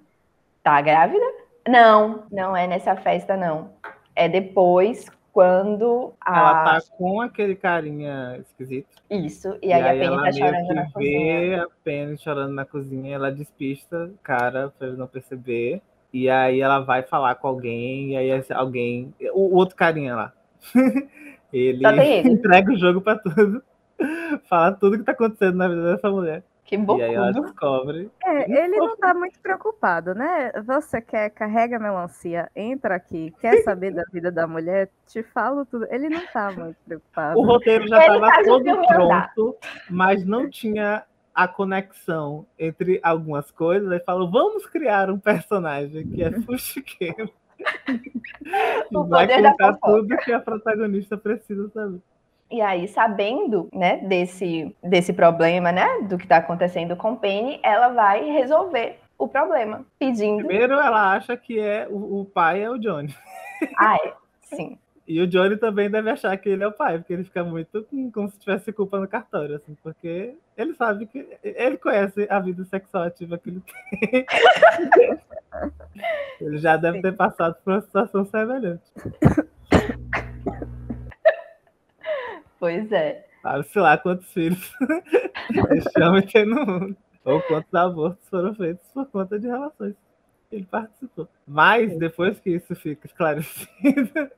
tá 0.63 0.81
grávida? 0.81 1.25
Não, 1.69 2.25
não 2.31 2.57
é 2.57 2.67
nessa 2.67 2.97
festa, 2.97 3.37
não. 3.37 3.71
É 4.15 4.29
depois, 4.29 5.11
quando 5.35 6.15
a. 6.21 6.39
Ela 6.39 6.65
tá 6.65 6.87
com 6.97 7.21
aquele 7.21 7.57
carinha 7.57 8.39
esquisito. 8.39 8.87
Isso, 9.11 9.59
e 9.61 9.73
aí, 9.73 9.83
a 9.83 10.09
Penny 10.09 10.23
tá 10.23 10.33
chorando 10.33 10.75
na 10.75 10.91
cozinha. 10.93 11.41
vê 11.41 11.55
a 11.57 11.67
Penny 11.83 12.19
chorando 12.19 12.55
na 12.55 12.65
cozinha, 12.65 13.15
ela 13.17 13.33
despista 13.33 14.05
o 14.05 14.19
cara 14.23 14.73
pra 14.79 14.87
ele 14.87 14.97
não 14.97 15.09
perceber. 15.09 15.83
E 16.13 16.31
aí 16.31 16.61
ela 16.61 16.79
vai 16.79 17.03
falar 17.03 17.35
com 17.35 17.49
alguém, 17.49 18.13
e 18.13 18.17
aí 18.17 18.45
alguém. 18.51 19.13
O, 19.33 19.57
outro 19.57 19.75
carinha 19.75 20.15
lá. 20.15 20.33
ele 21.53 21.85
ele. 21.85 22.29
entrega 22.31 22.73
o 22.73 22.79
jogo 22.79 23.01
pra 23.01 23.19
tudo. 23.19 23.61
Fala 24.49 24.71
tudo 24.71 24.99
que 24.99 25.05
tá 25.05 25.13
acontecendo 25.13 25.57
na 25.57 25.67
vida 25.67 25.97
dessa 25.97 26.09
mulher. 26.09 26.45
Que 26.65 26.77
E 26.77 26.79
aí 26.79 27.15
ela 27.15 27.27
bocudo. 27.27 27.43
descobre. 27.43 28.11
É, 28.25 28.51
ele 28.51 28.79
não 28.79 28.97
tá 28.97 29.13
muito 29.13 29.39
preocupado, 29.39 30.15
né? 30.15 30.51
Você 30.65 31.01
quer, 31.01 31.29
carrega 31.29 31.77
a 31.77 31.81
melancia, 31.81 32.51
entra 32.57 32.95
aqui, 32.95 33.35
quer 33.39 33.63
saber 33.63 33.93
da 33.93 34.03
vida 34.11 34.33
da 34.33 34.47
mulher, 34.47 34.89
te 35.07 35.23
falo 35.23 35.67
tudo. 35.67 35.87
Ele 35.91 36.09
não 36.09 36.27
tá 36.27 36.51
muito 36.53 36.77
preocupado. 36.87 37.39
O 37.39 37.45
roteiro 37.45 37.87
já 37.87 38.03
Ele 38.07 38.15
estava 38.15 38.41
o 38.41 38.45
todo 38.63 38.87
pronto, 38.87 39.57
mas 39.91 40.25
não 40.25 40.49
tinha 40.49 41.05
a 41.35 41.47
conexão 41.47 42.47
entre 42.59 42.99
algumas 43.03 43.51
coisas. 43.51 43.91
Aí 43.91 44.01
falou: 44.01 44.31
vamos 44.31 44.67
criar 44.67 45.11
um 45.11 45.19
personagem 45.19 46.09
que 46.09 46.23
é 46.23 46.33
fuxiqueiro. 46.41 47.31
e 48.91 48.97
O 48.97 49.05
vai 49.05 49.29
contar 49.29 49.75
tudo 49.75 50.17
que 50.17 50.33
a 50.33 50.41
protagonista 50.41 51.17
precisa 51.19 51.69
saber. 51.69 52.01
E 52.51 52.61
aí, 52.61 52.87
sabendo, 52.87 53.69
né, 53.73 53.97
desse, 53.99 54.75
desse 54.83 55.13
problema, 55.13 55.73
né, 55.73 56.03
do 56.03 56.19
que 56.19 56.27
tá 56.27 56.37
acontecendo 56.37 56.95
com 56.97 57.17
Penny, 57.17 57.59
ela 57.63 57.89
vai 57.89 58.31
resolver 58.31 58.99
o 59.19 59.27
problema, 59.27 59.85
pedindo. 59.99 60.47
Primeiro, 60.47 60.75
ela 60.75 61.15
acha 61.15 61.37
que 61.37 61.59
é 61.59 61.87
o, 61.89 62.21
o 62.21 62.25
pai 62.25 62.63
é 62.63 62.71
o 62.71 62.79
Johnny. 62.79 63.15
Ah, 63.77 63.97
é. 63.97 64.13
Sim. 64.43 64.79
E 65.07 65.21
o 65.21 65.27
Johnny 65.27 65.59
também 65.59 65.91
deve 65.91 66.09
achar 66.09 66.35
que 66.39 66.49
ele 66.49 66.65
é 66.65 66.67
o 66.67 66.73
pai, 66.73 66.97
porque 66.97 67.13
ele 67.13 67.25
fica 67.25 67.45
muito 67.45 67.85
com- 67.85 68.11
como 68.11 68.31
se 68.31 68.39
tivesse 68.39 68.73
culpa 68.73 68.99
no 68.99 69.07
cartório, 69.07 69.57
assim, 69.57 69.77
porque 69.83 70.35
ele 70.57 70.73
sabe 70.73 71.05
que 71.05 71.29
ele 71.43 71.77
conhece 71.77 72.27
a 72.31 72.41
vida 72.41 72.65
sexual 72.65 73.03
ativa 73.05 73.37
que 73.37 73.51
ele 73.51 73.61
tem. 73.61 74.25
ele 76.41 76.57
já 76.57 76.79
deve 76.79 77.03
ter 77.03 77.13
passado 77.13 77.55
por 77.63 77.75
uma 77.75 77.83
situação 77.83 78.25
semelhante. 78.25 78.91
Pois 82.65 82.91
é. 82.93 83.27
Sabe, 83.43 83.65
sei 83.65 83.83
lá 83.83 83.99
quantos 83.99 84.33
filhos 84.33 84.73
homem 86.01 86.27
tem 86.27 86.47
no 86.47 86.65
mundo. 86.65 86.97
Ou 87.23 87.43
quantos 87.43 87.75
abortos 87.75 88.27
foram 88.31 88.55
feitos 88.55 88.89
por 88.95 89.05
conta 89.11 89.39
de 89.39 89.47
relações 89.47 89.95
que 90.49 90.57
ele 90.57 90.65
participou. 90.65 91.29
Mas, 91.47 91.95
depois 91.99 92.41
que 92.41 92.49
isso 92.53 92.75
fica 92.75 93.07
esclarecido, 93.07 94.31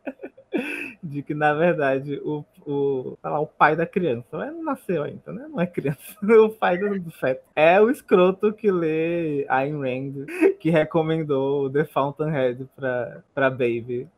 de 1.01 1.23
que, 1.23 1.35
na 1.35 1.55
verdade, 1.55 2.21
o, 2.25 2.45
o, 2.67 3.17
lá, 3.23 3.39
o 3.39 3.47
pai 3.47 3.77
da 3.77 3.87
criança, 3.87 4.27
mas 4.33 4.53
não 4.53 4.65
nasceu 4.65 5.05
ainda, 5.05 5.33
né? 5.33 5.47
Não 5.49 5.61
é 5.61 5.67
criança, 5.69 6.01
o 6.27 6.49
pai 6.49 6.77
do, 6.77 7.11
feto. 7.13 7.45
É 7.55 7.81
o 7.81 7.89
escroto 7.89 8.53
que 8.53 8.73
lê 8.73 9.47
Ayn 9.49 9.79
Rand, 9.79 10.27
que 10.59 10.69
recomendou 10.69 11.71
The 11.71 11.85
Fountainhead 11.85 12.69
pra, 12.75 13.23
pra 13.33 13.51
Baby. 13.51 14.09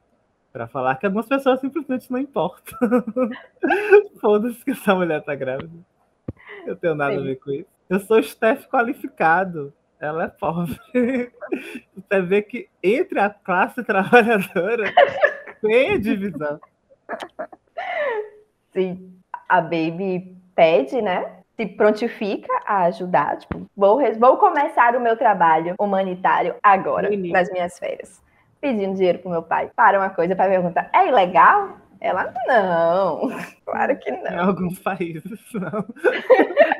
Pra 0.58 0.66
falar 0.66 0.96
que 0.96 1.06
algumas 1.06 1.28
pessoas 1.28 1.60
simplesmente 1.60 2.10
não 2.10 2.18
importam. 2.18 2.76
Foda-se 4.20 4.64
que 4.64 4.72
essa 4.72 4.92
mulher 4.92 5.22
tá 5.22 5.32
grávida. 5.32 5.70
Eu 6.66 6.74
tenho 6.74 6.96
nada 6.96 7.14
a 7.14 7.18
Sim. 7.18 7.22
ver 7.22 7.36
com 7.36 7.52
isso. 7.52 7.68
Eu 7.88 8.00
sou 8.00 8.20
Steph 8.20 8.66
qualificado. 8.66 9.72
Ela 10.00 10.24
é 10.24 10.26
pobre. 10.26 10.76
Você 11.94 12.22
vê 12.22 12.42
que 12.42 12.68
entre 12.82 13.20
a 13.20 13.30
classe 13.30 13.84
trabalhadora 13.84 14.92
tem 15.62 15.90
a 15.90 15.98
divisão. 15.98 16.58
Se 18.72 18.98
a 19.48 19.60
Baby 19.60 20.36
pede, 20.56 21.00
né? 21.00 21.36
Se 21.54 21.66
prontifica 21.66 22.52
a 22.66 22.86
ajudar, 22.86 23.38
tipo, 23.38 23.64
vou, 23.76 24.00
vou 24.18 24.36
começar 24.38 24.96
o 24.96 25.00
meu 25.00 25.16
trabalho 25.16 25.76
humanitário 25.78 26.56
agora, 26.60 27.10
Menino. 27.10 27.32
nas 27.32 27.48
minhas 27.48 27.78
férias. 27.78 28.20
Pedindo 28.60 28.94
dinheiro 28.96 29.18
pro 29.20 29.30
meu 29.30 29.42
pai. 29.42 29.70
Para 29.74 29.98
uma 29.98 30.10
coisa 30.10 30.34
para 30.34 30.50
perguntar, 30.50 30.90
é 30.92 31.08
ilegal? 31.08 31.76
Ela, 32.00 32.32
não, 32.46 33.22
claro 33.66 33.98
que 33.98 34.08
Em 34.08 34.22
não. 34.22 34.46
alguns 34.50 34.78
países, 34.78 35.40
não. 35.52 35.84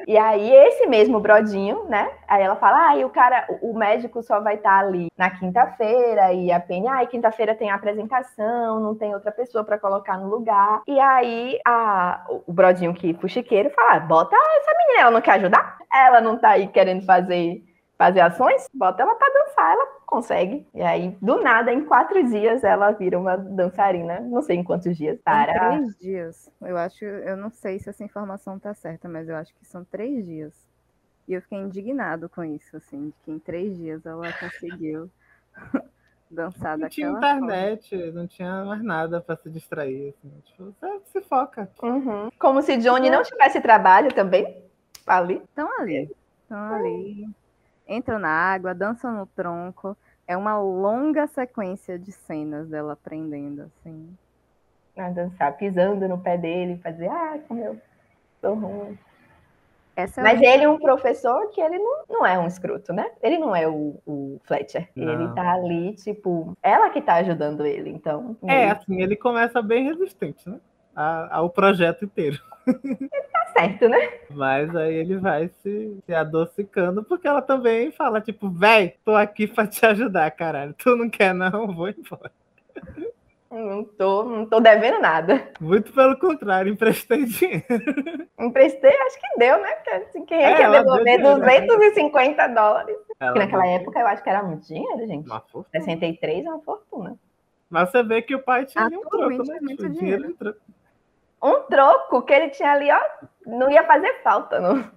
E 0.07 0.17
aí, 0.17 0.49
esse 0.55 0.87
mesmo 0.87 1.19
brodinho, 1.19 1.85
né? 1.89 2.09
Aí 2.29 2.41
ela 2.43 2.55
fala: 2.55 2.91
ah, 2.91 2.97
e 2.97 3.05
o 3.05 3.11
cara, 3.11 3.45
o 3.61 3.77
médico 3.77 4.23
só 4.23 4.41
vai 4.41 4.55
estar 4.55 4.79
ali 4.79 5.09
na 5.19 5.29
quinta-feira, 5.29 6.33
e 6.33 6.53
a 6.53 6.61
Penny, 6.61 6.87
ai, 6.87 7.07
quinta-feira 7.09 7.53
tem 7.55 7.69
apresentação, 7.69 8.79
não 8.79 8.95
tem 8.95 9.13
outra 9.13 9.33
pessoa 9.33 9.65
pra 9.65 9.77
colocar 9.77 10.17
no 10.19 10.29
lugar. 10.29 10.83
E 10.87 10.99
aí, 11.01 11.59
a, 11.67 12.25
o 12.47 12.53
brodinho 12.53 12.95
que 12.95 13.13
fuxiqueiro 13.15 13.71
fala: 13.71 13.95
ah, 13.97 14.01
bota 14.01 14.37
essa 14.37 14.73
menina, 14.79 15.01
ela 15.03 15.11
não 15.11 15.21
quer 15.21 15.33
ajudar? 15.33 15.79
Ela 15.93 16.21
não 16.21 16.39
tá 16.39 16.51
aí 16.51 16.69
querendo 16.69 17.05
fazer, 17.05 17.63
fazer 17.99 18.21
ações? 18.21 18.67
Bota 18.73 19.03
ela 19.03 19.15
pra 19.17 19.27
dançar, 19.29 19.73
ela 19.73 19.87
consegue. 20.07 20.67
E 20.73 20.81
aí, 20.81 21.17
do 21.21 21.43
nada, 21.43 21.73
em 21.73 21.85
quatro 21.85 22.23
dias, 22.29 22.63
ela 22.65 22.93
vira 22.93 23.19
uma 23.19 23.37
dançarina, 23.37 24.21
não 24.21 24.41
sei 24.41 24.57
em 24.57 24.65
quantos 24.65 24.97
dias, 24.97 25.19
Em 25.19 25.23
para. 25.23 25.53
três 25.73 25.99
dias. 25.99 26.51
Eu 26.63 26.79
acho, 26.79 27.05
eu 27.05 27.37
não 27.37 27.51
sei 27.51 27.79
se 27.79 27.91
essa 27.91 28.05
informação 28.05 28.59
tá 28.59 28.73
certa, 28.73 29.09
mas 29.09 29.29
eu 29.29 29.37
acho 29.37 29.53
que 29.57 29.67
são 29.67 29.85
três 29.85 30.25
dias. 30.25 30.55
E 31.27 31.35
eu 31.35 31.43
fiquei 31.43 31.59
indignado 31.59 32.29
com 32.29 32.43
isso, 32.43 32.75
assim, 32.77 33.09
de 33.09 33.15
que 33.25 33.31
em 33.31 33.39
três 33.39 33.77
dias 33.77 34.07
ela 34.07 34.33
conseguiu 34.33 35.11
dançar 36.31 36.79
Não 36.79 36.89
tinha 36.89 37.13
daquela 37.13 37.33
forma. 37.35 37.47
internet, 37.47 38.13
não 38.13 38.27
tinha 38.27 38.65
mais 38.65 38.83
nada 38.83 39.21
pra 39.21 39.37
se 39.37 39.51
distrair. 39.51 40.15
Assim. 40.17 40.33
Tipo, 40.45 40.75
você 40.81 41.01
se 41.07 41.21
foca. 41.23 41.71
Uhum. 41.83 42.31
Como 42.39 42.63
se 42.63 42.77
Johnny 42.79 43.11
não 43.11 43.23
tivesse 43.23 43.61
trabalho 43.61 44.13
também 44.15 44.63
ali. 45.07 45.37
Estão 45.45 45.69
ali, 45.81 46.11
estão 46.45 46.75
ali. 46.75 47.29
Entram 47.89 48.19
na 48.19 48.29
água, 48.29 48.75
dançam 48.75 49.13
no 49.15 49.27
tronco. 49.27 49.97
É 50.27 50.37
uma 50.37 50.61
longa 50.61 51.27
sequência 51.27 51.99
de 51.99 52.13
cenas 52.13 52.69
dela 52.69 52.93
aprendendo, 52.93 53.63
assim. 53.63 54.15
a 54.97 55.09
dançar, 55.09 55.57
pisando 55.57 56.07
no 56.07 56.19
pé 56.19 56.37
dele, 56.37 56.79
fazer, 56.83 57.09
ah, 57.09 57.39
como 57.49 57.65
eu 57.65 57.81
sou 58.41 58.55
ruim. 58.55 58.99
Essa 59.97 60.21
é 60.21 60.25
Mas 60.25 60.41
ele 60.41 60.63
é 60.63 60.69
um 60.69 60.79
professor 60.79 61.51
que 61.51 61.61
ele 61.61 61.77
não, 61.79 62.05
não 62.09 62.27
é 62.27 62.39
um 62.39 62.47
escroto, 62.47 62.93
né? 62.93 63.11
Ele 63.21 63.37
não 63.37 63.57
é 63.57 63.67
o, 63.67 63.97
o 64.07 64.41
Fletcher. 64.45 64.89
Não. 64.95 65.13
Ele 65.13 65.35
tá 65.35 65.55
ali, 65.55 65.93
tipo, 65.95 66.57
ela 66.63 66.91
que 66.91 67.01
tá 67.01 67.15
ajudando 67.15 67.67
ele, 67.67 67.91
então. 67.91 68.37
É, 68.47 68.63
ele 68.63 68.71
assim, 68.71 69.03
ele 69.03 69.17
começa 69.17 69.61
bem 69.61 69.87
resistente, 69.87 70.49
né? 70.49 70.61
A- 71.01 71.37
ao 71.37 71.49
projeto 71.51 72.05
inteiro. 72.05 72.39
tá 72.67 73.47
certo, 73.57 73.89
né? 73.89 73.99
Mas 74.31 74.75
aí 74.75 74.95
ele 74.95 75.17
vai 75.17 75.49
se, 75.63 75.97
se 76.05 76.13
adocicando, 76.15 77.05
porque 77.05 77.29
ela 77.29 77.41
também 77.41 77.93
fala, 77.93 78.21
tipo, 78.21 78.51
véi, 78.51 78.95
tô 79.05 79.15
aqui 79.15 79.47
pra 79.47 79.67
te 79.67 79.85
ajudar, 79.87 80.29
caralho. 80.33 80.75
Tu 80.75 80.97
não 80.97 81.09
quer, 81.09 81.33
não? 81.33 81.69
Vou 81.73 81.89
embora. 81.89 82.33
Não 83.51 83.83
tô, 83.83 84.25
não 84.25 84.45
tô 84.45 84.61
devendo 84.61 85.01
nada. 85.01 85.51
Muito 85.61 85.91
pelo 85.93 86.19
contrário, 86.19 86.71
emprestei 86.73 87.25
dinheiro. 87.25 87.65
Emprestei, 88.39 88.91
acho 88.91 89.19
que 89.21 89.39
deu, 89.39 89.59
né? 89.63 89.71
Porque, 89.77 89.91
assim, 89.91 90.25
quem 90.27 90.39
é, 90.39 90.51
É, 90.51 90.55
que 90.57 90.63
ia 90.63 90.71
devolver 90.71 91.05
dinheiro, 91.17 91.39
né? 91.39 91.61
250 91.61 92.47
dólares? 92.49 92.97
Ela 93.21 93.35
naquela 93.37 93.63
deu 93.63 93.73
época 93.73 93.99
eu 94.01 94.07
acho 94.07 94.23
que 94.23 94.29
era 94.31 94.43
muito 94.43 94.67
dinheiro, 94.67 95.07
gente. 95.07 95.27
Uma 95.27 95.41
força. 95.41 95.71
63 95.73 96.45
é 96.45 96.49
uma 96.51 96.61
fortuna. 96.61 97.17
Mas 97.71 97.91
você 97.91 98.03
vê 98.03 98.21
que 98.21 98.35
o 98.35 98.43
pai 98.43 98.67
tinha 98.67 98.85
ali 98.85 98.97
um 98.97 99.03
troco, 99.03 99.29
né? 99.45 99.57
é 99.57 99.61
muito 99.61 99.83
Tipo, 99.83 99.99
dinheiro. 99.99 100.37
Um 101.43 101.63
troco 101.63 102.23
que 102.23 102.33
ele 102.33 102.51
tinha 102.51 102.73
ali, 102.73 102.91
ó, 102.91 103.01
não 103.47 103.71
ia 103.71 103.85
fazer 103.85 104.23
falta, 104.23 104.61
não. 104.61 104.91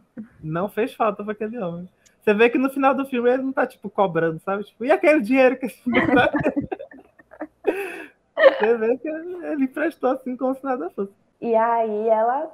Não 0.44 0.70
fez 0.70 0.94
falta 0.94 1.24
pra 1.24 1.34
aquele 1.34 1.58
homem. 1.60 1.90
Você 2.22 2.34
vê 2.34 2.50
que 2.50 2.58
no 2.58 2.70
final 2.70 2.94
do 2.94 3.06
filme 3.06 3.30
ele 3.30 3.44
não 3.44 3.52
tá, 3.52 3.66
tipo, 3.66 3.90
cobrando, 3.90 4.40
sabe? 4.40 4.64
Tipo, 4.64 4.86
e 4.86 4.92
aquele 4.92 5.22
dinheiro 5.22 5.58
que 5.58 5.66
esse 5.68 5.82
tá? 5.90 6.32
Você 8.36 8.78
vê 8.78 8.98
que 8.98 9.08
ele 9.08 9.64
emprestou 9.64 10.12
assim 10.12 10.36
como 10.36 10.54
se 10.54 10.64
nada 10.64 10.90
fosse. 10.92 11.12
E 11.40 11.56
aí 11.56 12.10
ela. 12.10 12.52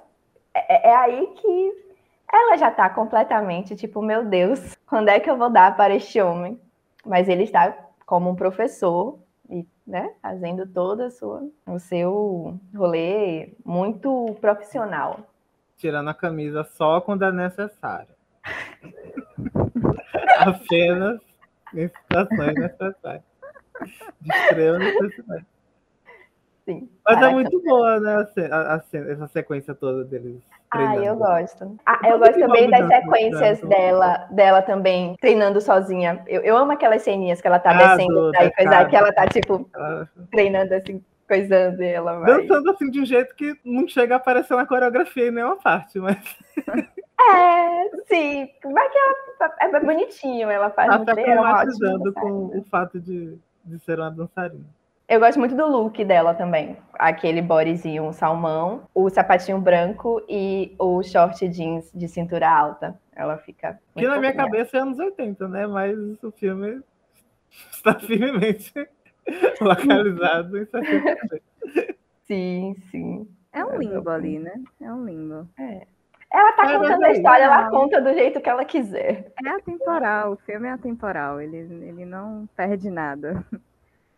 É, 0.53 0.89
é 0.89 0.95
aí 0.95 1.27
que 1.35 1.83
ela 2.31 2.57
já 2.57 2.71
tá 2.71 2.89
completamente 2.89 3.75
tipo, 3.75 4.01
meu 4.01 4.25
Deus, 4.25 4.75
quando 4.85 5.09
é 5.09 5.19
que 5.19 5.29
eu 5.29 5.37
vou 5.37 5.49
dar 5.49 5.75
para 5.75 5.95
este 5.95 6.21
homem? 6.21 6.59
Mas 7.05 7.27
ele 7.27 7.43
está 7.43 7.77
como 8.05 8.29
um 8.29 8.35
professor 8.35 9.19
e, 9.49 9.65
né, 9.85 10.13
fazendo 10.21 10.65
toda 10.67 11.09
sua, 11.09 11.47
o 11.65 11.79
seu 11.79 12.59
rolê 12.75 13.53
muito 13.65 14.35
profissional. 14.41 15.19
Tirando 15.77 16.09
a 16.09 16.13
camisa 16.13 16.63
só 16.63 16.99
quando 17.01 17.23
é 17.23 17.31
necessário. 17.31 18.15
Apenas 20.39 21.21
em 21.73 21.87
situações 21.87 22.55
necessárias. 22.55 23.23
De 24.21 24.35
extrema 24.35 24.79
necessidade. 24.79 25.45
Sim. 26.67 26.89
Mas 27.05 27.15
é 27.15 27.19
Caraca. 27.21 27.33
muito 27.33 27.61
boa, 27.63 27.99
né? 28.01 28.27
a 28.51 28.73
a- 28.75 28.81
essa 29.09 29.27
sequência 29.29 29.73
toda 29.73 30.03
deles. 30.03 30.41
Ah, 30.69 30.81
eu 30.83 30.93
treinando. 30.95 31.19
gosto. 31.19 31.77
Ah, 31.85 31.99
eu 32.09 32.19
gosto 32.19 32.39
também 32.39 32.69
das 32.69 32.85
sequências 32.87 33.61
dança. 33.61 33.67
dela, 33.67 34.27
dela 34.31 34.61
também, 34.61 35.15
treinando 35.21 35.61
sozinha. 35.61 36.21
Eu, 36.27 36.41
eu 36.41 36.57
amo 36.57 36.73
aquelas 36.73 37.01
ceninhas 37.03 37.39
que 37.39 37.47
ela 37.47 37.57
tá 37.57 37.69
Ah, 37.71 37.95
descendo 37.95 38.13
do- 38.13 38.31
da 38.33 38.39
da 38.43 38.51
coisa, 38.51 38.85
que 38.85 38.95
ela 38.97 39.13
tá, 39.13 39.27
tipo, 39.27 39.69
Ela- 39.73 40.09
treinando 40.29 40.73
assim, 40.75 41.01
coisando 41.25 41.81
e 41.81 41.87
ela 41.87 42.19
vai. 42.19 42.37
Dançando 42.41 42.69
assim 42.71 42.91
de 42.91 42.99
um 42.99 43.05
jeito 43.05 43.33
que 43.33 43.57
não 43.63 43.87
chega 43.87 44.15
a 44.15 44.17
aparecer 44.17 44.55
na 44.57 44.65
coreografia 44.65 45.29
em 45.29 45.31
nenhuma 45.31 45.55
parte, 45.55 45.97
mas 45.99 46.17
É, 47.19 47.89
sim. 48.07 48.49
Mas 48.65 48.91
que 48.91 48.97
ela 48.99 49.55
é 49.61 49.79
bonitinho, 49.79 50.49
ela 50.51 50.69
faz 50.69 50.89
tá 50.89 50.97
muito 50.97 51.15
bem, 51.15 51.25
ela 51.29 51.49
é 51.49 51.51
aclimatizando 51.53 52.13
com 52.13 52.29
o 52.57 52.63
fato 52.69 52.99
de, 52.99 53.37
de 53.65 53.79
ser 53.79 53.99
uma 53.99 54.11
dançarina. 54.11 54.65
Eu 55.07 55.19
gosto 55.21 55.39
muito 55.39 55.55
do 55.55 55.65
look 55.65 56.03
dela 56.03 56.33
também. 56.33 56.77
Aquele 56.93 57.41
bodyzinho 57.41 58.11
salmão, 58.11 58.83
o 58.93 59.09
sapatinho 59.09 59.59
branco 59.59 60.21
e 60.27 60.75
o 60.77 61.01
short 61.01 61.47
jeans 61.47 61.89
de 61.93 62.07
cintura 62.07 62.49
alta. 62.49 62.99
Ela 63.15 63.37
fica. 63.37 63.79
Que 63.95 64.07
na 64.07 64.19
minha 64.19 64.33
cabeça 64.35 64.77
é 64.77 64.81
anos 64.81 64.99
80, 64.99 65.47
né? 65.47 65.65
Mas 65.67 65.97
o 66.23 66.31
filme 66.31 66.81
está 67.71 67.99
firmemente 67.99 68.73
localizado 69.61 70.57
em 70.57 70.65
70. 70.65 71.41
Sim, 72.27 72.75
sim. 72.91 73.27
É 73.51 73.63
um 73.65 73.73
Eu 73.73 73.79
limbo 73.79 74.03
gosto. 74.03 74.09
ali, 74.09 74.39
né? 74.39 74.53
É 74.81 74.91
um 74.93 75.05
limbo. 75.05 75.47
Ela 76.31 76.53
tá 76.53 76.65
É, 76.65 76.69
contando 76.69 77.03
a 77.03 77.07
aí, 77.07 77.13
história, 77.13 77.43
ela 77.45 77.69
conta 77.69 78.01
do 78.01 78.13
jeito 78.13 78.41
que 78.41 78.49
ela 78.49 78.65
quiser. 78.65 79.33
É 79.45 79.49
atemporal, 79.49 80.33
o 80.33 80.37
filme 80.37 80.67
é 80.67 80.71
atemporal, 80.71 81.39
ele, 81.41 81.57
ele 81.57 82.05
não 82.05 82.47
perde 82.55 82.89
nada. 82.89 83.45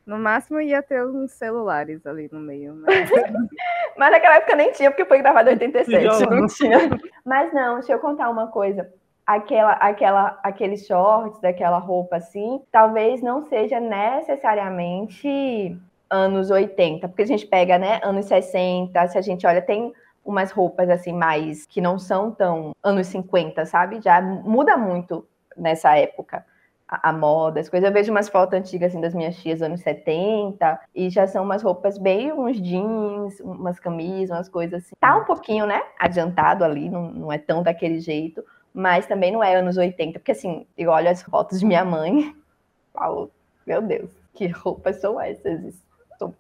No 0.09 0.17
máximo 0.17 0.59
ia 0.59 0.81
ter 0.81 1.05
uns 1.05 1.33
celulares 1.33 2.03
ali 2.03 2.27
no 2.31 2.39
meio, 2.39 2.73
mas 2.73 3.11
Mas 3.95 4.11
naquela 4.11 4.37
época 4.37 4.55
nem 4.55 4.71
tinha, 4.71 4.89
porque 4.89 5.05
foi 5.05 5.19
gravado 5.19 5.49
em 5.49 5.53
87, 5.53 6.09
Tijolão. 6.09 6.39
não 6.39 6.47
tinha. 6.47 6.79
Mas 7.23 7.53
não, 7.53 7.75
deixa 7.75 7.93
eu 7.93 7.99
contar 7.99 8.27
uma 8.31 8.47
coisa. 8.47 8.91
Aquela, 9.23 9.73
aquela, 9.73 10.39
aqueles 10.41 10.87
shorts, 10.87 11.39
daquela 11.39 11.77
roupa 11.77 12.15
assim, 12.15 12.59
talvez 12.71 13.21
não 13.21 13.47
seja 13.47 13.79
necessariamente 13.79 15.77
anos 16.09 16.49
80, 16.49 17.07
porque 17.07 17.21
a 17.21 17.27
gente 17.27 17.45
pega, 17.45 17.77
né, 17.77 17.99
anos 18.01 18.25
60, 18.25 19.07
se 19.09 19.15
a 19.15 19.21
gente 19.21 19.45
olha, 19.45 19.61
tem 19.61 19.93
umas 20.25 20.49
roupas 20.49 20.89
assim 20.89 21.13
mais 21.13 21.67
que 21.67 21.79
não 21.79 21.99
são 21.99 22.31
tão 22.31 22.71
anos 22.81 23.05
50, 23.05 23.63
sabe? 23.67 24.01
Já 24.01 24.19
muda 24.19 24.75
muito 24.75 25.23
nessa 25.55 25.95
época. 25.95 26.43
A, 26.89 27.09
a 27.09 27.13
moda, 27.13 27.59
as 27.59 27.69
coisas. 27.69 27.87
Eu 27.87 27.93
vejo 27.93 28.11
umas 28.11 28.27
fotos 28.27 28.57
antigas 28.57 28.91
assim 28.91 28.99
das 28.99 29.13
minhas 29.13 29.35
tias 29.37 29.61
anos 29.61 29.81
70 29.81 30.79
e 30.95 31.09
já 31.09 31.27
são 31.27 31.43
umas 31.43 31.61
roupas 31.61 31.97
bem 31.99 32.31
uns 32.33 32.59
jeans, 32.59 33.39
umas 33.41 33.79
camisas, 33.79 34.35
umas 34.35 34.49
coisas 34.49 34.83
assim. 34.83 34.95
Tá 34.99 35.15
um 35.15 35.25
pouquinho, 35.25 35.65
né, 35.67 35.81
adiantado 35.99 36.63
ali, 36.63 36.89
não, 36.89 37.11
não 37.11 37.31
é 37.31 37.37
tão 37.37 37.61
daquele 37.61 37.99
jeito, 37.99 38.43
mas 38.73 39.05
também 39.05 39.31
não 39.31 39.43
é 39.43 39.55
anos 39.55 39.77
80, 39.77 40.19
porque 40.19 40.31
assim, 40.31 40.65
eu 40.75 40.89
olho 40.89 41.09
as 41.09 41.21
fotos 41.21 41.59
de 41.59 41.65
minha 41.65 41.85
mãe, 41.85 42.35
falo, 42.91 43.29
meu 43.67 43.81
Deus, 43.81 44.09
que 44.33 44.47
roupas 44.47 44.99
são 44.99 45.21
essas? 45.21 45.79
São 46.17 46.33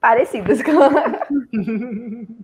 parecidas 0.00 0.60
com, 0.60 0.72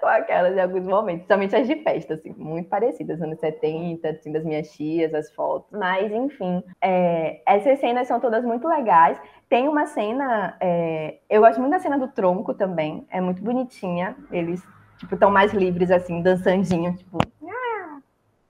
com 0.00 0.06
aquelas 0.06 0.56
em 0.56 0.60
alguns 0.60 0.84
momentos, 0.84 1.26
principalmente 1.26 1.56
as 1.56 1.66
de 1.66 1.76
festa, 1.82 2.14
assim, 2.14 2.34
muito 2.36 2.68
parecidas, 2.68 3.20
anos 3.20 3.38
70, 3.38 4.08
assim, 4.08 4.32
das 4.32 4.44
minhas 4.44 4.70
tias, 4.72 5.12
as 5.14 5.30
fotos. 5.32 5.70
Mas, 5.78 6.10
enfim, 6.10 6.62
é, 6.80 7.42
essas 7.46 7.78
cenas 7.78 8.08
são 8.08 8.18
todas 8.18 8.44
muito 8.44 8.66
legais. 8.66 9.20
Tem 9.48 9.68
uma 9.68 9.86
cena, 9.86 10.56
é, 10.60 11.18
eu 11.28 11.42
gosto 11.42 11.60
muito 11.60 11.72
da 11.72 11.78
cena 11.78 11.98
do 11.98 12.08
tronco 12.08 12.54
também, 12.54 13.06
é 13.10 13.20
muito 13.20 13.42
bonitinha. 13.42 14.16
Eles, 14.32 14.62
tipo, 14.98 15.14
estão 15.14 15.30
mais 15.30 15.52
livres, 15.52 15.90
assim, 15.90 16.22
dançandinho, 16.22 16.96
tipo. 16.96 17.18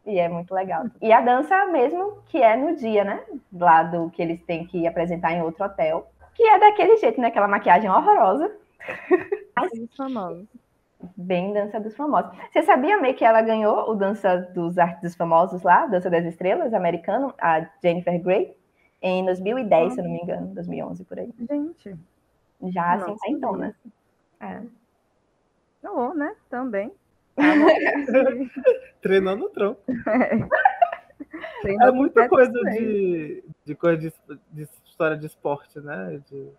E 0.07 0.19
é 0.19 0.29
muito 0.29 0.53
legal. 0.53 0.87
E 1.01 1.13
a 1.13 1.21
dança 1.21 1.67
mesmo, 1.67 2.19
que 2.27 2.43
é 2.43 2.57
no 2.57 2.75
dia, 2.75 3.05
né? 3.05 3.23
Lá 3.53 3.85
do 3.85 4.11
que 4.11 4.21
eles 4.21 4.43
têm 4.43 4.67
que 4.67 4.87
apresentar 4.87 5.33
em 5.33 5.43
outro 5.43 5.65
hotel. 5.65 6.11
Que 6.35 6.43
é 6.43 6.59
daquele 6.59 6.97
jeito, 6.97 7.21
né? 7.21 7.29
Aquela 7.29 7.47
maquiagem 7.47 7.89
horrorosa. 7.89 8.51
os 9.73 9.97
famosos. 9.97 10.47
Bem 11.17 11.53
dança 11.53 11.81
dos 11.81 11.97
famosos. 11.97 12.31
Você 12.53 12.63
sabia, 12.63 13.01
May, 13.01 13.15
que 13.15 13.25
ela 13.25 13.41
ganhou 13.41 13.91
o 13.91 13.95
Dança 13.95 14.37
dos 14.55 14.77
Artes 14.79 15.15
Famosos 15.15 15.63
lá, 15.63 15.87
Dança 15.87 16.11
das 16.11 16.25
Estrelas, 16.27 16.75
americano, 16.75 17.33
a 17.41 17.67
Jennifer 17.83 18.23
Grey, 18.23 18.55
em 19.01 19.25
2010, 19.25 19.95
se 19.95 20.01
eu 20.01 20.05
não 20.05 20.13
me 20.13 20.21
engano, 20.21 20.55
2011 20.55 21.05
por 21.05 21.19
aí. 21.19 21.33
Gente, 21.49 21.97
Já 22.65 22.95
assim, 22.95 23.17
tá 23.17 23.29
então, 23.29 23.57
né? 23.57 23.75
É. 24.41 24.61
oh, 25.89 26.13
né? 26.13 26.35
Também. 26.51 26.93
Treinou 29.01 29.37
no 29.37 29.49
tronco. 29.49 29.81
Treinou 31.63 31.89
É 31.89 31.91
com 31.91 31.97
muita 31.97 32.29
coisa 32.29 32.53
de, 32.53 33.43
de 33.65 33.75
coisa 33.75 33.97
de, 33.97 34.13
de 34.53 34.69
história 34.85 35.17
de 35.17 35.27
esporte, 35.27 35.81
né? 35.81 36.21
De 36.31 36.51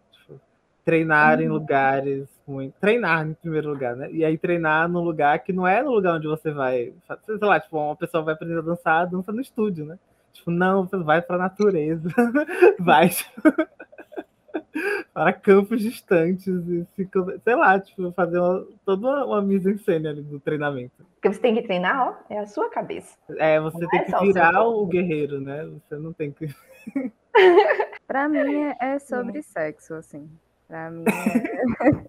treinar 0.83 1.37
Uhum. 1.39 1.45
em 1.45 1.47
lugares 1.49 2.27
muito. 2.47 2.73
Treinar 2.79 3.25
em 3.27 3.33
primeiro 3.33 3.69
lugar, 3.69 3.95
né? 3.95 4.09
E 4.11 4.25
aí 4.25 4.37
treinar 4.37 4.89
num 4.89 5.01
lugar 5.01 5.39
que 5.39 5.53
não 5.53 5.65
é 5.67 5.81
no 5.81 5.91
lugar 5.91 6.15
onde 6.15 6.27
você 6.27 6.51
vai. 6.51 6.93
Sei 7.25 7.37
lá, 7.41 7.59
tipo, 7.59 7.77
uma 7.77 7.95
pessoa 7.95 8.23
vai 8.23 8.33
aprender 8.33 8.57
a 8.57 8.61
dançar, 8.61 9.07
dança 9.07 9.31
no 9.31 9.41
estúdio, 9.41 9.85
né? 9.85 9.97
Tipo, 10.33 10.49
não, 10.51 10.85
você 10.87 10.97
vai 10.97 11.21
pra 11.21 11.37
natureza. 11.37 12.09
vai 12.79 13.09
tipo, 13.09 13.31
para 15.13 15.33
campos 15.33 15.81
distantes 15.81 16.47
e 16.47 16.85
fica, 16.95 17.39
sei 17.43 17.55
lá, 17.55 17.79
tipo, 17.79 18.11
fazer 18.13 18.39
uma, 18.39 18.65
toda 18.85 19.07
uma, 19.07 19.25
uma 19.25 19.41
mise-en-scène 19.41 20.07
ali 20.07 20.21
do 20.21 20.39
treinamento. 20.39 21.05
Porque 21.15 21.33
você 21.33 21.39
tem 21.39 21.53
que 21.55 21.61
treinar, 21.63 22.07
ó, 22.07 22.33
é 22.33 22.39
a 22.39 22.45
sua 22.47 22.69
cabeça. 22.69 23.15
É, 23.37 23.59
você 23.59 23.79
Não 23.79 23.89
tem 23.89 23.99
é 23.99 24.03
que 24.05 24.15
o 24.15 24.19
virar 24.21 24.53
corpo. 24.53 24.81
o 24.81 24.87
guerreiro, 24.87 25.39
né? 25.41 25.65
Você 25.87 25.95
não 25.97 26.11
tem 26.13 26.31
que. 26.31 26.47
Pra 28.07 28.27
mim 28.27 28.39
é, 28.39 28.77
é 28.81 28.99
sobre 28.99 29.41
sexo, 29.43 29.93
assim. 29.93 30.29
Pra 30.71 30.89
mim 30.89 31.03
é, 31.03 32.03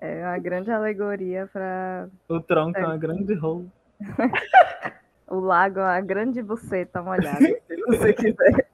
é 0.20 0.26
uma 0.26 0.38
grande 0.38 0.70
alegoria 0.70 1.48
para 1.50 2.06
O 2.28 2.38
tronco 2.38 2.78
é 2.78 2.82
É. 2.82 2.84
uma 2.84 2.98
grande 2.98 3.32
rola. 3.32 3.64
o 5.26 5.40
lago, 5.40 5.80
é 5.80 5.84
uma 5.84 6.00
grande 6.02 6.42
buceta 6.42 7.02
molhada, 7.02 7.40
se 7.66 7.76
você 7.86 8.12
quiser. 8.12 8.68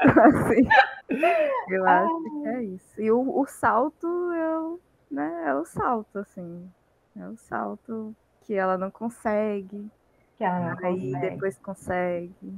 Então, 0.00 0.24
assim, 0.24 0.66
eu 1.70 1.84
acho 1.86 2.22
que 2.22 2.48
é 2.48 2.62
isso. 2.62 3.02
E 3.02 3.10
o, 3.12 3.40
o 3.40 3.46
salto 3.46 4.06
eu, 4.06 4.80
né, 5.10 5.44
é 5.48 5.54
o 5.54 5.66
salto, 5.66 6.18
assim. 6.20 6.66
É 7.14 7.28
o 7.28 7.36
salto 7.36 8.16
que 8.46 8.54
ela 8.54 8.78
não 8.78 8.90
consegue, 8.90 9.86
Que 10.38 10.44
ela 10.44 10.60
não 10.60 10.78
aí 10.82 11.12
consegue. 11.12 11.30
depois 11.30 11.58
consegue. 11.58 12.34
E 12.42 12.54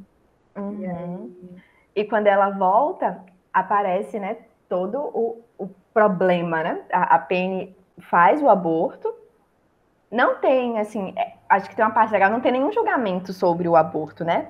Uhum. 0.57 0.97
aí, 0.97 1.63
E 1.97 2.05
quando 2.05 2.29
ela 2.29 2.51
volta, 2.51 3.25
aparece, 3.53 4.21
né, 4.21 4.47
todo 4.71 4.99
o, 4.99 5.45
o 5.59 5.69
problema, 5.93 6.63
né? 6.63 6.81
A, 6.93 7.17
a 7.17 7.19
Penny 7.19 7.77
faz 8.09 8.41
o 8.41 8.49
aborto. 8.49 9.13
Não 10.11 10.37
tem, 10.37 10.79
assim, 10.79 11.13
é, 11.17 11.35
acho 11.49 11.69
que 11.69 11.77
tem 11.77 11.85
uma 11.85 11.93
parte 11.93 12.13
legal, 12.13 12.31
não 12.31 12.41
tem 12.41 12.53
nenhum 12.53 12.73
julgamento 12.73 13.33
sobre 13.33 13.69
o 13.69 13.77
aborto, 13.77 14.25
né? 14.25 14.49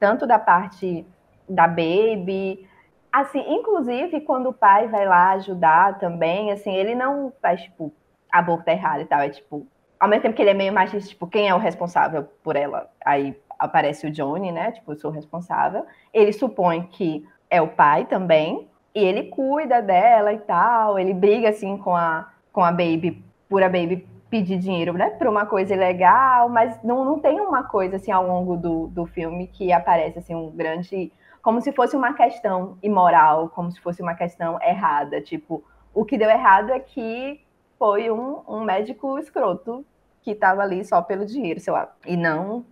Tanto 0.00 0.26
da 0.26 0.38
parte 0.38 1.06
da 1.48 1.68
Baby. 1.68 2.66
Assim, 3.12 3.44
inclusive, 3.46 4.22
quando 4.22 4.48
o 4.48 4.52
pai 4.52 4.88
vai 4.88 5.06
lá 5.06 5.30
ajudar 5.32 5.98
também, 5.98 6.50
assim, 6.50 6.74
ele 6.74 6.94
não 6.94 7.32
faz, 7.40 7.62
tipo, 7.62 7.92
aborto 8.32 8.68
errado 8.70 9.02
e 9.02 9.04
tal. 9.04 9.20
É 9.20 9.28
tipo, 9.28 9.66
ao 10.00 10.08
mesmo 10.08 10.22
tempo 10.22 10.34
que 10.34 10.42
ele 10.42 10.50
é 10.50 10.54
meio 10.54 10.72
machista, 10.72 11.08
tipo, 11.08 11.26
quem 11.26 11.48
é 11.48 11.54
o 11.54 11.58
responsável 11.58 12.24
por 12.42 12.56
ela? 12.56 12.90
Aí 13.04 13.38
aparece 13.58 14.06
o 14.06 14.10
Johnny, 14.10 14.50
né? 14.50 14.72
Tipo, 14.72 14.92
eu 14.92 14.96
sou 14.96 15.10
responsável. 15.10 15.84
Ele 16.12 16.32
supõe 16.32 16.82
que 16.82 17.26
é 17.50 17.60
o 17.60 17.68
pai 17.68 18.04
também, 18.04 18.67
e 18.98 19.04
ele 19.04 19.24
cuida 19.24 19.80
dela 19.80 20.32
e 20.32 20.38
tal. 20.38 20.98
Ele 20.98 21.14
briga 21.14 21.50
assim 21.50 21.76
com 21.76 21.94
a, 21.94 22.28
com 22.52 22.64
a 22.64 22.72
Baby, 22.72 23.22
por 23.48 23.62
a 23.62 23.68
Baby 23.68 24.06
pedir 24.28 24.58
dinheiro, 24.58 24.92
né, 24.92 25.08
para 25.10 25.30
uma 25.30 25.46
coisa 25.46 25.72
ilegal, 25.72 26.50
mas 26.50 26.82
não, 26.82 27.02
não 27.02 27.18
tem 27.18 27.40
uma 27.40 27.62
coisa 27.62 27.96
assim 27.96 28.10
ao 28.10 28.26
longo 28.26 28.56
do, 28.56 28.88
do 28.88 29.06
filme 29.06 29.46
que 29.46 29.72
aparece 29.72 30.18
assim 30.18 30.34
um 30.34 30.50
grande, 30.50 31.10
como 31.40 31.62
se 31.62 31.72
fosse 31.72 31.96
uma 31.96 32.12
questão 32.12 32.76
imoral, 32.82 33.48
como 33.48 33.72
se 33.72 33.80
fosse 33.80 34.02
uma 34.02 34.14
questão 34.14 34.60
errada, 34.60 35.22
tipo, 35.22 35.64
o 35.94 36.04
que 36.04 36.18
deu 36.18 36.28
errado 36.28 36.70
é 36.70 36.78
que 36.78 37.40
foi 37.78 38.10
um, 38.10 38.42
um 38.46 38.60
médico 38.64 39.18
escroto 39.18 39.82
que 40.20 40.32
estava 40.32 40.60
ali 40.60 40.84
só 40.84 41.00
pelo 41.00 41.24
dinheiro, 41.24 41.58
sei 41.58 41.72
lá, 41.72 41.90
e 42.04 42.14
não, 42.14 42.66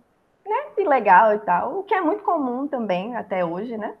né, 0.45 0.63
ilegal 0.77 1.33
e 1.33 1.39
tal, 1.39 1.79
o 1.79 1.83
que 1.83 1.95
é 1.95 2.01
muito 2.01 2.23
comum 2.23 2.67
também 2.67 3.15
até 3.15 3.43
hoje, 3.43 3.75
né, 3.77 3.95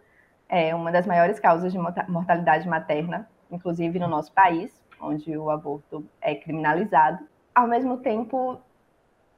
é 0.49 0.73
uma 0.73 0.91
das 0.91 1.05
maiores 1.05 1.39
causas 1.39 1.71
de 1.71 1.77
morta- 1.77 2.05
mortalidade 2.07 2.67
materna, 2.67 3.27
inclusive 3.51 3.99
no 3.99 4.07
nosso 4.07 4.31
país, 4.31 4.83
onde 4.99 5.37
o 5.37 5.49
aborto 5.49 6.05
é 6.21 6.35
criminalizado. 6.35 7.19
Ao 7.53 7.67
mesmo 7.67 7.97
tempo, 7.97 8.59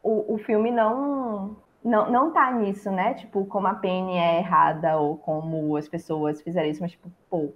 o, 0.04 0.34
o 0.36 0.38
filme 0.38 0.72
não, 0.72 1.56
não 1.84 2.10
não 2.12 2.32
tá 2.32 2.52
nisso, 2.52 2.92
né? 2.92 3.14
Tipo, 3.16 3.46
como 3.46 3.68
a 3.68 3.74
Penny 3.76 4.18
é 4.18 4.40
errada 4.40 4.98
ou 4.98 5.18
como 5.18 5.76
as 5.76 5.88
pessoas 5.88 6.42
fizeram 6.42 6.70
isso, 6.70 6.82
mas 6.82 6.92
tipo, 6.92 7.12
pô, 7.30 7.50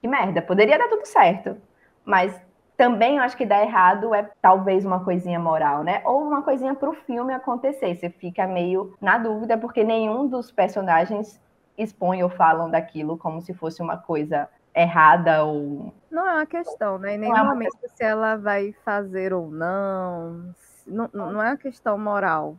que 0.00 0.08
merda, 0.08 0.40
poderia 0.42 0.78
dar 0.78 0.88
tudo 0.88 1.06
certo. 1.06 1.56
Mas 2.04 2.40
também 2.76 3.16
eu 3.16 3.22
acho 3.22 3.36
que 3.36 3.44
dá 3.44 3.62
errado 3.62 4.14
é 4.14 4.30
talvez 4.40 4.84
uma 4.86 5.04
coisinha 5.04 5.38
moral, 5.38 5.84
né? 5.84 6.00
Ou 6.04 6.22
uma 6.22 6.42
coisinha 6.42 6.74
pro 6.74 6.94
filme 6.94 7.34
acontecer. 7.34 7.94
Você 7.94 8.08
fica 8.08 8.46
meio 8.46 8.94
na 9.00 9.18
dúvida, 9.18 9.58
porque 9.58 9.84
nenhum 9.84 10.26
dos 10.26 10.50
personagens 10.50 11.38
expõe 11.82 12.22
ou 12.22 12.30
falam 12.30 12.70
daquilo 12.70 13.18
como 13.18 13.40
se 13.40 13.54
fosse 13.54 13.82
uma 13.82 13.96
coisa 13.98 14.48
errada 14.74 15.44
ou. 15.44 15.92
Não 16.10 16.26
é 16.26 16.34
uma 16.34 16.46
questão, 16.46 16.98
né? 16.98 17.14
Em 17.14 17.18
nenhum 17.18 17.32
Não 17.32 17.36
é 17.36 17.42
uma 17.42 17.54
momento 17.54 17.88
se 17.88 18.04
ela 18.04 18.36
vai 18.36 18.72
fazer 18.84 19.32
ou 19.32 19.50
não. 19.50 20.54
Não, 20.86 21.08
não 21.12 21.42
é 21.42 21.50
uma 21.50 21.56
questão 21.56 21.98
moral. 21.98 22.58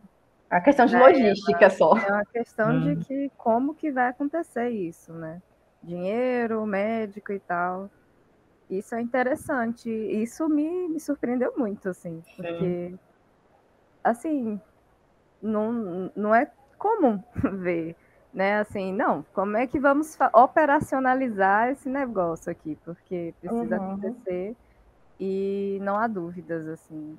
É 0.52 0.56
uma 0.56 0.62
questão 0.62 0.86
de 0.86 0.96
É, 0.96 0.98
logística 0.98 1.70
só. 1.70 1.94
É 2.08 2.12
uma 2.14 2.26
questão 2.26 2.78
Hum. 2.78 2.80
de 2.80 2.98
que 2.98 3.30
como 3.38 3.76
que 3.76 3.92
vai 3.92 4.10
acontecer 4.10 4.70
isso, 4.70 5.14
né? 5.14 5.42
Dinheiro, 5.84 6.66
médico 6.66 7.32
e 7.34 7.40
tal. 7.40 7.90
Isso 8.70 8.96
é 8.96 9.02
interessante. 9.02 9.90
Isso 9.90 10.50
me, 10.50 10.90
me 10.90 11.00
surpreendeu 11.00 11.54
muito, 11.58 11.90
assim, 11.90 12.24
porque 12.38 12.94
assim, 14.04 14.60
não, 15.42 16.12
não 16.16 16.36
é 16.36 16.52
comum 16.78 17.24
ver, 17.62 17.96
né? 18.34 18.60
Assim, 18.60 18.94
não, 18.94 19.24
como 19.34 19.58
é 19.58 19.68
que 19.68 19.80
vamos 19.80 20.18
operacionalizar 20.34 21.70
esse 21.70 21.90
negócio 21.90 22.52
aqui? 22.52 22.78
Porque 22.86 23.34
precisa 23.40 23.78
Uhum. 23.78 23.78
acontecer 23.78 24.56
e 25.20 25.80
não 25.82 25.98
há 25.98 26.08
dúvidas, 26.08 26.68
assim, 26.68 27.18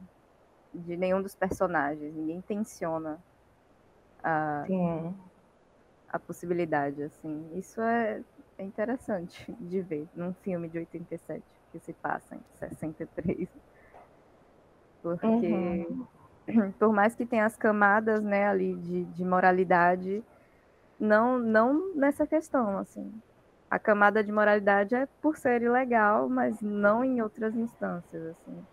de 0.74 0.96
nenhum 0.96 1.22
dos 1.22 1.34
personagens. 1.34 2.14
Ninguém 2.14 2.40
tensiona 2.42 3.20
a, 4.22 4.66
Sim. 4.66 5.14
a 6.08 6.18
possibilidade, 6.18 7.02
assim. 7.02 7.50
Isso 7.58 7.80
é, 7.80 8.22
é 8.58 8.64
interessante 8.64 9.52
de 9.60 9.80
ver 9.82 10.08
num 10.14 10.32
filme 10.34 10.68
de 10.68 10.78
87 10.78 11.44
que 11.72 11.78
se 11.80 11.92
passa 11.94 12.36
em 12.36 12.40
63. 12.58 13.48
Porque 15.02 15.86
por 16.78 16.92
mais 16.92 17.14
que 17.14 17.26
tenha 17.26 17.44
as 17.46 17.56
camadas, 17.56 18.22
né, 18.22 18.46
ali 18.46 18.74
de, 18.76 19.04
de 19.06 19.24
moralidade, 19.24 20.22
não 21.03 21.38
não 21.38 21.94
nessa 21.94 22.26
questão, 22.26 22.78
assim. 22.78 23.12
A 23.68 23.78
camada 23.78 24.22
de 24.22 24.30
moralidade 24.30 24.94
é 24.94 25.07
por 25.20 25.36
ser 25.36 25.62
ilegal, 25.62 26.28
mas 26.28 26.61
não 26.61 27.05
em 27.05 27.20
outras 27.20 27.57
instâncias, 27.57 28.22
assim. 28.26 28.64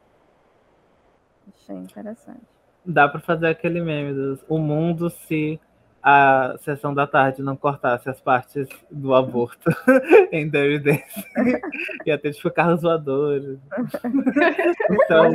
Achei 1.48 1.76
interessante. 1.76 2.46
Dá 2.86 3.08
pra 3.08 3.20
fazer 3.20 3.48
aquele 3.48 3.82
meme 3.82 4.14
dos 4.14 4.46
o 4.48 4.58
mundo 4.60 5.10
se 5.10 5.60
a 6.02 6.56
sessão 6.60 6.93
da 6.93 7.06
tarde 7.06 7.41
não 7.43 7.56
cortasse 7.56 8.10
as 8.10 8.20
partes 8.22 8.68
do 8.89 9.14
aborto 9.14 9.70
em 10.32 10.50
Dirty 10.50 10.80
Dancing. 10.80 11.24
Ia 12.06 12.18
ter 12.18 12.34
tipo 12.34 12.50
carros 12.52 12.82
voadores. 12.82 13.60
Então, 14.91 15.32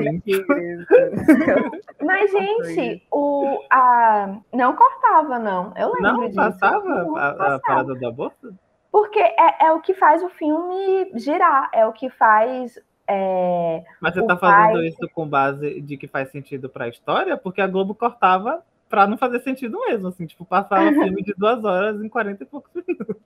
Mas, 2.02 2.30
gente, 2.30 3.02
o, 3.10 3.60
a... 3.70 4.36
não 4.52 4.74
cortava, 4.74 5.38
não. 5.38 5.72
Eu 5.76 5.88
lembro 5.88 6.02
não 6.02 6.20
disso. 6.26 6.34
passava 6.36 6.84
Não 7.04 7.16
a, 7.16 7.28
a 7.28 7.34
passava. 7.34 7.60
parada 7.60 7.94
do 7.94 8.06
aborto? 8.06 8.54
Porque 8.90 9.18
é, 9.18 9.66
é 9.66 9.72
o 9.72 9.80
que 9.80 9.94
faz 9.94 10.22
o 10.22 10.28
filme 10.30 11.10
girar, 11.16 11.68
é 11.72 11.84
o 11.86 11.92
que 11.92 12.08
faz. 12.10 12.78
é, 13.08 13.82
Mas 14.00 14.14
você 14.14 14.20
O 14.20 14.26
tá 14.26 14.36
fazendo 14.36 14.74
pai- 14.78 14.86
isso 14.86 15.08
com 15.14 15.26
base 15.28 15.80
de 15.80 15.96
que 15.96 16.06
faz 16.06 16.30
sentido 16.30 16.68
pra 16.68 16.88
história? 16.88 17.36
Porque 17.36 17.60
a 17.60 17.66
Globo 17.66 17.94
cortava 17.94 18.62
pra 18.94 19.08
não 19.08 19.18
fazer 19.18 19.40
sentido 19.40 19.76
mesmo, 19.80 20.06
assim, 20.06 20.24
tipo, 20.24 20.44
passava 20.44 20.92
filme 20.92 21.20
de 21.20 21.34
duas 21.36 21.64
horas 21.64 22.00
em 22.00 22.08
40 22.08 22.44
e 22.44 22.46
poucos 22.46 22.70
minutos. 22.72 23.16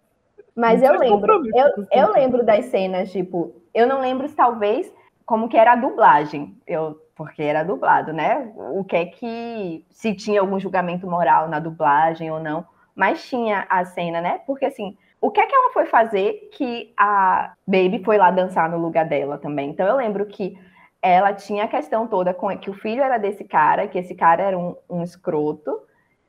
Mas 0.56 0.80
Não 0.80 0.94
eu 0.94 0.98
lembro, 0.98 1.42
eu, 1.54 1.86
eu 1.92 2.12
lembro 2.12 2.42
das 2.42 2.64
cenas, 2.64 3.12
tipo, 3.12 3.54
eu 3.74 3.86
não 3.86 4.00
lembro 4.00 4.26
talvez 4.32 4.90
como 5.26 5.46
que 5.46 5.58
era 5.58 5.72
a 5.72 5.76
dublagem, 5.76 6.56
eu, 6.66 6.98
porque 7.14 7.42
era 7.42 7.62
dublado, 7.62 8.14
né? 8.14 8.50
O 8.56 8.82
que 8.82 8.96
é 8.96 9.04
que 9.04 9.84
se 9.90 10.14
tinha 10.14 10.40
algum 10.40 10.58
julgamento 10.58 11.06
moral 11.06 11.50
na 11.50 11.60
dublagem 11.60 12.30
ou 12.30 12.40
não, 12.40 12.66
mas 12.94 13.28
tinha 13.28 13.66
a 13.68 13.84
cena, 13.84 14.22
né? 14.22 14.40
Porque 14.46 14.64
assim, 14.64 14.96
o 15.20 15.30
que 15.30 15.38
é 15.38 15.46
que 15.46 15.54
ela 15.54 15.70
foi 15.74 15.84
fazer 15.84 16.48
que 16.50 16.94
a 16.96 17.52
Baby 17.66 18.02
foi 18.02 18.16
lá 18.16 18.30
dançar 18.30 18.70
no 18.70 18.78
lugar 18.78 19.04
dela 19.04 19.36
também? 19.36 19.68
Então 19.68 19.86
eu 19.86 19.96
lembro 19.96 20.24
que 20.24 20.58
ela 21.00 21.32
tinha 21.32 21.64
a 21.64 21.68
questão 21.68 22.06
toda 22.06 22.34
com 22.34 22.56
que 22.58 22.70
o 22.70 22.74
filho 22.74 23.02
era 23.02 23.18
desse 23.18 23.44
cara, 23.44 23.86
que 23.86 23.98
esse 23.98 24.14
cara 24.14 24.42
era 24.42 24.58
um, 24.58 24.76
um 24.88 25.02
escroto, 25.02 25.80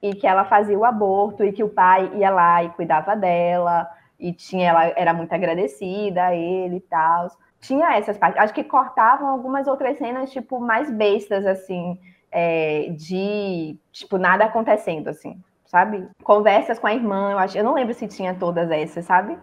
e 0.01 0.13
que 0.15 0.27
ela 0.27 0.45
fazia 0.45 0.77
o 0.77 0.85
aborto, 0.85 1.43
e 1.43 1.51
que 1.51 1.63
o 1.63 1.69
pai 1.69 2.11
ia 2.15 2.29
lá 2.29 2.63
e 2.63 2.69
cuidava 2.69 3.15
dela, 3.15 3.89
e 4.19 4.33
tinha, 4.33 4.69
ela 4.69 4.85
era 4.95 5.13
muito 5.13 5.33
agradecida 5.33 6.25
a 6.25 6.35
ele 6.35 6.77
e 6.77 6.81
tal. 6.81 7.29
Tinha 7.59 7.97
essas 7.97 8.17
partes. 8.17 8.41
Acho 8.41 8.53
que 8.53 8.63
cortavam 8.63 9.27
algumas 9.27 9.67
outras 9.67 9.97
cenas, 9.97 10.31
tipo, 10.31 10.59
mais 10.59 10.89
bestas, 10.91 11.45
assim, 11.45 11.99
é, 12.31 12.89
de, 12.91 13.77
tipo, 13.91 14.17
nada 14.17 14.45
acontecendo, 14.45 15.09
assim, 15.09 15.41
sabe? 15.65 16.07
Conversas 16.23 16.79
com 16.79 16.87
a 16.87 16.93
irmã, 16.93 17.31
eu 17.31 17.39
acho, 17.39 17.57
eu 17.57 17.63
não 17.63 17.73
lembro 17.73 17.93
se 17.93 18.07
tinha 18.07 18.33
todas 18.33 18.69
essas, 18.71 19.05
sabe? 19.05 19.37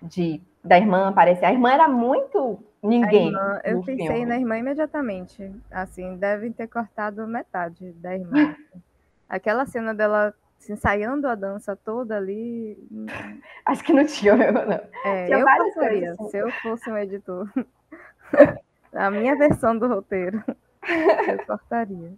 De, 0.00 0.40
da 0.64 0.76
irmã 0.76 1.08
aparecer. 1.08 1.44
A 1.44 1.52
irmã 1.52 1.72
era 1.72 1.88
muito 1.88 2.58
ninguém. 2.82 3.28
irmã, 3.28 3.60
eu 3.64 3.82
pensei 3.82 4.06
filme. 4.06 4.26
na 4.26 4.36
irmã 4.36 4.58
imediatamente. 4.58 5.52
Assim, 5.70 6.16
devem 6.16 6.52
ter 6.52 6.66
cortado 6.66 7.26
metade 7.26 7.92
da 7.92 8.14
irmã. 8.14 8.50
assim. 8.50 8.82
Aquela 9.28 9.64
cena 9.66 9.94
dela 9.94 10.34
se 10.58 10.72
ensaiando 10.72 11.26
a 11.26 11.34
dança 11.34 11.74
toda 11.74 12.16
ali. 12.16 12.78
Acho 13.66 13.82
que 13.84 13.92
não 13.92 14.04
tinha 14.04 14.36
mesmo, 14.36 14.60
não. 14.60 14.80
É, 15.04 15.26
Tinha 15.26 15.38
eu 15.38 15.46
cortaria, 15.46 16.12
assim. 16.12 16.28
se 16.28 16.36
eu 16.36 16.50
fosse 16.62 16.90
um 16.90 16.96
editor. 16.96 17.48
a 18.92 19.10
minha 19.10 19.36
versão 19.36 19.76
do 19.76 19.88
roteiro. 19.88 20.42
Eu 21.28 21.46
cortaria. 21.46 22.12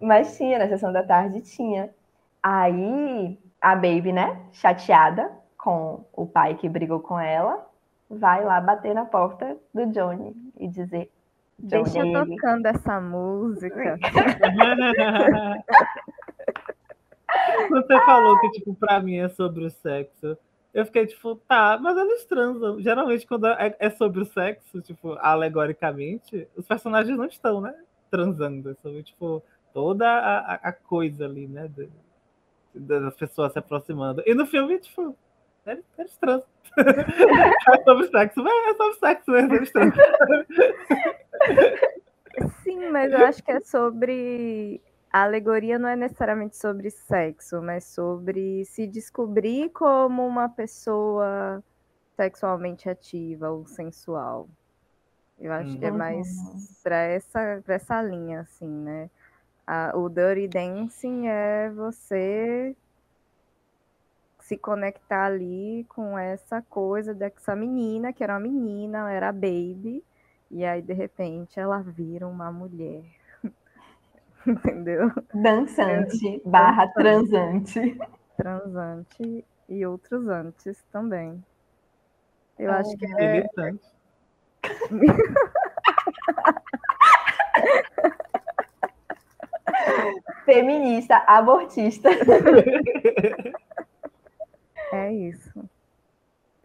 Mas 0.00 0.36
tinha, 0.36 0.58
na 0.58 0.68
sessão 0.68 0.90
da 0.92 1.02
tarde 1.02 1.42
tinha. 1.42 1.90
Aí 2.42 3.38
a 3.60 3.74
Baby, 3.74 4.12
né, 4.12 4.40
chateada 4.52 5.30
com 5.58 6.04
o 6.12 6.26
pai 6.26 6.54
que 6.54 6.68
brigou 6.68 7.00
com 7.00 7.18
ela, 7.18 7.68
vai 8.10 8.44
lá 8.44 8.60
bater 8.60 8.94
na 8.94 9.04
porta 9.04 9.56
do 9.74 9.86
Johnny 9.86 10.34
e 10.58 10.68
dizer: 10.68 11.10
Johnny, 11.58 11.84
Deixa 11.84 12.26
tocando 12.26 12.66
essa 12.66 13.00
música. 13.00 13.98
Você 17.70 18.00
falou 18.04 18.38
que, 18.40 18.50
tipo, 18.52 18.74
pra 18.74 19.00
mim 19.00 19.16
é 19.16 19.28
sobre 19.28 19.64
o 19.64 19.70
sexo. 19.70 20.36
Eu 20.72 20.84
fiquei, 20.86 21.06
tipo, 21.06 21.36
tá, 21.48 21.78
mas 21.80 21.96
eles 21.96 22.24
transam. 22.24 22.80
Geralmente, 22.80 23.26
quando 23.26 23.46
é, 23.46 23.74
é 23.78 23.90
sobre 23.90 24.20
o 24.20 24.26
sexo, 24.26 24.80
tipo, 24.80 25.14
alegoricamente, 25.20 26.46
os 26.56 26.66
personagens 26.66 27.16
não 27.16 27.24
estão, 27.24 27.60
né? 27.60 27.74
Transando. 28.10 28.70
É 28.70 28.74
sobre, 28.74 29.02
tipo, 29.02 29.42
toda 29.72 30.06
a, 30.08 30.54
a- 30.54 30.72
coisa 30.72 31.24
ali, 31.24 31.46
né? 31.48 31.70
das 32.74 33.16
pessoas 33.16 33.52
se 33.52 33.58
aproximando. 33.58 34.22
E 34.26 34.34
no 34.34 34.44
filme, 34.46 34.78
tipo, 34.78 35.16
eles, 35.66 35.84
eles 35.98 36.16
transam. 36.16 36.46
é 36.78 37.82
sobre 37.84 38.08
sexo, 38.08 38.42
mas 38.42 38.66
é 38.66 38.74
sobre 38.76 38.98
sexo 38.98 39.30
mesmo, 39.30 39.54
eles 39.54 39.72
transam. 39.72 40.04
Sim, 42.62 42.90
mas 42.90 43.12
eu 43.12 43.18
acho 43.18 43.42
que 43.42 43.50
é 43.50 43.60
sobre. 43.60 44.80
A 45.12 45.22
alegoria 45.22 45.78
não 45.78 45.88
é 45.88 45.96
necessariamente 45.96 46.56
sobre 46.56 46.90
sexo, 46.90 47.62
mas 47.62 47.84
sobre 47.84 48.64
se 48.66 48.86
descobrir 48.86 49.70
como 49.70 50.26
uma 50.26 50.48
pessoa 50.48 51.62
sexualmente 52.16 52.88
ativa 52.90 53.50
ou 53.50 53.66
sensual. 53.66 54.48
Eu 55.38 55.52
acho 55.52 55.78
que 55.78 55.84
é 55.84 55.90
Uhum. 55.90 55.96
mais 55.98 56.80
para 56.82 56.96
essa, 56.96 57.62
pra 57.64 57.74
essa 57.76 58.02
linha, 58.02 58.40
assim, 58.40 58.68
né? 58.68 59.08
A- 59.66 59.92
o 59.94 60.08
Dirty 60.08 60.48
Dancing 60.48 61.28
é 61.28 61.70
você 61.70 62.76
se 64.46 64.56
conectar 64.56 65.26
ali 65.26 65.84
com 65.88 66.16
essa 66.16 66.62
coisa 66.62 67.12
dessa 67.12 67.56
menina, 67.56 68.12
que 68.12 68.22
era 68.22 68.34
uma 68.34 68.40
menina, 68.40 68.98
ela 68.98 69.10
era 69.12 69.32
baby, 69.32 70.04
e 70.50 70.64
aí 70.64 70.80
de 70.80 70.92
repente 70.92 71.58
ela 71.58 71.80
vira 71.82 72.28
uma 72.28 72.52
mulher. 72.52 73.02
Entendeu? 74.46 75.10
dançante 75.34 76.40
barra 76.44 76.86
transante. 76.88 77.98
Transante 78.36 79.44
e 79.68 79.84
outros 79.84 80.28
antes 80.28 80.80
também. 80.92 81.42
Eu 82.58 82.70
Ah, 82.70 82.78
acho 82.78 82.96
que 82.96 83.06
é. 83.18 83.44
Feminista, 90.44 91.16
abortista. 91.26 92.10
é 94.92 95.12
isso. 95.12 95.68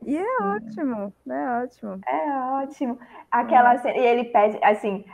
E 0.05 0.17
é 0.17 0.37
ótimo, 0.41 1.13
é 1.29 1.63
ótimo. 1.63 1.99
É 2.07 2.37
ótimo. 2.63 2.99
Aquela 3.29 3.77
cena, 3.77 3.97
e 3.97 4.05
ele 4.05 4.25
pede 4.25 4.57
assim, 4.63 5.05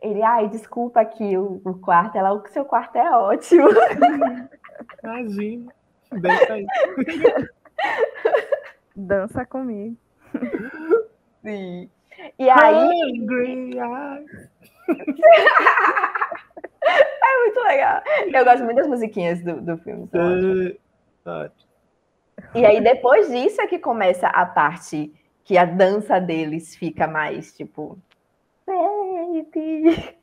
ele, 0.00 0.22
ai, 0.22 0.48
desculpa 0.48 1.00
aqui 1.00 1.36
o, 1.36 1.60
o 1.64 1.74
quarto. 1.74 2.16
Ela, 2.16 2.32
o 2.32 2.46
seu 2.48 2.64
quarto 2.64 2.96
é 2.96 3.10
ótimo. 3.10 3.68
Imagina. 5.02 5.72
Deixa 6.12 6.52
aí. 6.52 6.66
Dança 8.94 9.44
comigo. 9.44 9.96
Sim. 11.42 11.90
E 12.38 12.48
aí, 12.48 13.12
Hungry 13.12 13.76
é 13.78 13.86
muito 17.40 17.60
legal. 17.64 18.00
Eu 18.32 18.44
gosto 18.44 18.64
muito 18.64 18.76
das 18.76 18.86
musiquinhas 18.86 19.42
do, 19.42 19.60
do 19.60 19.76
filme. 19.78 20.08
são. 20.08 20.20
Uh, 20.20 20.76
ótimo. 21.26 21.65
E 22.54 22.64
aí, 22.64 22.80
depois 22.80 23.30
disso 23.30 23.60
é 23.60 23.66
que 23.66 23.78
começa 23.78 24.28
a 24.28 24.44
parte 24.46 25.12
que 25.44 25.56
a 25.56 25.64
dança 25.64 26.20
deles 26.20 26.74
fica 26.76 27.06
mais 27.06 27.54
tipo. 27.56 27.98
Baby. 28.66 30.16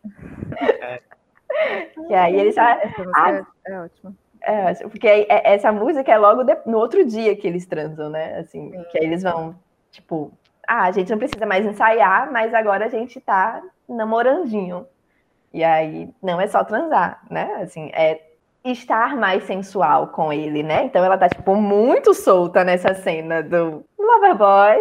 E 2.09 2.13
aí 2.13 2.35
eles 2.39 2.55
já. 2.55 2.75
Essa 2.81 3.03
música 3.03 3.47
é, 3.67 3.71
é 3.71 3.79
ótima. 3.79 4.15
É, 4.41 4.73
porque 4.89 5.07
aí, 5.07 5.25
é- 5.29 5.53
essa 5.53 5.71
música 5.71 6.11
é 6.11 6.17
logo 6.17 6.43
de- 6.43 6.57
no 6.65 6.77
outro 6.77 7.05
dia 7.05 7.35
que 7.35 7.47
eles 7.47 7.65
transam, 7.65 8.09
né? 8.09 8.39
Assim, 8.39 8.71
Sim. 8.71 8.83
que 8.91 8.97
aí 8.99 9.05
eles 9.05 9.23
vão, 9.23 9.55
tipo, 9.91 10.31
ah, 10.67 10.83
a 10.85 10.91
gente 10.91 11.09
não 11.11 11.17
precisa 11.17 11.45
mais 11.45 11.65
ensaiar, 11.65 12.29
mas 12.31 12.53
agora 12.53 12.85
a 12.85 12.89
gente 12.89 13.21
tá 13.21 13.61
namorandinho. 13.87 14.85
E 15.53 15.63
aí 15.63 16.09
não 16.21 16.41
é 16.41 16.47
só 16.47 16.63
transar, 16.63 17.21
né? 17.29 17.59
Assim, 17.61 17.89
é 17.93 18.21
estar 18.63 19.15
mais 19.17 19.43
sensual 19.43 20.07
com 20.07 20.31
ele, 20.31 20.63
né? 20.63 20.85
Então 20.85 21.03
ela 21.03 21.17
tá, 21.17 21.27
tipo, 21.27 21.55
muito 21.55 22.13
solta 22.13 22.63
nessa 22.63 22.93
cena 22.93 23.41
do 23.43 23.83
Loverboy. 23.99 24.77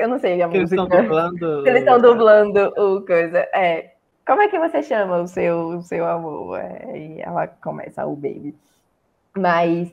Eu 0.00 0.08
não 0.08 0.18
sei 0.18 0.40
a 0.42 0.46
eles 0.46 0.70
música. 0.70 0.82
estão 0.82 1.02
dublando. 1.02 1.66
Eles 1.66 1.80
estão 1.80 1.98
dublando 2.00 2.72
o 2.76 3.04
coisa. 3.04 3.38
É. 3.54 3.92
Como 4.26 4.42
é 4.42 4.48
que 4.48 4.58
você 4.58 4.82
chama 4.82 5.18
o 5.22 5.26
seu, 5.26 5.68
o 5.78 5.82
seu 5.82 6.06
amor? 6.06 6.58
É, 6.60 6.96
e 6.98 7.20
ela 7.20 7.46
começa 7.46 8.06
o 8.06 8.14
baby. 8.14 8.54
Mas 9.36 9.92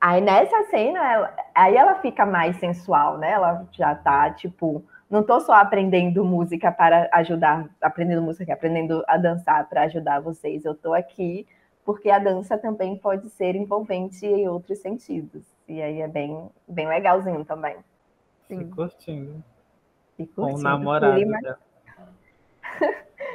aí 0.00 0.20
nessa 0.20 0.64
cena, 0.64 0.98
ela- 1.12 1.34
aí 1.54 1.76
ela 1.76 1.94
fica 1.96 2.26
mais 2.26 2.56
sensual, 2.56 3.16
né? 3.18 3.30
Ela 3.32 3.66
já 3.72 3.94
tá, 3.94 4.30
tipo, 4.30 4.84
não 5.08 5.22
tô 5.22 5.38
só 5.40 5.52
aprendendo 5.54 6.24
música 6.24 6.72
para 6.72 7.08
ajudar, 7.12 7.66
aprendendo 7.80 8.22
música, 8.22 8.52
aprendendo 8.52 9.04
a 9.06 9.16
dançar 9.16 9.68
para 9.68 9.82
ajudar 9.82 10.20
vocês. 10.20 10.64
Eu 10.64 10.74
tô 10.74 10.92
aqui 10.92 11.46
porque 11.90 12.08
a 12.08 12.20
dança 12.20 12.56
também 12.56 12.96
pode 12.96 13.28
ser 13.30 13.56
envolvente 13.56 14.24
em 14.24 14.46
outros 14.46 14.78
sentidos. 14.78 15.42
E 15.66 15.82
aí 15.82 16.00
é 16.00 16.06
bem, 16.06 16.48
bem 16.68 16.86
legalzinho 16.86 17.44
também. 17.44 17.74
Se 18.46 18.64
curtindo. 18.66 19.42
E 20.16 20.24
Com 20.24 20.42
o 20.42 20.44
curtindo 20.44 20.62
namorado. 20.62 21.14
clima. 21.16 21.40
dela. 21.40 21.58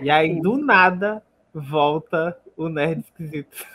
E 0.01 0.10
aí, 0.10 0.36
Sim. 0.36 0.41
do 0.41 0.56
nada, 0.58 1.22
volta 1.53 2.39
o 2.56 2.70
nerd 2.70 3.01
esquisito. 3.01 3.66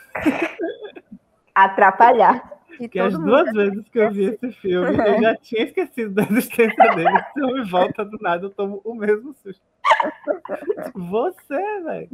Atrapalhar. 1.53 2.49
E 2.79 2.89
Que 2.89 2.99
as 2.99 3.13
duas 3.13 3.45
mundo 3.47 3.57
vezes 3.57 3.89
que 3.89 3.99
eu 3.99 4.11
vi 4.11 4.23
esse 4.23 4.51
filme, 4.53 4.97
eu 4.97 5.21
já 5.21 5.35
tinha 5.35 5.65
esquecido 5.65 6.15
da 6.15 6.23
existência 6.23 6.95
dele. 6.95 7.23
Então, 7.29 7.53
me 7.53 7.63
volta 7.69 8.03
do 8.03 8.17
nada, 8.19 8.45
eu 8.45 8.49
tomo 8.49 8.81
o 8.83 8.95
mesmo 8.95 9.35
susto. 9.35 9.61
Você, 10.95 11.81
velho. 11.83 12.09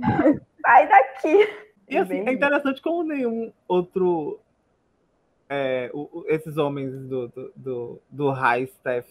Sai 0.61 0.89
daqui. 0.89 1.66
E 1.89 1.97
assim, 1.97 2.19
é 2.27 2.33
interessante 2.33 2.81
como 2.81 3.03
nenhum 3.03 3.51
outro. 3.67 4.39
é, 5.49 5.89
o- 5.93 6.25
esses 6.27 6.57
homens 6.57 6.91
do, 7.07 7.27
do, 7.29 7.53
do, 7.55 8.01
do 8.09 8.29
high 8.31 8.63
staff 8.63 9.07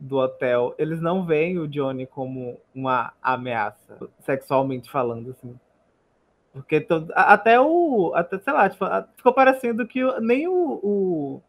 do 0.00 0.16
hotel, 0.18 0.74
eles 0.78 1.00
não 1.00 1.24
veem 1.26 1.58
o 1.58 1.66
Johnny 1.66 2.06
como 2.06 2.60
uma 2.74 3.12
ameaça, 3.22 3.98
sexualmente 4.20 4.90
falando, 4.90 5.30
assim. 5.30 5.58
Porque 6.52 6.80
todo, 6.80 7.10
até 7.14 7.60
o. 7.60 8.12
Até, 8.14 8.38
sei 8.38 8.52
lá, 8.52 8.68
tipo, 8.68 8.84
ficou 9.16 9.32
parecendo 9.32 9.86
que 9.86 10.00
nem 10.20 10.46
o- 10.48 11.40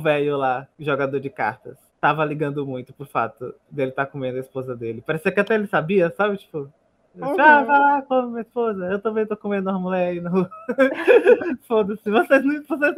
velho 0.00 0.36
lá, 0.36 0.66
jogador 0.78 1.20
de 1.20 1.30
cartas, 1.30 1.76
tava 2.00 2.24
ligando 2.24 2.66
muito 2.66 2.92
pro 2.92 3.06
fato 3.06 3.54
dele 3.70 3.90
estar 3.90 4.06
comendo 4.06 4.36
a 4.38 4.40
esposa 4.40 4.74
dele. 4.76 5.02
Parecia 5.02 5.32
que 5.32 5.40
até 5.40 5.54
ele 5.54 5.66
sabia, 5.66 6.12
sabe? 6.16 6.36
Tipo, 6.38 6.72
Ah, 7.20 7.62
vai 7.64 7.78
lá, 7.78 8.02
come 8.02 8.28
minha 8.30 8.42
esposa. 8.42 8.84
Eu 8.86 9.00
também 9.00 9.26
tô 9.26 9.36
comendo 9.36 9.70
uma 9.70 9.78
mulher 9.78 10.08
aí 10.08 10.20
no. 10.20 10.48
Foda-se, 11.66 12.10
vocês 12.10 12.44
não. 12.44 12.62
Vocês... 12.64 12.94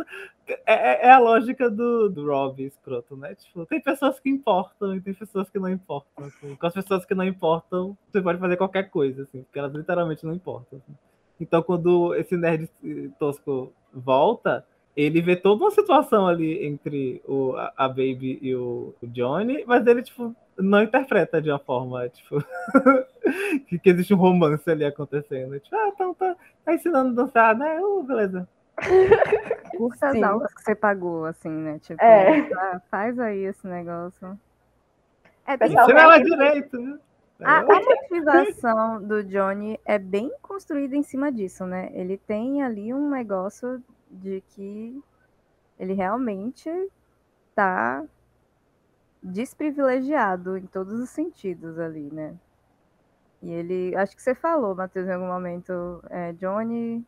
É, 0.47 0.57
é- 0.67 1.07
é 1.07 1.11
a 1.13 1.19
lógica 1.19 1.71
do, 1.71 2.09
do 2.09 2.27
Rob 2.27 2.63
escroto, 2.65 3.17
né? 3.17 3.35
Tipo, 3.35 3.67
tem 3.67 3.81
pessoas 3.81 4.19
que 4.19 4.29
importam 4.29 4.95
e 4.97 5.01
tem 5.01 5.15
pessoas 5.15 5.49
que 5.51 5.59
não 5.59 5.69
importam. 5.69 6.25
assim. 6.27 6.55
Com 6.57 6.67
as 6.67 6.75
pessoas 6.75 7.05
que 7.05 7.15
não 7.15 7.25
importam, 7.25 7.97
você 8.11 8.21
pode 8.21 8.39
fazer 8.39 8.57
qualquer 8.57 8.85
coisa, 8.91 9.23
assim, 9.23 9.43
porque 9.43 9.59
elas 9.59 9.73
literalmente 9.75 10.25
não 10.27 10.35
importam. 10.35 10.79
assim. 10.79 10.97
Então, 11.41 11.63
quando 11.63 12.15
esse 12.17 12.37
nerd 12.37 12.69
tosco 13.19 13.73
volta, 13.93 14.67
ele 14.97 15.21
vê 15.23 15.37
toda 15.37 15.63
uma 15.65 15.71
situação 15.71 16.27
ali 16.27 16.67
entre 16.67 17.23
o, 17.27 17.55
a, 17.57 17.73
a 17.77 17.89
Baby 17.89 18.39
e 18.43 18.55
o, 18.57 18.93
o 19.01 19.07
Johnny, 19.07 19.65
mas 19.67 19.87
ele, 19.87 20.03
tipo, 20.03 20.35
não 20.59 20.83
interpreta 20.83 21.41
de 21.41 21.51
uma 21.51 21.59
forma, 21.59 22.09
tipo, 22.09 22.43
que, 23.69 23.79
que 23.79 23.91
existe 23.91 24.13
um 24.13 24.19
romance 24.19 24.69
ali 24.71 24.85
acontecendo. 24.85 25.59
Tipo, 25.61 25.77
ah, 25.77 25.89
então 25.89 26.15
tá, 26.15 26.37
tá 26.65 26.75
ensinando 26.75 27.21
a 27.21 27.25
dançar, 27.25 27.57
né? 27.57 27.81
Uh, 27.81 28.03
beleza. 28.03 28.49
curta 29.77 30.09
as 30.09 30.23
aulas 30.23 30.55
que 30.55 30.63
você 30.63 30.75
pagou, 30.75 31.25
assim, 31.25 31.51
né? 31.51 31.79
Tipo, 31.81 32.03
É. 32.03 32.41
ah, 32.53 32.81
faz 32.91 33.19
aí 33.19 33.45
esse 33.45 33.67
negócio. 33.67 34.39
É 35.47 35.57
bem 35.57 35.75
ela 35.75 36.17
é- 36.17 36.21
direito, 36.21 36.79
né? 36.79 36.99
A, 37.41 37.61
a 37.61 37.65
motivação 37.65 39.01
do 39.01 39.23
Johnny 39.23 39.79
é 39.85 39.97
bem 39.97 40.33
construída 40.43 40.97
em 40.97 41.05
cima 41.05 41.31
disso, 41.31 41.65
né? 41.65 41.89
Ele 41.93 42.19
tem 42.19 42.65
ali 42.65 42.93
um 42.93 43.09
negócio 43.09 43.81
de 44.11 44.43
que 44.49 45.01
ele 45.79 45.93
realmente 45.93 46.69
tá 47.55 48.05
desprivilegiado 49.29 50.57
em 50.57 50.67
todos 50.67 50.95
os 51.01 51.11
sentidos 51.11 51.79
ali, 51.79 52.11
né? 52.13 52.35
E 53.43 53.51
ele, 53.51 53.95
acho 53.97 54.17
que 54.17 54.23
você 54.23 54.35
falou, 54.35 54.75
Matheus, 54.75 55.07
em 55.07 55.13
algum 55.13 55.29
momento, 55.29 56.03
é, 56.11 56.33
Johnny 56.33 57.05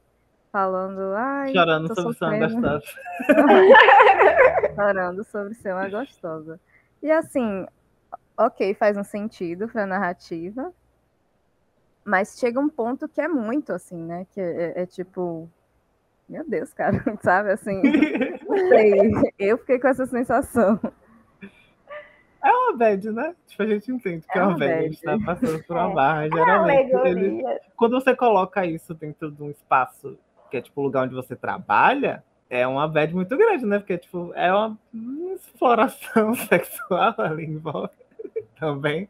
falando, 0.53 1.15
ai, 1.15 1.53
Chorando 1.53 1.95
sobre 1.95 2.15
ser 2.15 2.25
uma 2.25 2.39
gostosa. 2.39 2.83
falando 4.77 5.25
sobre 5.25 5.55
ser 5.55 5.73
uma 5.73 5.89
gostosa. 5.89 6.61
E 7.03 7.11
assim, 7.11 7.67
ok, 8.37 8.75
faz 8.75 8.97
um 8.97 9.05
sentido 9.05 9.69
pra 9.69 9.87
narrativa, 9.87 10.73
mas 12.05 12.39
chega 12.39 12.61
um 12.61 12.69
ponto 12.69 13.09
que 13.09 13.21
é 13.21 13.29
muito 13.29 13.73
assim, 13.73 14.03
né? 14.05 14.27
Que 14.33 14.41
é, 14.41 14.83
é 14.83 14.87
tipo, 14.87 15.49
meu 16.29 16.49
Deus, 16.49 16.73
cara, 16.73 17.03
sabe? 17.23 17.51
Assim. 17.51 17.83
Eu 19.39 19.59
fiquei 19.59 19.79
com 19.79 19.89
essa 19.89 20.07
sensação. 20.07 20.79
É 22.71 22.73
uma 22.73 22.77
bad, 22.79 23.11
né? 23.11 23.35
Tipo, 23.47 23.63
a 23.63 23.67
gente 23.67 23.91
entende 23.93 24.27
que 24.27 24.39
é, 24.39 24.41
É 24.41 24.45
uma 24.45 24.51
uma 24.51 24.59
bad, 24.59 24.73
a 24.73 24.77
bad. 24.77 24.89
gente 24.89 25.03
tá 25.03 25.19
passando 25.25 25.65
por 25.65 25.77
uma 25.77 25.91
É. 25.91 25.95
barra, 25.95 26.25
É 26.25 26.29
uma 26.29 26.37
geralmente. 26.39 26.91
Ele, 26.91 26.97
alegoria. 26.99 27.61
quando 27.77 27.93
você 28.01 28.15
coloca 28.17 28.65
isso 28.67 28.95
dentro 28.95 29.31
de 29.31 29.43
um 29.43 29.51
espaço 29.51 30.17
que 30.51 30.57
é 30.57 30.61
tipo 30.63 30.81
o 30.81 30.85
lugar 30.85 31.05
onde 31.05 31.15
você 31.15 31.37
trabalha, 31.37 32.25
é 32.49 32.67
uma 32.67 32.87
bad 32.89 33.15
muito 33.15 33.37
grande, 33.37 33.65
né? 33.65 33.79
Porque 33.79 33.97
tipo, 33.99 34.33
é 34.35 34.53
uma 34.53 34.77
exploração 35.35 36.35
sexual 36.49 37.15
ali 37.19 37.45
em 37.45 37.59
volta 37.59 37.95
também. 38.59 39.09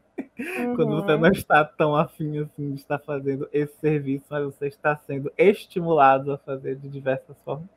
Quando 0.75 0.95
você 1.03 1.13
Uhum. 1.13 1.19
não 1.19 1.31
está 1.31 1.63
tão 1.65 1.95
afim 1.95 2.39
assim 2.39 2.71
de 2.73 2.75
estar 2.81 2.99
fazendo 2.99 3.47
esse 3.51 3.75
serviço, 3.79 4.25
mas 4.29 4.43
você 4.45 4.67
está 4.67 4.95
sendo 4.95 5.31
estimulado 5.37 6.31
a 6.31 6.37
fazer 6.37 6.75
de 6.75 6.87
diversas 6.89 7.35
formas. 7.43 7.67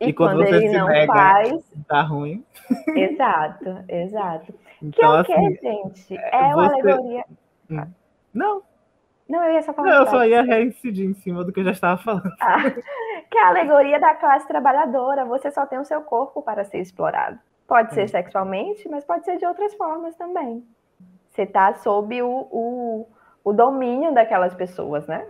E, 0.00 0.08
E 0.08 0.12
quando 0.12 0.38
quando, 0.38 0.48
você 0.48 0.56
ele 0.56 0.76
não 0.78 0.88
nega- 0.88 1.12
faz, 1.12 1.72
Tá 1.88 2.02
ruim. 2.02 2.44
exato, 2.94 3.84
exato. 3.88 4.52
Que 4.80 4.86
Então, 4.86 5.16
é 5.16 5.20
o 5.20 5.24
que, 5.24 5.32
assim. 5.32 5.56
gente? 5.62 6.16
É 6.18 6.54
uma 6.54 6.68
você- 6.68 6.80
alegoria. 6.90 7.24
Não, 8.34 8.62
Não, 9.28 9.42
eu 9.44 9.54
ia 9.54 9.62
só 9.62 9.72
falar. 9.72 9.88
não, 9.88 9.94
eu 9.96 10.02
uma 10.02 10.10
só 10.10 10.24
ia 10.26 10.42
reincidir 10.42 11.08
em 11.08 11.14
cima 11.14 11.42
do 11.44 11.50
que 11.52 11.60
eu 11.60 11.64
já 11.64 11.70
estava 11.70 11.96
falando. 12.02 12.30
Ah, 12.40 12.56
que 13.30 13.38
é 13.38 13.42
a 13.44 13.48
alegoria 13.48 13.98
da 13.98 14.14
classe 14.14 14.46
trabalhadora. 14.46 15.24
Você 15.24 15.50
só 15.50 15.64
tem 15.64 15.78
o 15.78 15.84
seu 15.84 16.02
corpo 16.02 16.42
para 16.42 16.64
ser 16.64 16.80
explorado. 16.80 17.38
Pode 17.66 17.94
ser 17.94 18.04
Hum. 18.04 18.08
sexualmente, 18.08 18.86
mas 18.90 19.04
pode 19.04 19.24
ser 19.24 19.38
de 19.38 19.46
outras 19.46 19.72
formas 19.74 20.14
também. 20.16 20.62
Você 21.30 21.42
está 21.42 21.72
sob 21.74 22.20
o, 22.22 22.28
o, 22.50 23.08
o 23.42 23.52
domínio 23.54 24.12
daquelas 24.12 24.54
pessoas, 24.54 25.06
né? 25.06 25.26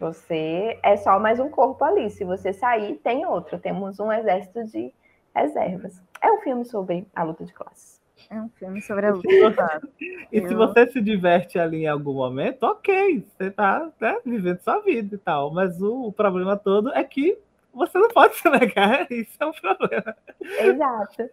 Você 0.00 0.78
é 0.82 0.96
só 0.96 1.18
mais 1.18 1.38
um 1.38 1.50
corpo 1.50 1.84
ali. 1.84 2.08
Se 2.10 2.24
você 2.24 2.54
sair, 2.54 2.96
tem 3.04 3.26
outro. 3.26 3.58
Temos 3.58 4.00
um 4.00 4.10
exército 4.10 4.64
de 4.64 4.92
reservas. 5.34 6.02
É 6.22 6.32
um 6.32 6.40
filme 6.40 6.64
sobre 6.64 7.06
a 7.14 7.22
luta 7.22 7.44
de 7.44 7.52
classes. 7.52 8.00
É 8.30 8.40
um 8.40 8.48
filme 8.48 8.80
sobre 8.80 9.06
a 9.06 9.12
luta. 9.12 9.28
claro. 9.54 9.88
E 10.32 10.40
se 10.40 10.52
Eu- 10.54 10.56
você 10.56 10.86
se 10.86 11.02
diverte 11.02 11.58
ali 11.58 11.82
em 11.82 11.86
algum 11.86 12.14
momento, 12.14 12.62
ok, 12.64 13.26
você 13.28 13.50
tá 13.50 13.90
né, 14.00 14.18
vivendo 14.24 14.60
sua 14.60 14.80
vida 14.80 15.16
e 15.16 15.18
tal. 15.18 15.52
Mas 15.52 15.80
o, 15.82 16.06
o 16.06 16.12
problema 16.12 16.56
todo 16.56 16.90
é 16.94 17.04
que 17.04 17.38
você 17.72 17.98
não 17.98 18.08
pode 18.08 18.36
se 18.36 18.48
negar, 18.48 19.06
isso 19.12 19.36
é 19.38 19.44
um 19.46 19.52
problema. 19.52 20.16
Exato. 20.40 21.28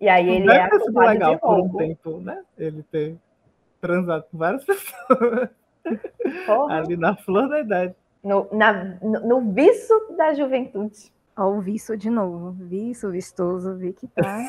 E 0.00 0.08
aí 0.08 0.26
Não 0.26 0.34
ele 0.34 0.46
deve 0.46 0.58
é 0.58 0.62
acusado 0.62 1.08
legal 1.08 1.34
de 1.34 1.40
por 1.40 1.58
um 1.58 1.68
tempo, 1.76 2.20
né? 2.20 2.44
Ele 2.56 2.84
ter 2.84 3.16
transado 3.80 4.24
com 4.30 4.38
várias 4.38 4.62
pessoas 4.64 5.48
Porra. 6.46 6.76
ali 6.78 6.96
na 6.96 7.16
flor 7.16 7.48
da 7.48 7.60
idade. 7.60 7.94
No, 8.22 8.48
na- 8.52 8.98
no, 9.02 9.20
no 9.40 9.52
viço 9.52 9.92
da 10.16 10.34
juventude. 10.34 11.10
Ó, 11.36 11.48
o 11.50 11.60
viço 11.60 11.96
de 11.96 12.10
novo. 12.10 12.52
Viço, 12.52 13.10
vistoso, 13.10 13.76
vi 13.76 13.92
que 13.92 14.06
tá. 14.08 14.46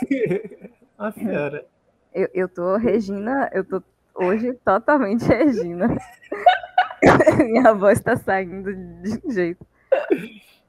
Nossa 1.00 1.20
senhora. 1.20 1.66
Eu, 2.14 2.28
eu 2.34 2.50
tô, 2.50 2.76
Regina, 2.76 3.50
eu 3.54 3.64
tô 3.64 3.82
hoje 4.16 4.54
totalmente 4.66 5.24
Regina. 5.26 5.88
Minha 7.40 7.74
voz 7.74 7.98
está 8.00 8.16
saindo 8.18 8.74
de 8.74 9.34
jeito. 9.34 9.66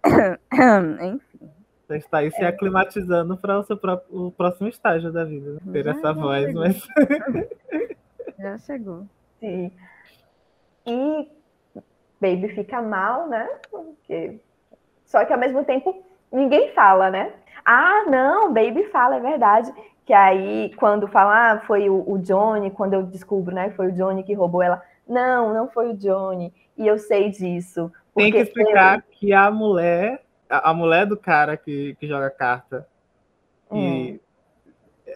Enfim, 1.02 1.50
Você 1.88 1.96
está 1.96 2.18
aí 2.18 2.30
se 2.30 2.44
aclimatizando 2.44 3.36
para 3.36 3.58
o 3.58 3.62
seu 3.64 3.76
pró- 3.76 4.00
o 4.10 4.30
próximo 4.30 4.68
estágio 4.68 5.12
da 5.12 5.24
vida. 5.24 5.54
né? 5.54 5.72
Ter 5.72 5.84
Já, 5.84 5.90
essa 5.90 6.00
já 6.02 6.12
voz, 6.12 6.44
chegou. 6.46 6.62
mas. 6.62 6.88
já 8.38 8.58
chegou. 8.58 9.06
Sim. 9.40 9.72
E 10.86 11.28
Baby 12.20 12.48
fica 12.54 12.80
mal, 12.80 13.28
né? 13.28 13.48
Porque... 13.70 14.40
Só 15.04 15.24
que 15.24 15.32
ao 15.32 15.38
mesmo 15.38 15.64
tempo 15.64 16.02
ninguém 16.32 16.72
fala, 16.72 17.10
né? 17.10 17.32
Ah, 17.64 18.04
não, 18.08 18.52
Baby 18.52 18.84
fala, 18.84 19.16
é 19.16 19.20
verdade. 19.20 19.72
Que 20.04 20.12
aí, 20.12 20.72
quando 20.76 21.06
fala, 21.06 21.52
ah, 21.52 21.60
foi 21.60 21.88
o, 21.88 22.04
o 22.10 22.18
Johnny, 22.18 22.70
quando 22.70 22.94
eu 22.94 23.02
descubro, 23.02 23.54
né? 23.54 23.70
Foi 23.70 23.88
o 23.88 23.92
Johnny 23.92 24.22
que 24.22 24.34
roubou 24.34 24.62
ela. 24.62 24.82
Não, 25.06 25.52
não 25.52 25.68
foi 25.68 25.90
o 25.90 25.96
Johnny. 25.96 26.52
E 26.76 26.86
eu 26.86 26.98
sei 26.98 27.30
disso. 27.30 27.92
Tem 28.14 28.32
que 28.32 28.38
explicar 28.38 29.02
que 29.02 29.32
a 29.32 29.50
mulher, 29.50 30.22
a, 30.48 30.74
mulher 30.74 31.06
do 31.06 31.16
cara 31.16 31.56
que, 31.56 31.94
que 32.00 32.06
joga 32.06 32.30
carta, 32.30 32.86
Hum. 33.70 33.78
e 33.78 34.20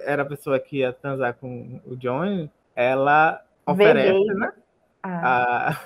era 0.06 0.22
a 0.22 0.26
pessoa 0.26 0.58
que 0.58 0.78
ia 0.78 0.92
transar 0.92 1.34
com 1.34 1.78
o 1.86 1.94
Johnny, 1.94 2.50
ela 2.74 3.42
oferece, 3.66 4.24
né? 4.34 4.52
Ah, 5.08 5.80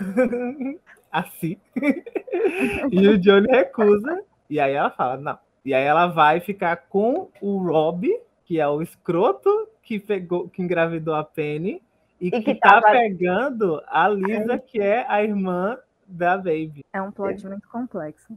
A... 1.12 1.20
assim. 1.20 1.56
e 2.90 3.08
o 3.08 3.18
Johnny 3.18 3.46
recusa. 3.48 4.22
E 4.48 4.58
aí 4.58 4.74
ela 4.74 4.90
fala, 4.90 5.16
não. 5.16 5.38
E 5.64 5.74
aí 5.74 5.84
ela 5.84 6.06
vai 6.06 6.40
ficar 6.40 6.76
com 6.88 7.28
o 7.40 7.58
Rob, 7.58 8.08
que 8.44 8.58
é 8.58 8.66
o 8.66 8.82
escroto 8.82 9.68
que 9.82 9.98
pegou, 10.00 10.48
que 10.48 10.62
engravidou 10.62 11.14
a 11.14 11.22
Penny 11.22 11.82
e, 12.20 12.28
E 12.28 12.30
que, 12.30 12.42
que 12.42 12.54
tá 12.54 12.80
tava- 12.80 12.90
pegando 12.92 13.82
a 13.86 14.08
Lisa, 14.08 14.58
que 14.58 14.80
é 14.80 15.04
a 15.08 15.22
irmã 15.22 15.78
da 16.06 16.36
Baby. 16.36 16.84
É 16.92 17.00
um 17.00 17.12
plot 17.12 17.46
muito 17.46 17.68
complexo. 17.68 18.36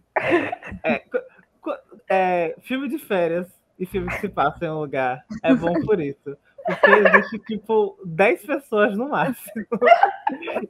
É, 0.83 1.03
é, 2.09 2.55
filme 2.61 2.87
de 2.89 2.99
férias 2.99 3.47
e 3.79 3.85
filme 3.85 4.07
que 4.09 4.19
se 4.19 4.29
passa 4.29 4.65
em 4.65 4.69
um 4.69 4.79
lugar 4.79 5.25
é 5.41 5.53
bom 5.53 5.73
por 5.85 5.99
isso. 5.99 6.37
Porque 6.65 6.91
existe, 6.91 7.39
tipo, 7.39 7.97
10 8.05 8.45
pessoas 8.45 8.97
no 8.97 9.09
máximo. 9.09 9.65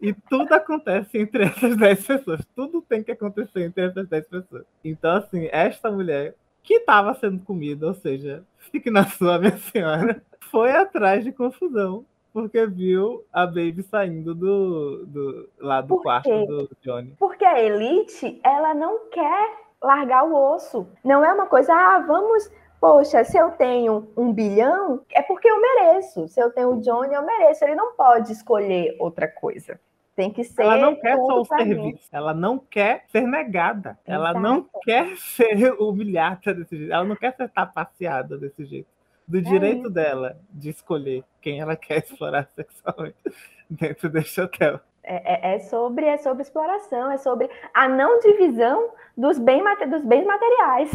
E 0.02 0.14
tudo 0.14 0.54
acontece 0.54 1.18
entre 1.18 1.44
essas 1.46 1.78
10 1.78 2.06
pessoas. 2.06 2.42
Tudo 2.56 2.82
tem 2.82 3.04
que 3.04 3.12
acontecer 3.12 3.64
entre 3.64 3.86
essas 3.86 4.08
10 4.08 4.28
pessoas. 4.28 4.66
Então, 4.84 5.16
assim, 5.18 5.48
esta 5.52 5.92
mulher 5.92 6.36
que 6.62 6.76
estava 6.76 7.14
sendo 7.16 7.44
comida, 7.44 7.88
ou 7.88 7.94
seja, 7.94 8.44
fique 8.58 8.90
na 8.90 9.06
sua, 9.06 9.38
minha 9.38 9.58
senhora, 9.58 10.22
foi 10.50 10.72
atrás 10.72 11.24
de 11.24 11.32
confusão. 11.32 12.06
Porque 12.32 12.66
viu 12.66 13.24
a 13.32 13.46
Baby 13.46 13.84
saindo 13.84 14.34
do, 14.34 15.06
do, 15.06 15.50
lá 15.60 15.82
do 15.82 15.98
quarto 15.98 16.30
do 16.48 16.70
Johnny. 16.82 17.14
Porque 17.20 17.46
a 17.46 17.62
Elite, 17.62 18.42
ela 18.44 18.74
não 18.74 19.08
quer 19.12 19.64
largar 19.80 20.24
o 20.24 20.34
osso. 20.34 20.88
Não 21.04 21.24
é 21.24 21.32
uma 21.32 21.46
coisa, 21.46 21.72
ah, 21.72 22.00
vamos. 22.00 22.50
Poxa, 22.84 23.24
se 23.24 23.38
eu 23.38 23.50
tenho 23.52 24.12
um 24.18 24.34
bilhão, 24.34 25.06
é 25.10 25.22
porque 25.22 25.48
eu 25.50 25.58
mereço. 25.62 26.28
Se 26.28 26.38
eu 26.42 26.52
tenho 26.52 26.74
o 26.74 26.82
Johnny, 26.82 27.14
eu 27.14 27.26
mereço. 27.26 27.64
Ele 27.64 27.76
não 27.76 27.94
pode 27.96 28.34
escolher 28.34 28.94
outra 29.00 29.26
coisa. 29.26 29.80
Tem 30.18 30.30
que 30.30 30.44
ser. 30.44 30.64
Ela 30.64 30.76
não 30.76 30.94
quer 30.98 31.16
só 31.16 31.40
o 31.40 31.48
pra 31.48 31.64
mim. 31.64 31.66
serviço, 31.76 32.10
ela 32.12 32.34
não 32.34 32.60
quer 32.60 33.06
ser 33.08 33.22
negada, 33.22 33.98
ela 34.06 34.32
Exato. 34.32 34.40
não 34.42 34.68
quer 34.84 35.16
ser 35.16 35.72
humilhada 35.82 36.54
desse 36.54 36.76
jeito, 36.78 36.92
ela 36.92 37.06
não 37.06 37.16
quer 37.16 37.34
ser 37.38 37.48
tapaceada 37.52 38.38
desse 38.38 38.66
jeito. 38.66 38.90
Do 39.26 39.42
direito 39.42 39.90
dela 39.90 40.38
de 40.50 40.70
escolher 40.70 41.24
quem 41.40 41.62
ela 41.62 41.78
quer 41.78 42.00
explorar 42.00 42.50
sexualmente 42.54 43.16
dentro 43.70 44.10
desse 44.10 44.42
hotel. 44.42 44.82
É, 45.02 45.52
é- 45.52 45.56
é 45.56 45.60
sobre, 45.60 46.06
é 46.06 46.18
sobre 46.18 46.42
exploração, 46.44 47.10
é 47.10 47.18
sobre 47.18 47.50
a 47.74 47.88
não 47.88 48.20
divisão 48.20 48.90
dos, 49.16 49.40
bem, 49.40 49.64
dos 49.90 50.04
bens 50.04 50.26
materiais. 50.26 50.92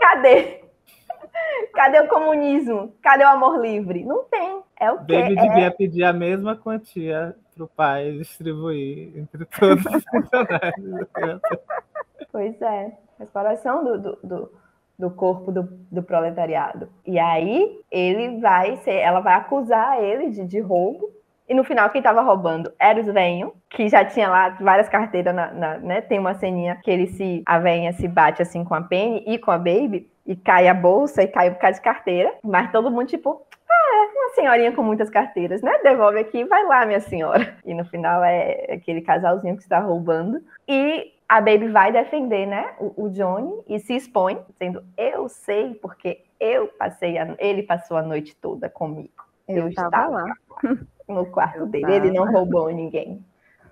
Cadê? 0.00 0.67
Cadê 1.74 2.00
o 2.00 2.08
comunismo? 2.08 2.92
Cadê 3.02 3.24
o 3.24 3.28
amor 3.28 3.60
livre? 3.60 4.04
Não 4.04 4.24
tem. 4.24 4.60
É 4.80 4.90
o 4.90 4.98
quê? 5.04 5.22
Baby 5.22 5.38
É- 5.38 5.42
devia 5.48 5.70
pedir 5.70 6.04
a 6.04 6.12
mesma 6.12 6.56
quantia 6.56 7.34
pro 7.54 7.66
pai 7.68 8.12
distribuir 8.12 9.12
entre 9.18 9.44
todos 9.46 9.84
os 9.86 10.04
funcionários. 10.10 11.40
Pois 12.30 12.60
é, 12.60 12.92
a 13.18 13.24
exploração 13.24 13.84
do, 13.84 13.98
do, 13.98 14.18
do, 14.22 14.52
do 14.98 15.10
corpo 15.10 15.50
do, 15.50 15.68
do 15.90 16.02
proletariado. 16.02 16.88
E 17.06 17.18
aí 17.18 17.80
ele 17.90 18.40
vai 18.40 18.76
ser, 18.78 18.94
ela 18.96 19.20
vai 19.20 19.34
acusar 19.34 20.02
ele 20.02 20.30
de, 20.30 20.44
de 20.46 20.60
roubo. 20.60 21.10
E 21.48 21.54
no 21.54 21.64
final, 21.64 21.88
quem 21.88 22.02
tava 22.02 22.20
roubando 22.20 22.70
era 22.78 23.00
os 23.00 23.06
venho, 23.06 23.54
que 23.70 23.88
já 23.88 24.04
tinha 24.04 24.28
lá 24.28 24.50
várias 24.60 24.86
carteiras, 24.86 25.34
na, 25.34 25.50
na- 25.50 25.78
né? 25.78 26.00
Tem 26.02 26.18
uma 26.18 26.34
ceninha 26.34 26.78
que 26.84 26.90
ele 26.90 27.06
se. 27.06 27.42
A 27.46 27.58
venha 27.58 27.90
se 27.94 28.06
bate 28.06 28.42
assim 28.42 28.62
com 28.64 28.74
a 28.74 28.82
Penny 28.82 29.24
e 29.26 29.38
com 29.38 29.50
a 29.50 29.56
Baby, 29.56 30.10
e 30.28 30.36
cai 30.36 30.68
a 30.68 30.74
bolsa 30.74 31.22
e 31.22 31.26
cai 31.26 31.48
um 31.48 31.54
bocado 31.54 31.76
de 31.76 31.80
carteira. 31.80 32.34
Mas 32.44 32.70
todo 32.70 32.90
mundo, 32.90 33.06
tipo, 33.06 33.42
ah, 33.68 33.94
é 33.94 34.18
uma 34.18 34.34
senhorinha 34.34 34.72
com 34.72 34.82
muitas 34.82 35.08
carteiras, 35.08 35.62
né? 35.62 35.72
Devolve 35.82 36.18
aqui, 36.18 36.44
vai 36.44 36.64
lá, 36.66 36.84
minha 36.84 37.00
senhora. 37.00 37.56
E 37.64 37.72
no 37.72 37.84
final 37.86 38.22
é 38.22 38.74
aquele 38.74 39.00
casalzinho 39.00 39.56
que 39.56 39.62
está 39.62 39.80
roubando. 39.80 40.40
E 40.68 41.14
a 41.26 41.40
Baby 41.40 41.68
vai 41.68 41.90
defender, 41.90 42.46
né, 42.46 42.74
o, 42.78 43.04
o 43.04 43.10
Johnny 43.10 43.52
e 43.66 43.78
se 43.80 43.96
expõe, 43.96 44.38
dizendo: 44.50 44.84
Eu 44.98 45.30
sei 45.30 45.74
porque 45.74 46.22
eu 46.38 46.68
passei, 46.78 47.16
a, 47.18 47.34
ele 47.38 47.62
passou 47.62 47.96
a 47.96 48.02
noite 48.02 48.36
toda 48.36 48.68
comigo. 48.68 49.24
Eu, 49.48 49.62
Eu 49.62 49.68
estava 49.68 49.88
estava 49.88 50.10
lá. 50.10 50.34
no 51.08 51.24
quarto 51.24 51.60
Eu 51.60 51.66
dele. 51.72 51.90
Ele 51.90 52.12
tava. 52.12 52.26
não 52.26 52.32
roubou 52.32 52.68
ninguém. 52.68 53.24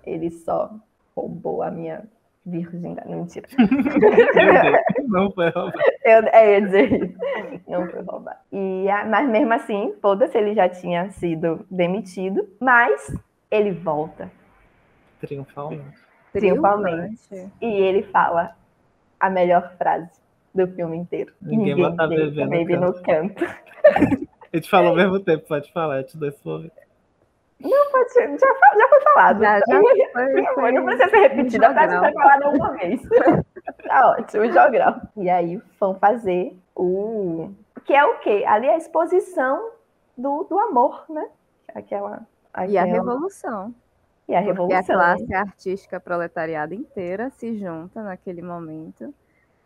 Ele 0.03 0.31
só 0.31 0.71
roubou 1.15 1.61
a 1.61 1.69
minha 1.69 2.03
virgindade. 2.47 3.09
Não, 3.09 3.19
mentira. 3.19 3.47
Não 5.07 5.31
foi 5.31 5.49
roubado. 5.49 5.79
Eu, 6.03 6.23
é, 6.31 6.47
eu 6.47 6.51
ia 6.53 6.61
dizer 6.61 7.03
isso. 7.03 7.17
Não 7.67 7.87
foi 7.89 8.01
roubado. 8.01 8.39
E, 8.51 8.89
a- 8.89 9.05
mas 9.05 9.29
mesmo 9.29 9.53
assim, 9.53 9.93
foda-se, 10.01 10.37
ele 10.37 10.53
já 10.55 10.67
tinha 10.69 11.09
sido 11.11 11.65
demitido. 11.69 12.47
Mas 12.59 13.15
ele 13.51 13.71
volta. 13.71 14.31
Triunfalmente. 15.19 15.83
Triunfalmente. 16.33 17.51
E 17.61 17.65
ele 17.65 18.03
fala 18.03 18.55
a 19.19 19.29
melhor 19.29 19.73
frase 19.77 20.09
do 20.53 20.67
filme 20.67 20.97
inteiro. 20.97 21.33
Ninguém 21.41 21.75
bota 21.75 22.07
deixa 22.07 22.25
bebê 22.25 22.43
no 22.45 22.49
Baby 22.49 22.77
no 22.77 22.93
canto. 23.03 23.43
A 24.53 24.55
gente 24.57 24.69
falou 24.69 24.91
ao 24.91 24.95
mesmo 24.95 25.19
tempo, 25.19 25.45
pode 25.45 25.71
falar, 25.73 25.97
eu 25.97 26.05
te 26.05 26.17
dou 26.17 26.29
esse 26.29 26.41
ouvido. 27.63 27.91
Pode 27.91 28.13
Já, 28.39 28.47
já 28.77 28.87
foi 28.89 29.01
falado. 29.01 29.39
Já, 29.41 29.59
já 29.59 29.65
foi, 29.81 30.41
Não, 30.41 30.53
foi 30.53 30.71
não 30.71 30.85
precisa 30.85 31.09
ser 31.09 31.17
repetida, 31.17 31.67
a 31.69 31.73
frase 31.73 31.97
foi 31.97 32.13
falada 32.13 32.49
uma 32.49 32.73
vez. 32.73 33.01
tá 33.87 34.09
ótimo, 34.11 34.51
jogral. 34.51 35.01
E 35.15 35.29
aí 35.29 35.61
vão 35.79 35.95
fazer 35.95 36.57
o. 36.75 37.49
Que 37.85 37.93
é 37.93 38.03
o 38.05 38.19
quê? 38.19 38.43
Ali 38.47 38.67
é 38.67 38.73
a 38.73 38.77
exposição 38.77 39.71
do, 40.17 40.43
do 40.43 40.59
amor, 40.59 41.05
né? 41.09 41.27
Aquela. 41.73 42.25
E 42.67 42.77
a 42.77 42.81
aquela- 42.83 42.85
revolução. 42.85 43.73
E 44.27 44.35
a 44.35 44.39
Porque 44.43 44.73
a 44.73 44.81
revolução. 44.81 44.95
classe 44.95 45.33
artística 45.33 45.99
proletariada 46.01 46.75
inteira 46.75 47.29
se 47.29 47.57
junta 47.57 48.03
naquele 48.03 48.41
momento. 48.41 49.13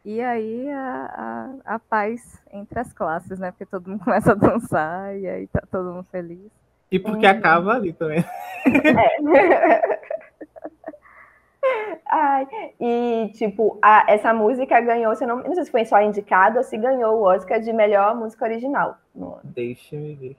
E 0.05 0.21
aí 0.21 0.69
a, 0.71 1.53
a, 1.65 1.75
a 1.75 1.79
paz 1.79 2.39
entre 2.51 2.79
as 2.79 2.93
classes, 2.93 3.39
né? 3.39 3.49
Porque 3.51 3.65
todo 3.65 3.89
mundo 3.89 4.03
começa 4.05 4.33
a 4.33 4.35
dançar 4.35 5.17
e 5.17 5.27
aí 5.27 5.47
tá 5.47 5.61
todo 5.71 5.91
mundo 5.93 6.05
feliz. 6.11 6.51
E 6.91 6.99
porque 6.99 7.25
Uhum. 7.25 7.31
acaba 7.31 7.73
ali 7.75 7.93
também. 7.93 8.23
Ai, 12.09 12.47
e 12.79 13.29
tipo, 13.35 13.77
a- 13.81 14.05
essa 14.07 14.33
música 14.33 14.79
ganhou, 14.81 15.15
se 15.15 15.23
eu 15.23 15.27
não, 15.27 15.37
não 15.37 15.53
sei 15.53 15.63
se 15.65 15.71
foi 15.71 15.85
só 15.85 16.01
indicado 16.01 16.57
ou 16.57 16.63
se 16.63 16.75
ganhou 16.77 17.19
o 17.19 17.23
Oscar 17.23 17.59
de 17.61 17.71
melhor 17.71 18.15
música 18.15 18.45
original. 18.45 18.97
no 19.15 19.33
ano. 19.35 19.41
Deixa-me 19.45 20.15
ver. 20.15 20.35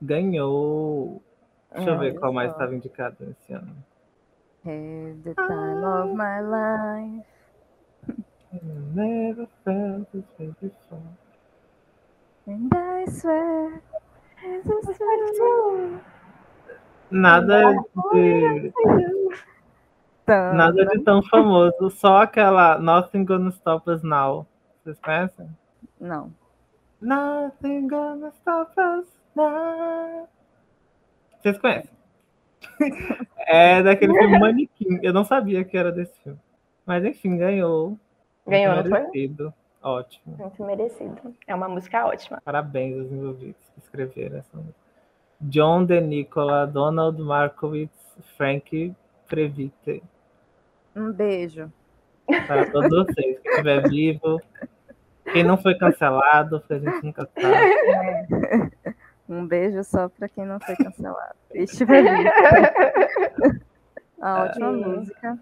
Ganhou. 0.00 1.20
Deixa 1.74 1.90
eu 1.90 1.98
ver 1.98 2.10
Olha 2.10 2.20
qual 2.20 2.32
mais 2.32 2.52
estava 2.52 2.74
indicado 2.74 3.16
esse 3.30 3.52
ano. 3.52 3.74
The 4.64 5.34
time 5.34 5.84
of 5.84 6.14
my 6.14 6.40
life. 6.42 7.26
Never 8.94 9.46
felt 9.64 10.06
this 10.12 10.24
way 10.38 10.52
before. 10.60 11.02
And 12.46 12.68
I 12.74 13.06
swear. 13.10 13.80
Nada 17.10 17.74
de, 18.12 18.72
Então, 20.22 20.54
nada 20.54 20.86
de 20.86 21.00
tão 21.00 21.22
famoso, 21.24 21.90
só 21.90 22.22
aquela 22.22 22.78
Nothing 22.78 23.24
Gonna 23.24 23.50
Stop 23.50 23.90
Us 23.90 24.02
Now. 24.02 24.46
Vocês 24.82 24.98
conhecem? 25.00 25.48
Não. 26.00 26.32
Nothing 27.00 27.88
Gonna 27.88 28.28
Stop 28.28 28.72
Us 28.80 29.08
Now. 29.34 30.28
Vocês 31.38 31.58
conhecem? 31.58 31.90
É 33.52 33.82
daquele 33.82 34.14
filme 34.16 34.38
Manequim. 34.38 35.00
Eu 35.02 35.12
não 35.12 35.24
sabia 35.24 35.64
que 35.64 35.76
era 35.76 35.90
desse 35.90 36.16
filme. 36.20 36.38
Mas 36.86 37.04
enfim, 37.04 37.36
ganhou. 37.36 37.98
Ganhou, 38.46 38.76
não 38.76 38.82
Muito 38.84 39.10
foi? 39.10 39.50
Ótimo. 39.82 40.36
Muito 40.36 40.64
merecido. 40.64 41.34
É 41.46 41.54
uma 41.54 41.68
música 41.68 42.06
ótima. 42.06 42.40
Parabéns 42.44 42.98
aos 42.98 43.10
envolvidos 43.10 43.62
que 43.74 43.80
escreveram 43.80 44.38
essa 44.38 44.56
música. 44.56 44.74
John 45.40 45.84
De 45.86 46.00
Nicola, 46.00 46.66
Donald 46.66 47.20
Markowitz, 47.20 47.98
Frank 48.36 48.94
Previte. 49.26 50.02
Um 50.94 51.12
beijo. 51.12 51.72
Para 52.46 52.70
todos 52.70 52.90
vocês. 52.90 53.40
Quem 53.40 53.52
estiver 53.52 53.88
vivo. 53.88 54.40
Quem 55.32 55.44
não 55.44 55.56
foi 55.56 55.74
cancelado, 55.76 56.60
porque 56.60 56.74
a 56.74 56.78
gente 56.78 57.04
nunca 57.04 57.28
sabe. 57.34 58.70
Um 59.30 59.46
beijo 59.46 59.84
só 59.84 60.08
para 60.08 60.28
quem 60.28 60.44
não 60.44 60.58
foi 60.58 60.74
cancelado. 60.74 61.36
E 61.54 61.62
estiver 61.62 62.02
vivo. 62.02 63.60
A 64.20 64.42
ótima 64.42 64.72
música. 64.72 65.38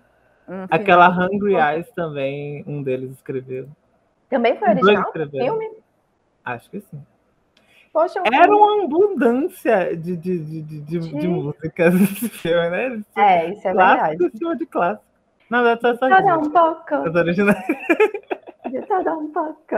Um 0.47 0.66
Aquela 0.70 1.09
Hungry 1.09 1.55
Eyes 1.55 1.91
também, 1.93 2.62
um 2.66 2.82
deles 2.82 3.12
escreveu. 3.12 3.66
Também 4.29 4.57
foi 4.57 4.68
original? 4.68 5.03
escreveram. 5.07 5.47
Filme? 5.59 5.70
Acho 6.45 6.70
que 6.70 6.81
sim. 6.81 7.01
Poxa, 7.93 8.20
um 8.20 8.24
Era 8.26 8.55
uma 8.55 8.85
abundância 8.85 9.97
de, 9.97 10.16
de, 10.16 10.39
de, 10.39 10.62
de, 10.62 10.81
de, 10.83 10.99
de 11.18 11.29
músicas 11.29 11.95
nesse 11.95 12.29
filme, 12.29 12.70
né? 12.70 13.03
Tinham 13.12 13.26
É, 13.26 13.49
isso 13.51 13.66
é 13.68 13.72
clássico 13.72 14.09
verdade. 14.18 14.39
cima 14.39 14.57
de 14.57 14.66
clássico. 14.66 15.05
Na 15.51 15.62
verdade, 15.62 15.81
só 15.99 16.07
essas 16.07 16.09
Todo 16.11 16.26
um 16.29 16.37
músicas. 16.37 16.62
pouco, 16.62 16.95
As 17.09 17.14
originais. 17.14 17.66
de 18.70 18.83
todo 18.83 19.11
um 19.18 19.33
pouco. 19.33 19.74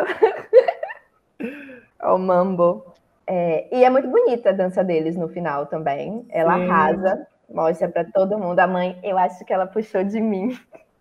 o 2.02 2.18
mambo. 2.18 2.84
É, 3.26 3.68
e 3.74 3.84
é 3.84 3.90
muito 3.90 4.08
bonita 4.08 4.50
a 4.50 4.52
dança 4.52 4.82
deles 4.82 5.16
no 5.16 5.28
final 5.28 5.66
também. 5.66 6.26
Ela 6.30 6.56
Sim. 6.56 6.68
arrasa, 6.68 7.26
mostra 7.48 7.88
pra 7.88 8.04
todo 8.04 8.38
mundo. 8.38 8.58
A 8.58 8.66
mãe, 8.66 8.98
eu 9.04 9.16
acho 9.16 9.44
que 9.44 9.52
ela 9.52 9.66
puxou 9.66 10.02
de 10.02 10.20
mim. 10.20 10.58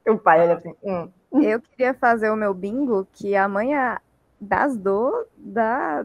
O 0.07 0.17
pai 0.17 0.41
olha 0.41 0.55
assim, 0.55 0.73
hum. 0.83 1.09
Eu 1.31 1.61
queria 1.61 1.93
fazer 1.93 2.29
o 2.31 2.35
meu 2.35 2.53
bingo 2.53 3.07
que 3.13 3.35
a 3.35 3.47
mãe 3.47 3.75
é 3.75 3.97
das 4.41 4.75
dor 4.75 5.27
da 5.37 6.03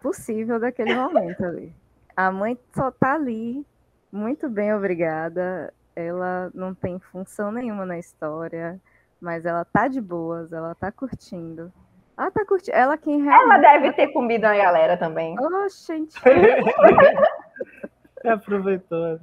possível 0.00 0.60
daquele 0.60 0.94
momento 0.94 1.44
ali. 1.44 1.72
A 2.16 2.30
mãe 2.30 2.58
só 2.74 2.90
tá 2.90 3.14
ali, 3.14 3.64
muito 4.12 4.48
bem, 4.48 4.74
obrigada. 4.74 5.72
Ela 5.94 6.50
não 6.54 6.74
tem 6.74 6.98
função 6.98 7.50
nenhuma 7.50 7.86
na 7.86 7.98
história, 7.98 8.78
mas 9.20 9.46
ela 9.46 9.64
tá 9.64 9.88
de 9.88 10.00
boas, 10.00 10.52
ela 10.52 10.74
tá 10.74 10.92
curtindo. 10.92 11.72
Ela 12.16 12.30
tá 12.30 12.44
curtindo. 12.44 12.76
Ela 12.76 12.96
quem 12.98 13.20
Ela 13.20 13.30
realmente. 13.30 13.60
deve 13.62 13.92
ter 13.92 14.08
comido 14.08 14.44
a 14.44 14.56
galera 14.56 14.96
também. 14.96 15.36
Oh, 15.38 15.68
gente, 15.68 16.14
aproveitou. 18.24 19.20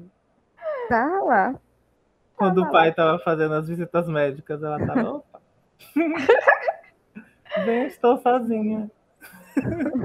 tá 0.90 1.22
lá. 1.24 1.56
Quando 2.36 2.64
o 2.64 2.72
pai 2.72 2.94
tava 2.94 3.20
fazendo 3.20 3.54
as 3.56 3.68
visitas 3.68 4.08
médicas, 4.08 4.62
ela 4.62 4.86
tava. 4.86 5.24
Bem, 7.66 7.86
estou 7.88 8.18
sozinha. 8.18 8.90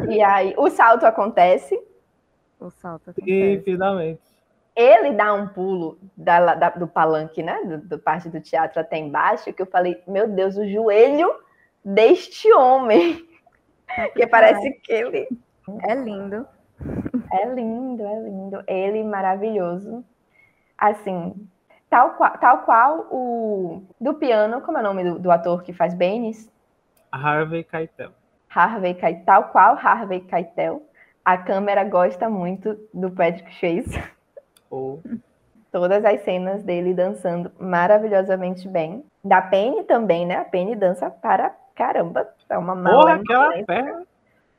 E 0.09 0.23
aí, 0.23 0.55
o 0.57 0.71
salto 0.71 1.05
acontece, 1.05 1.79
O 2.61 2.71
salto 2.71 3.09
E 3.09 3.11
acontece. 3.13 3.65
finalmente. 3.65 4.21
ele 4.77 5.13
dá 5.13 5.35
um 5.35 5.49
pulo 5.49 5.99
da- 6.17 6.55
da- 6.55 6.71
do 6.71 6.87
palanque, 6.87 7.43
né? 7.43 7.61
Do, 7.65 7.79
do 7.79 7.99
parte 7.99 8.29
do 8.29 8.41
teatro 8.41 8.81
até 8.81 8.97
embaixo, 8.99 9.53
que 9.53 9.61
eu 9.63 9.67
falei, 9.67 10.01
meu 10.07 10.29
Deus, 10.29 10.57
o 10.57 10.67
joelho 10.69 11.35
deste 11.85 12.53
homem. 12.53 13.27
Que 14.15 14.27
parece 14.27 14.71
que 14.85 14.93
ele 14.93 15.29
É 15.89 15.95
lindo. 15.95 16.47
é 17.33 17.45
lindo, 17.53 18.03
é 18.07 18.21
lindo. 18.21 18.63
Ele 18.69 19.03
maravilhoso. 19.03 20.05
Assim, 20.79 21.35
tal 21.91 22.11
qual, 22.15 22.39
tal 22.39 22.59
qual 22.59 23.07
o 23.11 23.83
do 24.01 24.15
piano, 24.15 24.61
como 24.63 24.79
é 24.79 24.81
o 24.81 24.85
nome 24.85 25.05
do, 25.05 25.19
do 25.19 25.31
ator 25.31 25.63
que 25.63 25.73
faz 25.73 25.93
Benes? 25.93 26.51
Harvey 27.13 27.65
Keitel. 27.65 28.13
Harvey 28.49 28.95
Keitel, 28.95 29.25
tal 29.27 29.45
qual 29.51 29.77
Harvey 29.77 30.21
Keitel. 30.21 30.83
A 31.25 31.37
câmera 31.37 31.85
gosta 31.85 32.29
muito 32.31 32.79
do 32.95 33.11
Patrick 33.11 33.53
Swayze. 33.57 34.03
Ou 34.71 35.03
Todas 35.71 36.05
as 36.05 36.21
cenas 36.23 36.65
dele 36.65 36.95
dançando 36.95 37.53
maravilhosamente 37.59 38.67
bem. 38.69 39.05
Da 39.23 39.41
Penny 39.43 39.85
também, 39.85 40.27
né? 40.27 40.37
A 40.37 40.45
Penny 40.45 40.75
dança 40.75 41.11
para 41.11 41.55
caramba. 41.77 42.29
É 42.49 42.59
uma 42.59 42.75
Porra, 42.75 43.19
malemolência. 43.19 43.23
aquela 43.23 43.65
perna 43.67 43.93
foi 43.95 44.07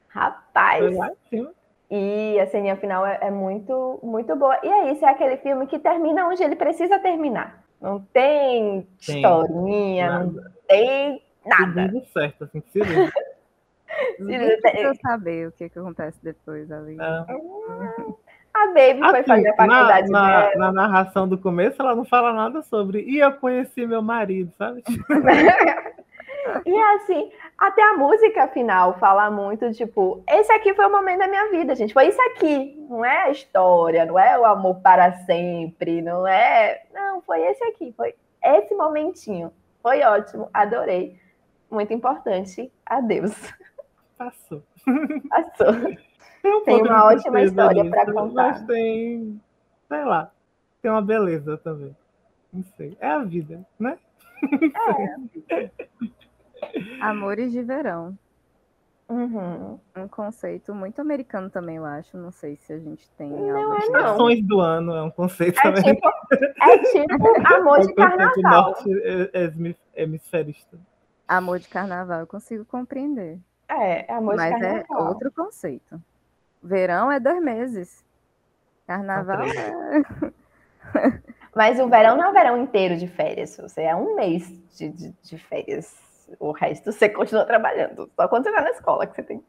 Rapaz! 0.07 0.97
lá 0.97 1.09
em 1.09 1.29
cima. 1.29 1.51
E 1.91 2.39
a 2.39 2.47
ceninha 2.47 2.77
final 2.77 3.05
é, 3.05 3.19
é 3.21 3.29
muito, 3.29 3.99
muito 4.01 4.33
boa. 4.37 4.57
E 4.63 4.67
é 4.67 4.93
isso, 4.93 5.03
é 5.03 5.09
aquele 5.09 5.35
filme 5.37 5.67
que 5.67 5.77
termina 5.77 6.25
onde 6.25 6.41
ele 6.41 6.55
precisa 6.55 6.97
terminar. 6.99 7.61
Não 7.81 7.99
tem 8.13 8.87
Tem. 9.05 9.17
historinha, 9.17 10.19
não 10.19 10.31
Nada. 10.31 10.51
tem 10.69 11.21
nada. 11.45 11.89
Tudo 11.89 12.05
certo, 12.13 12.43
assim, 12.45 12.63
se. 12.71 12.79
Ninguém 14.19 14.61
precisa 14.61 14.93
saber 15.01 15.49
o 15.49 15.51
que, 15.51 15.67
que 15.67 15.77
acontece 15.77 16.17
depois 16.23 16.71
ali. 16.71 16.95
Não. 16.95 17.25
A 18.53 18.67
Baby 18.67 18.99
foi 18.99 19.19
Assim, 19.19 19.27
fazer 19.27 19.49
a 19.49 19.55
faculdade 19.55 20.09
na, 20.09 20.21
na, 20.21 20.55
na 20.55 20.71
narração 20.71 21.27
do 21.27 21.37
começo, 21.37 21.81
ela 21.81 21.93
não 21.93 22.05
fala 22.05 22.31
nada 22.31 22.61
sobre. 22.61 23.01
E 23.01 23.19
eu 23.19 23.33
conheci 23.33 23.85
meu 23.85 24.01
marido, 24.01 24.49
sabe? 24.57 24.81
E 26.65 26.75
assim, 26.75 27.31
até 27.61 27.83
a 27.83 27.95
música 27.95 28.47
final 28.47 28.97
fala 28.97 29.29
muito, 29.29 29.71
tipo, 29.71 30.23
esse 30.27 30.51
aqui 30.51 30.73
foi 30.73 30.83
o 30.87 30.91
momento 30.91 31.19
da 31.19 31.27
minha 31.27 31.47
vida, 31.51 31.75
gente. 31.75 31.93
Foi 31.93 32.07
isso 32.07 32.19
aqui. 32.31 32.75
Não 32.89 33.05
é 33.05 33.25
a 33.25 33.29
história, 33.29 34.03
não 34.03 34.17
é 34.17 34.35
o 34.39 34.43
amor 34.45 34.79
para 34.81 35.11
sempre, 35.25 36.01
não 36.01 36.25
é. 36.25 36.81
Não, 36.91 37.21
foi 37.21 37.39
esse 37.43 37.63
aqui, 37.65 37.93
foi 37.95 38.15
esse 38.43 38.73
momentinho. 38.73 39.53
Foi 39.79 40.01
ótimo, 40.01 40.49
adorei. 40.51 41.19
Muito 41.69 41.93
importante. 41.93 42.71
Adeus. 42.83 43.53
Passou. 44.17 44.63
Passou. 45.29 45.73
Tem, 46.41 46.55
um 46.55 46.63
Tem 46.63 46.81
uma 46.81 47.05
ótima 47.05 47.43
história 47.43 47.83
nisso, 47.83 48.13
contar. 48.13 48.53
Mas 48.53 48.63
tem, 48.63 49.39
sei 49.87 50.03
lá, 50.03 50.31
tem 50.81 50.89
uma 50.89 51.01
beleza 51.03 51.59
também. 51.59 51.95
Não 52.51 52.63
sei. 52.75 52.97
É 52.99 53.07
a 53.07 53.19
vida, 53.19 53.63
né? 53.79 53.99
Amores 57.01 57.51
de 57.51 57.61
verão. 57.61 58.17
Uhum. 59.09 59.77
Um 59.97 60.07
conceito 60.07 60.73
muito 60.73 61.01
americano 61.01 61.49
também, 61.49 61.75
eu 61.77 61.85
acho. 61.85 62.15
Não 62.17 62.31
sei 62.31 62.55
se 62.55 62.71
a 62.71 62.79
gente 62.79 63.09
tem 63.17 63.29
Não 63.29 63.57
algo 63.57 63.73
é 63.75 63.77
não. 63.89 63.99
Estações 63.99 64.41
do 64.47 64.61
ano 64.61 64.95
é 64.95 65.01
um 65.03 65.11
conceito 65.11 65.59
É 65.59 65.61
também. 65.63 65.83
tipo, 65.95 66.07
é 66.61 66.77
tipo 66.77 67.13
amor 67.53 67.79
É 67.79 67.81
de 67.81 67.91
um 67.91 67.95
carnaval. 67.95 68.33
norte 68.63 68.89
é- 69.03 69.31
é- 69.33 69.75
hemisferista. 70.03 70.77
Amor 71.27 71.59
de 71.59 71.67
carnaval 71.67 72.21
eu 72.21 72.27
consigo 72.27 72.63
compreender. 72.63 73.37
É, 73.67 74.09
é 74.11 74.15
amor 74.15 74.33
de 74.35 74.37
mas 74.37 74.61
é 74.61 74.83
carnaval. 74.83 75.07
outro 75.09 75.31
conceito. 75.31 76.01
Verão 76.63 77.11
é 77.11 77.19
dois 77.19 77.41
meses. 77.41 78.05
Carnaval 78.87 79.41
é. 79.41 79.73
Mas 81.55 81.79
o 81.81 81.87
verão 81.89 82.15
não 82.15 82.25
é 82.25 82.29
o 82.29 82.33
verão 82.33 82.57
inteiro 82.57 82.95
de 82.95 83.07
férias. 83.07 83.57
Você 83.57 83.81
é 83.81 83.93
um 83.95 84.15
mês 84.15 84.47
de, 84.77 84.89
de, 84.89 85.11
de 85.21 85.37
férias. 85.37 85.93
O 86.39 86.51
resto 86.51 86.91
você 86.91 87.09
continua 87.09 87.45
trabalhando. 87.45 88.09
Só 88.15 88.27
quando 88.27 88.43
você 88.45 88.51
tá 88.51 88.61
na 88.61 88.69
escola 88.71 89.05
que 89.07 89.15
você 89.15 89.23
tem 89.23 89.43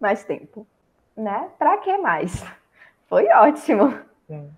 mais 0.00 0.24
tempo. 0.24 0.66
Né? 1.16 1.48
Pra 1.58 1.78
que 1.78 1.96
mais? 1.98 2.44
Foi 3.08 3.26
ótimo. 3.28 3.94
Sim. 4.26 4.50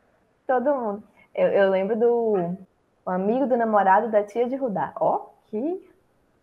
Todo 0.46 0.74
mundo. 0.74 1.02
Eu, 1.34 1.48
eu 1.48 1.70
lembro 1.70 1.96
do 1.96 2.56
o 3.06 3.10
amigo 3.10 3.46
do 3.46 3.56
namorado 3.56 4.10
da 4.10 4.22
tia 4.22 4.48
de 4.48 4.56
Rudá. 4.56 4.92
Ó, 4.98 5.26
que, 5.46 5.88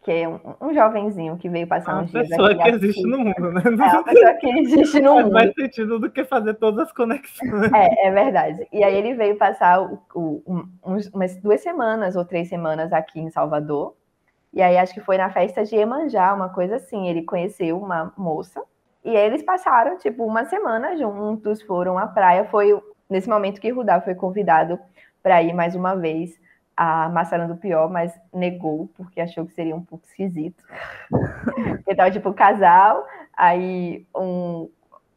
que 0.03 0.11
é 0.11 0.27
um, 0.29 0.39
um 0.61 0.73
jovenzinho 0.73 1.35
que 1.37 1.49
veio 1.49 1.63
É 1.63 1.67
passar 1.67 1.93
uma 1.93 2.03
uns 2.03 2.11
dias 2.11 2.29
pessoa 2.29 2.51
aqui. 2.51 2.63
que 2.63 2.69
existe 2.69 3.03
no 3.07 3.21
assista. 3.21 3.41
mundo, 3.41 3.51
né? 3.53 3.61
É 3.65 3.69
uma 3.93 4.03
pessoa 4.03 4.33
que 4.35 4.47
existe 4.59 4.99
no 5.01 5.09
Faz 5.13 5.23
mundo. 5.25 5.33
mais 5.33 5.53
sentido 5.55 5.99
do 5.99 6.09
que 6.09 6.23
fazer 6.23 6.53
todas 6.53 6.87
as 6.87 6.91
conexões. 6.93 7.71
É, 7.73 8.07
é 8.07 8.11
verdade. 8.11 8.67
E 8.71 8.83
aí 8.83 8.95
ele 8.95 9.15
veio 9.15 9.37
passar 9.37 9.81
o- 9.81 9.99
o- 10.13 10.41
um- 10.47 10.99
umas 11.13 11.35
duas 11.37 11.61
semanas 11.61 12.15
ou 12.15 12.23
três 12.23 12.47
semanas 12.47 12.93
aqui 12.93 13.19
em 13.19 13.29
Salvador. 13.29 13.95
E 14.55 14.61
aí 14.61 14.77
acho 14.77 14.93
que 14.93 15.01
foi 15.01 15.17
na 15.17 15.29
festa 15.29 15.65
de 15.65 15.75
Iemanjá, 15.75 16.33
uma 16.33 16.47
coisa 16.47 16.77
assim. 16.77 17.09
Ele 17.09 17.23
conheceu 17.23 17.77
uma 17.77 18.13
moça. 18.17 18.63
E 19.03 19.09
aí 19.15 19.25
eles 19.27 19.43
passaram, 19.43 19.97
tipo, 19.97 20.25
uma 20.25 20.45
semana 20.45 20.95
juntos, 20.95 21.61
foram 21.61 21.97
à 21.97 22.07
praia. 22.07 22.45
Foi 22.45 22.81
nesse 23.09 23.27
momento 23.27 23.59
que 23.59 23.69
Rudá 23.69 23.99
foi 23.99 24.15
convidado 24.15 24.79
para 25.21 25.43
ir 25.43 25.53
mais 25.53 25.75
uma 25.75 25.93
vez 25.93 26.39
a 26.75 27.09
Maçã 27.09 27.45
do 27.45 27.57
Pior, 27.57 27.89
mas 27.89 28.17
negou, 28.33 28.89
porque 28.95 29.19
achou 29.19 29.45
que 29.45 29.53
seria 29.53 29.75
um 29.75 29.83
pouco 29.83 30.05
esquisito. 30.05 30.63
Porque 31.85 31.95
tava, 31.95 32.11
tipo, 32.11 32.33
casal, 32.33 33.05
aí 33.35 34.05
um, 34.15 34.69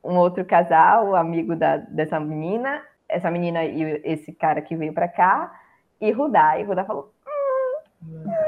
um 0.04 0.16
outro 0.16 0.44
casal, 0.44 1.16
amigo 1.16 1.56
da, 1.56 1.78
dessa 1.78 2.20
menina, 2.20 2.80
essa 3.08 3.30
menina 3.30 3.64
e 3.64 4.00
esse 4.04 4.32
cara 4.32 4.60
que 4.62 4.76
veio 4.76 4.92
pra 4.92 5.08
cá, 5.08 5.52
e 6.00 6.12
Rudá. 6.12 6.58
E 6.58 6.62
Rudá 6.62 6.84
falou: 6.84 7.12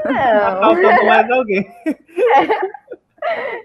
Tá 0.03 0.53
não. 0.55 0.61
faltando 0.61 1.05
mais 1.05 1.31
alguém. 1.31 1.75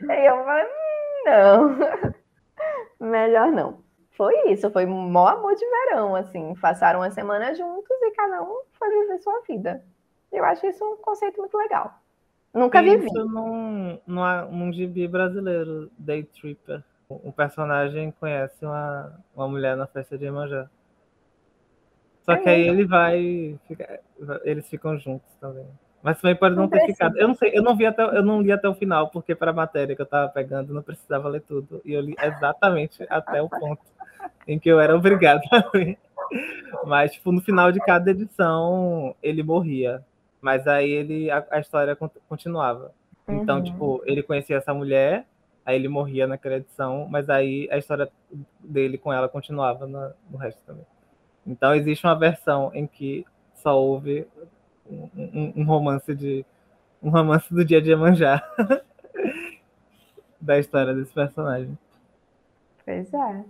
Aí 0.08 0.26
eu 0.26 0.44
falei: 0.44 0.64
"Hum, 0.64 1.24
não. 1.26 3.08
Melhor 3.08 3.52
não. 3.52 3.84
Foi 4.10 4.34
isso, 4.50 4.70
foi 4.70 4.86
mó 4.86 5.28
amor 5.28 5.54
de 5.54 5.64
verão, 5.66 6.14
assim. 6.16 6.54
Passaram 6.60 7.00
uma 7.00 7.10
semana 7.10 7.54
juntos 7.54 7.96
e 8.02 8.10
cada 8.12 8.42
um 8.42 8.62
foi 8.72 8.88
viver 8.90 9.18
sua 9.18 9.40
vida. 9.46 9.82
Eu 10.32 10.44
acho 10.44 10.66
isso 10.66 10.84
um 10.84 10.96
conceito 10.96 11.38
muito 11.38 11.56
legal. 11.56 11.98
Nunca 12.52 12.82
Tem 12.82 12.92
vivi. 12.96 13.06
isso 13.06 13.24
num, 13.26 13.98
num, 14.06 14.50
num 14.50 14.72
gibi 14.72 15.06
brasileiro, 15.06 15.90
Day 15.98 16.24
Tripper. 16.24 16.82
um 17.10 17.30
personagem 17.30 18.10
conhece 18.12 18.64
uma, 18.64 19.12
uma 19.34 19.46
mulher 19.46 19.76
na 19.76 19.86
festa 19.86 20.16
de 20.16 20.24
Iemanjá. 20.24 20.68
Só 22.28 22.36
que 22.36 22.48
aí 22.48 22.69
ele 22.69 22.85
vai. 22.85 23.59
eles 24.44 24.69
ficam 24.69 24.98
juntos 24.98 25.32
também. 25.40 25.66
Mas 26.03 26.20
também 26.20 26.36
pode 26.36 26.55
não 26.55 26.69
ter 26.69 26.78
Não 26.81 26.86
ficado. 26.86 27.16
Eu 27.19 27.28
não 27.28 27.35
sei, 27.35 27.51
eu 27.55 27.62
não 27.62 27.77
vi 27.77 27.86
até, 27.86 28.03
eu 28.03 28.23
não 28.23 28.40
li 28.43 28.53
até 28.53 28.69
o 28.69 28.74
final, 28.74 29.09
porque 29.11 29.35
para 29.35 29.51
a 29.51 29.55
matéria 29.55 29.94
que 29.97 30.03
eu 30.03 30.07
tava 30.07 30.28
pegando, 30.28 30.73
não 30.74 30.82
precisava 30.82 31.28
ler 31.28 31.40
tudo. 31.43 31.81
E 31.85 31.93
eu 31.93 32.01
li 32.01 32.15
exatamente 32.23 33.05
até 33.09 33.40
o 33.43 33.48
ponto 33.48 33.81
em 34.47 34.59
que 34.59 34.69
eu 34.69 34.78
era 34.81 34.94
obrigado 34.97 35.40
a 35.51 35.70
ler. 35.77 35.98
Mas, 36.85 37.12
tipo, 37.12 37.32
no 37.32 37.40
final 37.40 37.73
de 37.73 37.81
cada 37.81 38.11
edição, 38.11 39.15
ele 39.23 39.43
morria. 39.43 40.05
Mas 40.40 40.66
aí 40.69 40.90
ele, 40.90 41.31
a, 41.31 41.44
a 41.51 41.59
história 41.61 41.97
con- 41.97 42.11
continuava. 42.28 42.93
Então, 43.28 43.57
Uhum. 43.59 43.62
tipo, 43.65 44.03
ele 44.07 44.23
conhecia 44.23 44.57
essa 44.57 44.73
mulher, 44.73 45.27
aí 45.65 45.74
ele 45.77 45.89
morria 45.89 46.27
naquela 46.28 46.57
edição, 46.57 47.09
mas 47.11 47.28
aí 47.28 47.69
a 47.73 47.78
história 47.78 48.09
dele 48.61 48.97
com 48.98 49.12
ela 49.12 49.28
continuava 49.28 49.86
na- 49.86 50.12
no 50.31 50.36
resto 50.39 50.62
também. 50.65 50.85
Então 51.47 51.74
existe 51.74 52.05
uma 52.06 52.18
versão 52.18 52.70
em 52.74 52.86
que 52.86 53.24
só 53.55 53.78
houve 53.81 54.27
um, 54.90 55.09
um- 55.16 55.52
um 55.56 55.64
romance 55.64 56.14
de 56.14 56.44
um 57.02 57.10
romance 57.10 57.52
do 57.52 57.64
dia 57.64 57.81
de 57.81 57.90
Iemanjá 57.90 58.43
da 60.40 60.59
história 60.59 60.94
desse 60.94 61.12
personagem. 61.12 61.77
Pois 62.85 63.12
é. 63.12 63.44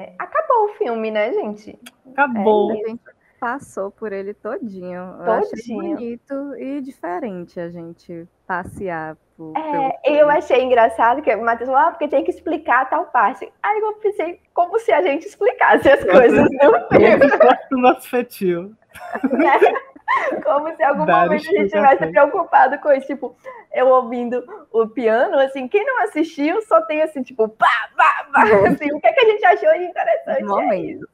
É, 0.00 0.12
Acabou 0.18 0.66
o 0.66 0.74
filme, 0.76 1.10
né, 1.10 1.32
gente? 1.32 1.78
Acabou. 2.12 2.70
A 2.70 2.74
gente 2.74 3.00
passou 3.38 3.90
por 3.90 4.12
ele 4.12 4.34
todinho. 4.34 5.16
Eu 5.20 5.32
achei 5.32 5.74
bonito 5.74 6.54
e 6.56 6.80
diferente 6.80 7.58
a 7.58 7.70
gente 7.70 8.26
passear 8.46 9.16
por, 9.36 9.56
É, 9.56 9.98
pelo 10.02 10.16
eu 10.16 10.30
achei 10.30 10.62
engraçado 10.62 11.22
que 11.22 11.34
o 11.34 11.44
Matheus 11.44 11.70
falou, 11.70 11.86
ah, 11.86 11.90
porque 11.90 12.08
tem 12.08 12.24
que 12.24 12.30
explicar 12.30 12.88
tal 12.90 13.06
parte. 13.06 13.50
Aí 13.62 13.80
eu 13.80 13.92
pensei, 13.94 14.40
como 14.52 14.78
se 14.78 14.92
a 14.92 15.02
gente 15.02 15.26
explicasse 15.26 15.88
as 15.88 16.02
coisas 16.04 16.38
no 16.38 16.88
filme. 16.88 17.18
o 17.72 17.78
nosso 17.78 18.08
fetio. 18.08 18.74
Como 20.42 20.68
se 20.74 20.82
em 20.82 20.86
algum 20.86 21.04
Dar 21.04 21.26
momento 21.26 21.34
a 21.34 21.38
gente 21.38 21.64
estivesse 21.64 22.06
preocupado 22.06 22.78
com 22.78 22.90
isso. 22.92 23.06
Tipo, 23.06 23.36
eu 23.74 23.88
ouvindo 23.88 24.42
o 24.72 24.88
piano, 24.88 25.38
assim, 25.38 25.68
quem 25.68 25.84
não 25.84 26.02
assistiu 26.02 26.62
só 26.62 26.80
tem 26.82 27.02
assim, 27.02 27.22
tipo, 27.22 27.48
pá, 27.48 27.90
pá, 27.96 28.26
pá. 28.32 28.42
Assim, 28.68 28.90
o 28.92 29.00
que, 29.00 29.06
é 29.06 29.12
que 29.12 29.20
a 29.20 29.30
gente 29.30 29.44
achou 29.44 29.72
de 29.74 29.84
interessante? 29.84 30.42
É 30.42 30.44
momento. 30.44 31.06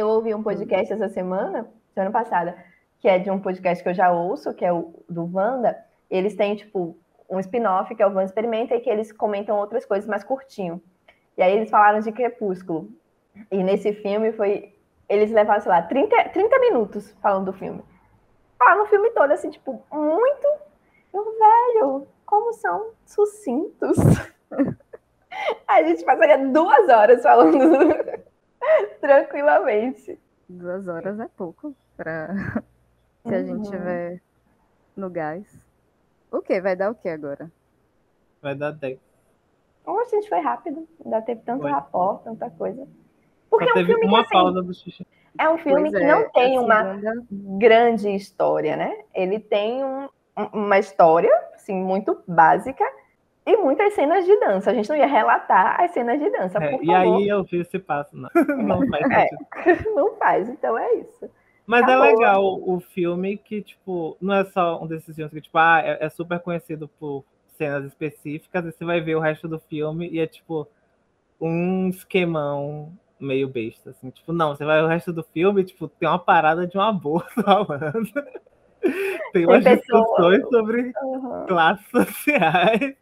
Eu 0.00 0.08
ouvi 0.08 0.34
um 0.34 0.42
podcast 0.42 0.90
essa 0.90 1.10
semana, 1.10 1.70
semana 1.92 2.10
passada, 2.10 2.56
que 3.00 3.06
é 3.06 3.18
de 3.18 3.30
um 3.30 3.38
podcast 3.38 3.84
que 3.84 3.90
eu 3.90 3.92
já 3.92 4.10
ouço, 4.10 4.54
que 4.54 4.64
é 4.64 4.72
o 4.72 4.94
do 5.06 5.30
Wanda. 5.30 5.76
Eles 6.10 6.34
têm, 6.34 6.56
tipo, 6.56 6.96
um 7.28 7.38
spin-off, 7.38 7.94
que 7.94 8.02
é 8.02 8.06
o 8.06 8.08
Wanda 8.08 8.24
Experimenta, 8.24 8.74
e 8.74 8.80
que 8.80 8.88
eles 8.88 9.12
comentam 9.12 9.58
outras 9.58 9.84
coisas 9.84 10.08
mais 10.08 10.24
curtinho. 10.24 10.82
E 11.36 11.42
aí 11.42 11.54
eles 11.54 11.68
falaram 11.68 12.00
de 12.00 12.10
Crepúsculo. 12.12 12.88
E 13.50 13.62
nesse 13.62 13.92
filme 13.92 14.32
foi. 14.32 14.74
Eles 15.06 15.30
levaram, 15.32 15.60
sei 15.60 15.70
lá, 15.70 15.82
30, 15.82 16.30
30 16.30 16.58
minutos 16.60 17.14
falando 17.20 17.44
do 17.44 17.52
filme. 17.52 17.84
Falaram 18.58 18.84
no 18.84 18.86
filme 18.86 19.10
todo, 19.10 19.32
assim, 19.32 19.50
tipo, 19.50 19.84
muito. 19.92 20.46
Eu, 21.12 21.24
velho, 21.38 22.08
como 22.24 22.54
são 22.54 22.92
sucintos. 23.04 23.98
A 25.68 25.82
gente 25.82 26.02
passaria 26.04 26.38
duas 26.38 26.88
horas 26.88 27.22
falando 27.22 28.29
tranquilamente. 29.00 30.18
Duas 30.48 30.86
horas 30.88 31.18
é 31.20 31.28
pouco 31.36 31.74
para 31.96 32.34
se 33.26 33.34
a 33.34 33.42
gente 33.42 33.66
Uhum. 33.66 33.70
tiver 33.70 34.20
no 34.96 35.08
gás. 35.10 35.46
O 36.30 36.40
que? 36.42 36.60
Vai 36.60 36.76
dar 36.76 36.90
o 36.90 36.94
que 36.94 37.08
agora? 37.08 37.50
Vai 38.42 38.54
dar 38.54 38.72
10. 38.72 38.98
Oxe, 39.86 40.10
gente, 40.16 40.28
foi 40.28 40.40
rápido. 40.40 40.86
Ainda 41.04 41.22
teve 41.22 41.40
tanto 41.42 41.62
Foi. 41.62 41.70
rapó, 41.70 42.14
tanta 42.24 42.50
coisa. 42.50 42.84
Só 42.84 42.88
Porque 43.58 43.68
é 43.68 43.70
um 43.70 43.74
teve 43.74 43.86
filme 43.86 44.00
que, 44.02 44.06
uma 44.08 44.20
assim, 44.20 44.30
pausa 44.30 44.62
do 44.62 44.72
xixi. 44.74 45.06
é 45.38 45.48
um 45.48 45.58
filme 45.58 45.90
Pois 45.90 45.92
que 45.92 46.02
é, 46.04 46.06
não 46.06 46.30
tem 46.30 46.56
a 46.56 46.60
uma 46.60 46.94
segunda- 46.94 47.26
grande 47.58 48.08
história, 48.14 48.76
né? 48.76 49.04
Ele 49.14 49.40
tem 49.40 49.84
um- 49.84 50.08
uma 50.52 50.78
história, 50.78 51.30
assim, 51.54 51.74
muito 51.74 52.22
básica 52.26 52.84
e 53.52 53.56
muitas 53.56 53.92
cenas 53.94 54.24
de 54.24 54.36
dança. 54.40 54.70
A 54.70 54.74
gente 54.74 54.88
não 54.88 54.96
ia 54.96 55.06
relatar 55.06 55.80
as 55.80 55.90
cenas 55.92 56.18
de 56.20 56.30
dança, 56.30 56.58
É, 56.62 56.74
e 56.76 56.86
favor. 56.86 56.94
aí 56.94 57.28
eu 57.28 57.42
vi 57.44 57.58
esse 57.60 57.78
passo. 57.78 58.16
Não, 58.16 58.30
não 58.80 58.86
faz 58.88 59.10
É. 59.10 59.28
Não 59.94 60.14
faz, 60.16 60.48
então 60.48 60.76
é 60.78 60.94
isso. 60.94 61.30
Mas 61.66 61.82
é 61.82 61.84
Acabou. 61.94 62.02
legal 62.06 62.44
o 62.68 62.80
filme 62.80 63.36
que, 63.36 63.62
tipo, 63.62 64.16
não 64.20 64.34
é 64.34 64.44
só 64.46 64.82
um 64.82 64.86
desses 64.88 65.14
filmes 65.14 65.32
que, 65.32 65.40
tipo, 65.40 65.56
ah, 65.56 65.80
é, 65.84 66.04
é 66.04 66.08
super 66.08 66.40
conhecido 66.40 66.88
por 66.98 67.24
cenas 67.56 67.84
específicas, 67.84 68.64
e 68.64 68.72
você 68.72 68.84
vai 68.84 69.00
ver 69.00 69.14
o 69.16 69.20
resto 69.20 69.46
do 69.46 69.58
filme 69.60 70.08
e 70.10 70.18
é, 70.18 70.26
tipo, 70.26 70.66
um 71.40 71.88
esquemão 71.88 72.92
meio 73.20 73.46
besta, 73.48 73.90
assim. 73.90 74.10
Tipo, 74.10 74.32
não, 74.32 74.56
você 74.56 74.64
vai 74.64 74.78
ver 74.80 74.84
o 74.86 74.88
resto 74.88 75.12
do 75.12 75.22
filme, 75.22 75.62
tipo, 75.62 75.86
tem 75.86 76.08
uma 76.08 76.18
parada 76.18 76.66
de 76.66 76.76
uma 76.76 76.92
boa 76.92 77.24
falando. 77.44 78.08
Tem 79.32 79.44
umas 79.46 79.62
pessoa- 79.62 80.00
discussões 80.00 80.48
sobre 80.48 80.92
Uhum. 81.02 81.46
classes 81.46 81.86
sociais. 81.90 82.96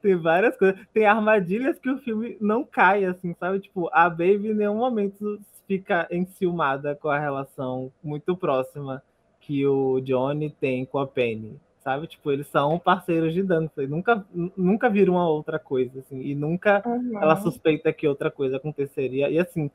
Tem 0.00 0.16
várias 0.16 0.56
coisas. 0.56 0.80
Tem 0.92 1.06
armadilhas 1.06 1.78
que 1.78 1.88
o 1.90 1.98
filme 1.98 2.36
não 2.40 2.64
cai, 2.64 3.04
assim, 3.04 3.34
sabe? 3.38 3.60
Tipo, 3.60 3.88
a 3.92 4.08
Baby 4.10 4.48
em 4.50 4.54
nenhum 4.54 4.76
momento 4.76 5.38
fica 5.66 6.06
enciumada 6.10 6.94
com 6.94 7.08
a 7.08 7.18
relação 7.18 7.92
muito 8.02 8.36
próxima 8.36 9.02
que 9.40 9.66
o 9.66 10.00
Johnny 10.00 10.50
tem 10.50 10.84
com 10.84 10.98
a 10.98 11.06
Penny, 11.06 11.56
sabe? 11.82 12.06
Tipo, 12.06 12.30
eles 12.32 12.46
são 12.48 12.78
parceiros 12.78 13.32
de 13.34 13.42
dança 13.42 13.82
e 13.82 13.86
nunca, 13.86 14.24
nu- 14.32 14.52
nunca 14.56 14.88
viram 14.90 15.14
uma 15.14 15.28
outra 15.28 15.58
coisa, 15.58 16.00
assim. 16.00 16.20
E 16.20 16.34
nunca 16.34 16.82
Uhum. 16.86 17.20
ela 17.20 17.36
suspeita 17.36 17.92
que 17.92 18.06
outra 18.08 18.30
coisa 18.30 18.56
aconteceria. 18.56 19.28
E, 19.30 19.38
assim, 19.38 19.70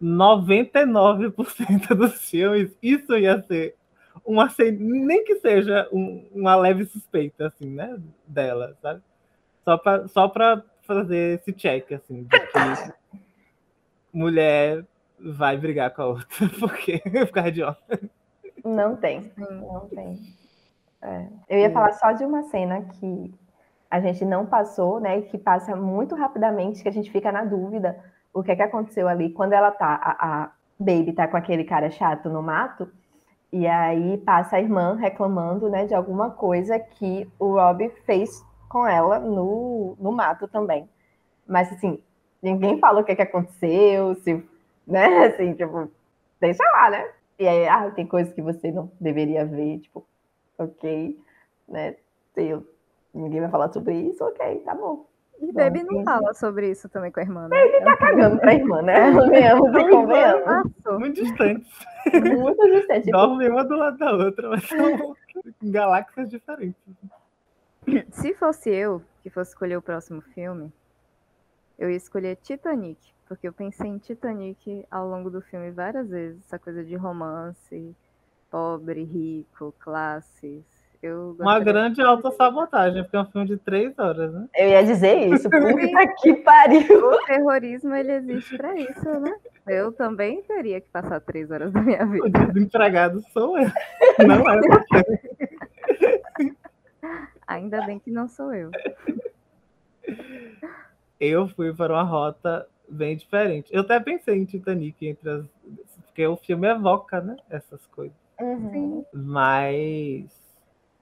99% 0.00 1.94
dos 1.96 2.28
filmes, 2.28 2.70
isso 2.82 3.16
ia 3.16 3.42
ser 3.42 3.74
uma 4.24 4.48
nem 4.78 5.24
que 5.24 5.36
seja 5.36 5.88
um- 5.92 6.26
uma 6.32 6.54
leve 6.54 6.84
suspeita, 6.84 7.46
assim, 7.46 7.66
né, 7.70 7.98
dela, 8.26 8.76
sabe? 8.82 9.00
Só 9.64 9.78
pra, 9.78 10.08
só 10.08 10.28
pra 10.28 10.62
fazer 10.82 11.40
esse 11.40 11.52
check, 11.52 11.92
assim, 11.92 12.24
de 12.24 12.40
que 12.40 12.92
mulher 14.12 14.84
vai 15.18 15.56
brigar 15.56 15.94
com 15.94 16.02
a 16.02 16.06
outra, 16.06 16.26
porque 16.58 17.00
de 17.52 17.62
homem. 17.62 18.10
Não 18.64 18.96
tem, 18.96 19.32
não 19.36 19.88
tem. 19.88 20.18
É. 21.00 21.26
Eu 21.48 21.58
ia 21.58 21.70
falar 21.70 21.92
só 21.92 22.12
de 22.12 22.24
uma 22.24 22.44
cena 22.44 22.82
que 22.82 23.34
a 23.90 24.00
gente 24.00 24.24
não 24.24 24.46
passou, 24.46 25.00
né? 25.00 25.20
Que 25.22 25.36
passa 25.36 25.74
muito 25.74 26.14
rapidamente, 26.14 26.82
que 26.82 26.88
a 26.88 26.92
gente 26.92 27.10
fica 27.10 27.32
na 27.32 27.44
dúvida 27.44 27.98
o 28.32 28.42
que 28.42 28.52
é 28.52 28.56
que 28.56 28.62
aconteceu 28.62 29.08
ali. 29.08 29.30
Quando 29.30 29.52
ela 29.52 29.70
tá, 29.70 30.00
a, 30.02 30.42
a 30.42 30.50
Baby 30.78 31.12
tá 31.12 31.28
com 31.28 31.36
aquele 31.36 31.64
cara 31.64 31.90
chato 31.90 32.30
no 32.30 32.42
mato, 32.42 32.88
e 33.52 33.66
aí 33.66 34.16
passa 34.18 34.56
a 34.56 34.60
irmã 34.60 34.96
reclamando, 34.96 35.68
né, 35.68 35.84
de 35.84 35.94
alguma 35.94 36.30
coisa 36.30 36.78
que 36.78 37.30
o 37.38 37.52
Rob 37.54 37.90
fez 38.06 38.42
com 38.72 38.86
ela 38.86 39.18
no, 39.18 39.94
no 40.00 40.10
mato 40.10 40.48
também. 40.48 40.88
Mas 41.46 41.70
assim, 41.70 42.02
ninguém 42.42 42.78
fala 42.78 43.00
o 43.00 43.04
que 43.04 43.12
é 43.12 43.16
que 43.16 43.22
aconteceu, 43.22 44.14
se, 44.16 44.42
né, 44.86 45.26
assim, 45.26 45.52
tipo, 45.52 45.90
deixa 46.40 46.62
lá, 46.72 46.90
né? 46.90 47.06
E 47.38 47.46
aí, 47.46 47.68
ah, 47.68 47.90
tem 47.90 48.06
coisas 48.06 48.32
que 48.32 48.40
você 48.40 48.72
não 48.72 48.90
deveria 48.98 49.44
ver, 49.44 49.80
tipo, 49.80 50.04
ok, 50.58 51.18
né? 51.68 51.96
Se 52.34 52.44
eu- 52.44 52.66
ninguém 53.12 53.40
vai 53.40 53.50
falar 53.50 53.70
sobre 53.72 53.94
isso, 53.94 54.24
ok, 54.24 54.60
tá 54.64 54.74
bom. 54.74 55.04
E 55.40 55.52
Baby 55.52 55.82
não 55.82 56.04
fala 56.04 56.32
sobre 56.34 56.70
isso 56.70 56.88
também 56.88 57.10
com 57.10 57.18
a 57.18 57.22
irmã, 57.24 57.48
né? 57.48 57.56
Tá 57.80 57.96
cagando 57.96 58.38
pra 58.38 58.54
irmã, 58.54 58.80
né? 58.80 59.12
Convenhamos 59.12 59.74
e 59.74 59.90
convenhamos. 59.90 60.64
Muito 61.00 61.20
distantes. 61.20 61.68
Muito 62.38 62.70
distante. 62.70 63.04
Tipo, 63.06 63.16
Dormem 63.18 63.50
uma 63.50 63.64
do 63.64 63.74
lado 63.74 63.98
da 63.98 64.12
outra, 64.12 64.48
mas 64.50 64.62
são 64.68 65.16
galáxias 65.64 66.30
diferentes. 66.30 66.76
Se 68.12 68.34
fosse 68.34 68.70
eu 68.70 69.02
que 69.22 69.30
fosse 69.30 69.50
escolher 69.50 69.76
o 69.76 69.82
próximo 69.82 70.20
filme, 70.20 70.72
eu 71.78 71.90
ia 71.90 71.96
escolher 71.96 72.36
Titanic, 72.42 72.98
porque 73.28 73.46
eu 73.46 73.52
pensei 73.52 73.88
em 73.88 73.98
Titanic 73.98 74.84
ao 74.90 75.08
longo 75.08 75.30
do 75.30 75.40
filme 75.40 75.70
várias 75.70 76.08
vezes, 76.08 76.40
essa 76.46 76.58
coisa 76.58 76.84
de 76.84 76.94
romance, 76.96 77.94
pobre, 78.50 79.04
rico, 79.04 79.74
classes. 79.78 80.64
Eu 81.02 81.34
Uma 81.40 81.58
grande 81.58 82.00
autossabotagem, 82.00 83.02
porque 83.02 83.16
é 83.16 83.20
um 83.20 83.24
filme 83.24 83.46
de 83.48 83.56
três 83.56 83.98
horas, 83.98 84.32
né? 84.32 84.46
eu 84.54 84.68
ia 84.68 84.84
dizer 84.84 85.32
isso, 85.34 85.50
puta 85.50 86.14
que 86.20 86.34
pariu. 86.44 87.08
O 87.08 87.24
terrorismo 87.26 87.92
ele 87.92 88.12
existe 88.12 88.56
pra 88.56 88.72
isso, 88.76 89.10
né? 89.18 89.34
Eu 89.66 89.90
também 89.92 90.42
teria 90.42 90.80
que 90.80 90.88
passar 90.88 91.20
três 91.20 91.50
horas 91.50 91.72
da 91.72 91.80
minha 91.80 92.04
O 92.04 92.08
vida. 92.08 92.28
desempregado 92.52 93.20
sou 93.32 93.58
eu. 93.58 93.68
Não 94.26 94.48
é 94.48 94.60
você. 94.60 95.20
Ainda 97.46 97.84
bem 97.84 97.98
que 97.98 98.10
não 98.10 98.28
sou 98.28 98.52
eu. 98.54 98.70
Eu 101.20 101.46
fui 101.46 101.72
para 101.72 101.92
uma 101.92 102.02
rota 102.02 102.66
bem 102.88 103.16
diferente. 103.16 103.72
Eu 103.72 103.82
até 103.82 104.00
pensei 104.00 104.36
em 104.36 104.44
Titanic 104.44 105.06
entre 105.06 105.30
as. 105.30 105.46
Porque 106.06 106.26
o 106.26 106.36
filme 106.36 106.66
evoca, 106.68 107.20
né? 107.20 107.36
Essas 107.48 107.86
coisas. 107.86 108.16
Uhum. 108.40 109.04
Mas 109.14 110.26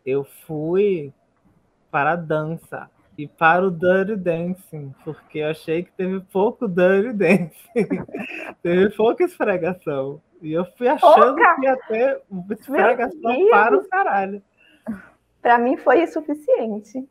eu 0.04 0.22
fui 0.46 1.12
para 1.90 2.12
a 2.12 2.16
dança. 2.16 2.90
e 3.16 3.26
para 3.26 3.66
o 3.66 3.70
Dirty 3.70 4.16
Dancing, 4.16 4.94
porque 5.04 5.38
eu 5.38 5.48
achei 5.48 5.82
que 5.82 5.92
teve 5.92 6.20
pouco 6.20 6.68
Dirty 6.68 7.12
Dancing. 7.12 7.50
teve 8.62 8.90
pouca 8.96 9.24
esfregação. 9.24 10.20
E 10.42 10.52
eu 10.52 10.64
fui 10.76 10.88
achando 10.88 11.34
Pouca? 11.34 11.54
que 11.56 11.66
ia 11.66 11.76
ter 11.88 12.22
esfregação 12.58 13.48
para 13.50 13.76
o 13.76 13.88
caralho. 13.88 14.42
Pra 15.40 15.58
mim 15.58 15.76
foi 15.76 16.06
suficiente. 16.06 17.08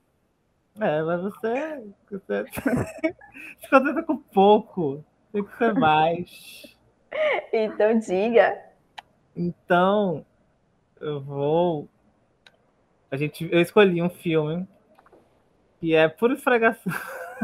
É, 0.80 1.01
mas 1.01 1.22
você, 1.22 1.84
você 2.10 2.45
se 3.60 3.69
contenta 3.69 4.03
com 4.03 4.18
pouco. 4.18 5.03
Tem 5.31 5.43
que 5.43 5.57
ser 5.57 5.73
mais. 5.73 6.77
Então 7.51 7.99
diga. 7.99 8.57
Então, 9.35 10.26
eu 10.99 11.19
vou. 11.19 11.88
A 13.11 13.18
gente, 13.18 13.49
eu 13.51 13.60
escolhi 13.60 14.01
um 14.01 14.10
filme 14.10 14.68
que 15.80 15.95
é 15.95 16.07
por 16.07 16.31
esfregação. 16.31 16.93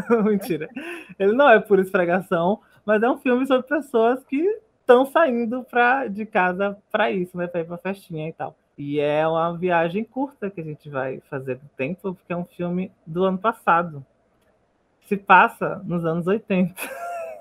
Mentira. 0.24 0.70
Ele 1.18 1.34
não 1.34 1.50
é 1.50 1.60
por 1.60 1.80
esfregação, 1.80 2.62
mas 2.86 3.02
é 3.02 3.10
um 3.10 3.18
filme 3.18 3.46
sobre 3.48 3.68
pessoas 3.68 4.24
que 4.26 4.62
estão 4.82 5.06
saindo 5.06 5.64
pra, 5.64 6.08
de 6.08 6.26
casa 6.26 6.78
para 6.92 7.10
isso, 7.10 7.38
né? 7.38 7.48
Para 7.48 7.62
ir 7.62 7.66
pra 7.66 7.78
festinha 7.78 8.30
e 8.30 8.34
tal. 8.34 8.56
E 8.78 9.00
é 9.00 9.26
uma 9.28 9.58
viagem 9.58 10.04
curta 10.04 10.50
que 10.50 10.60
a 10.60 10.64
gente 10.64 10.90
vai 10.90 11.22
fazer 11.30 11.56
do 11.56 11.68
tempo, 11.78 12.14
porque 12.14 12.34
é 12.34 12.38
um 12.38 12.46
filme 12.46 12.92
do 13.06 13.24
ano 13.24 13.38
passado. 13.38 14.06
Se 15.08 15.16
passa 15.16 15.82
nos 15.86 16.04
anos 16.06 16.28
80. 16.28 16.74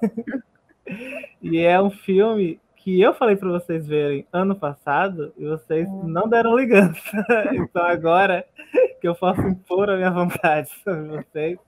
e 1.43 1.59
é 1.59 1.81
um 1.81 1.91
filme 1.91 2.61
que 2.77 3.01
eu 3.01 3.15
falei 3.15 3.35
para 3.35 3.49
vocês 3.49 3.87
verem 3.87 4.27
ano 4.31 4.55
passado 4.55 5.33
e 5.39 5.47
vocês 5.47 5.89
não 6.05 6.29
deram 6.29 6.57
ligança. 6.57 7.27
então 7.53 7.83
agora 7.83 8.47
que 9.01 9.09
eu 9.09 9.15
posso 9.15 9.41
impor 9.41 9.89
a 9.89 9.97
minha 9.97 10.11
vontade 10.11 10.69
sobre 10.85 11.09
vocês, 11.09 11.59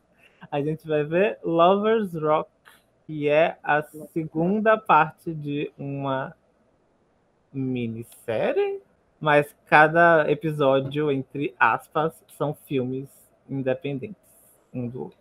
a 0.50 0.60
gente 0.60 0.86
vai 0.86 1.04
ver 1.04 1.38
Lovers 1.42 2.14
Rock, 2.14 2.50
que 3.06 3.28
é 3.28 3.56
a 3.62 3.82
segunda 4.12 4.76
parte 4.76 5.32
de 5.32 5.72
uma 5.78 6.36
minissérie, 7.52 8.80
mas 9.26 9.52
cada 9.66 10.30
episódio, 10.30 11.10
entre 11.10 11.52
aspas, 11.58 12.14
são 12.38 12.54
filmes 12.54 13.08
independentes 13.50 14.22
um 14.72 14.86
do 14.86 15.02
outro. 15.02 15.18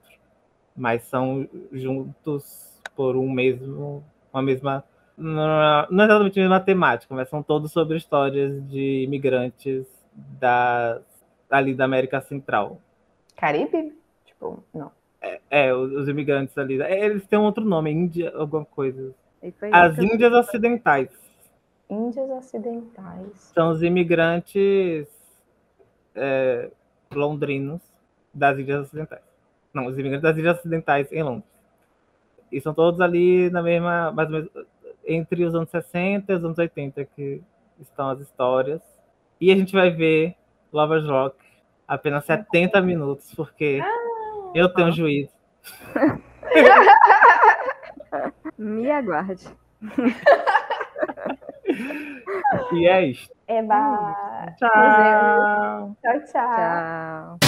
Mas 0.77 1.01
são 1.05 1.49
juntos 1.71 2.79
por 2.95 3.15
um 3.15 3.27
mesmo, 3.27 4.05
uma 4.31 4.43
mesma 4.43 4.83
não 5.17 6.03
é 6.03 6.05
exatamente 6.05 6.39
a 6.39 6.43
mesma 6.43 6.59
temática, 6.59 7.15
mas 7.15 7.29
são 7.29 7.41
todos 7.41 7.71
sobre 7.71 7.97
histórias 7.97 8.61
de 8.69 9.05
imigrantes 9.05 9.87
da, 10.13 11.01
ali 11.49 11.73
da 11.73 11.85
América 11.85 12.21
Central. 12.21 12.79
Caribe? 13.35 13.91
Tipo, 14.23 14.63
não. 14.71 14.91
É, 15.49 15.73
os, 15.73 15.91
os 15.93 16.07
imigrantes 16.07 16.55
ali. 16.59 16.79
é, 16.79 17.05
Eles 17.05 17.25
têm 17.25 17.39
um 17.39 17.43
outro 17.43 17.65
nome, 17.65 17.89
Índia, 17.89 18.31
alguma 18.35 18.65
coisa. 18.65 19.15
As 19.71 19.97
Índias 19.97 20.31
Ocidentais. 20.31 21.24
Índias 21.89 22.29
Ocidentais. 22.29 23.51
São 23.53 23.71
os 23.71 23.81
imigrantes 23.81 25.07
é, 26.15 26.71
londrinos 27.13 27.81
das 28.33 28.57
Ilhas 28.57 28.87
Ocidentais. 28.87 29.21
Não, 29.73 29.87
os 29.87 29.97
imigrantes 29.97 30.23
das 30.23 30.37
Ilhas 30.37 30.59
Ocidentais 30.59 31.11
em 31.11 31.23
Londres. 31.23 31.49
E 32.51 32.61
são 32.61 32.73
todos 32.73 33.01
ali 33.01 33.49
na 33.49 33.61
mesma, 33.61 34.11
mais 34.11 34.29
ou 34.29 34.35
menos, 34.35 34.51
entre 35.05 35.43
os 35.43 35.53
anos 35.53 35.69
60 35.69 36.31
e 36.31 36.35
os 36.35 36.43
anos 36.43 36.57
80 36.57 37.05
que 37.05 37.41
estão 37.79 38.09
as 38.09 38.19
histórias. 38.19 38.81
E 39.39 39.51
a 39.51 39.55
gente 39.55 39.73
vai 39.73 39.91
ver 39.91 40.35
Lovers 40.71 41.05
Rock 41.05 41.37
apenas 41.87 42.25
70 42.25 42.81
minutos, 42.81 43.33
porque 43.35 43.81
eu 44.53 44.73
tenho 44.73 44.91
juízo. 44.91 45.33
Me 48.57 48.91
aguarde. 48.91 49.45
E 52.73 52.87
é 52.87 53.05
isso. 53.07 53.29
Eba! 53.47 54.55
Tchau! 54.57 55.95
Tchau, 56.01 56.19
tchau. 56.25 56.25
Tchau. 56.31 57.44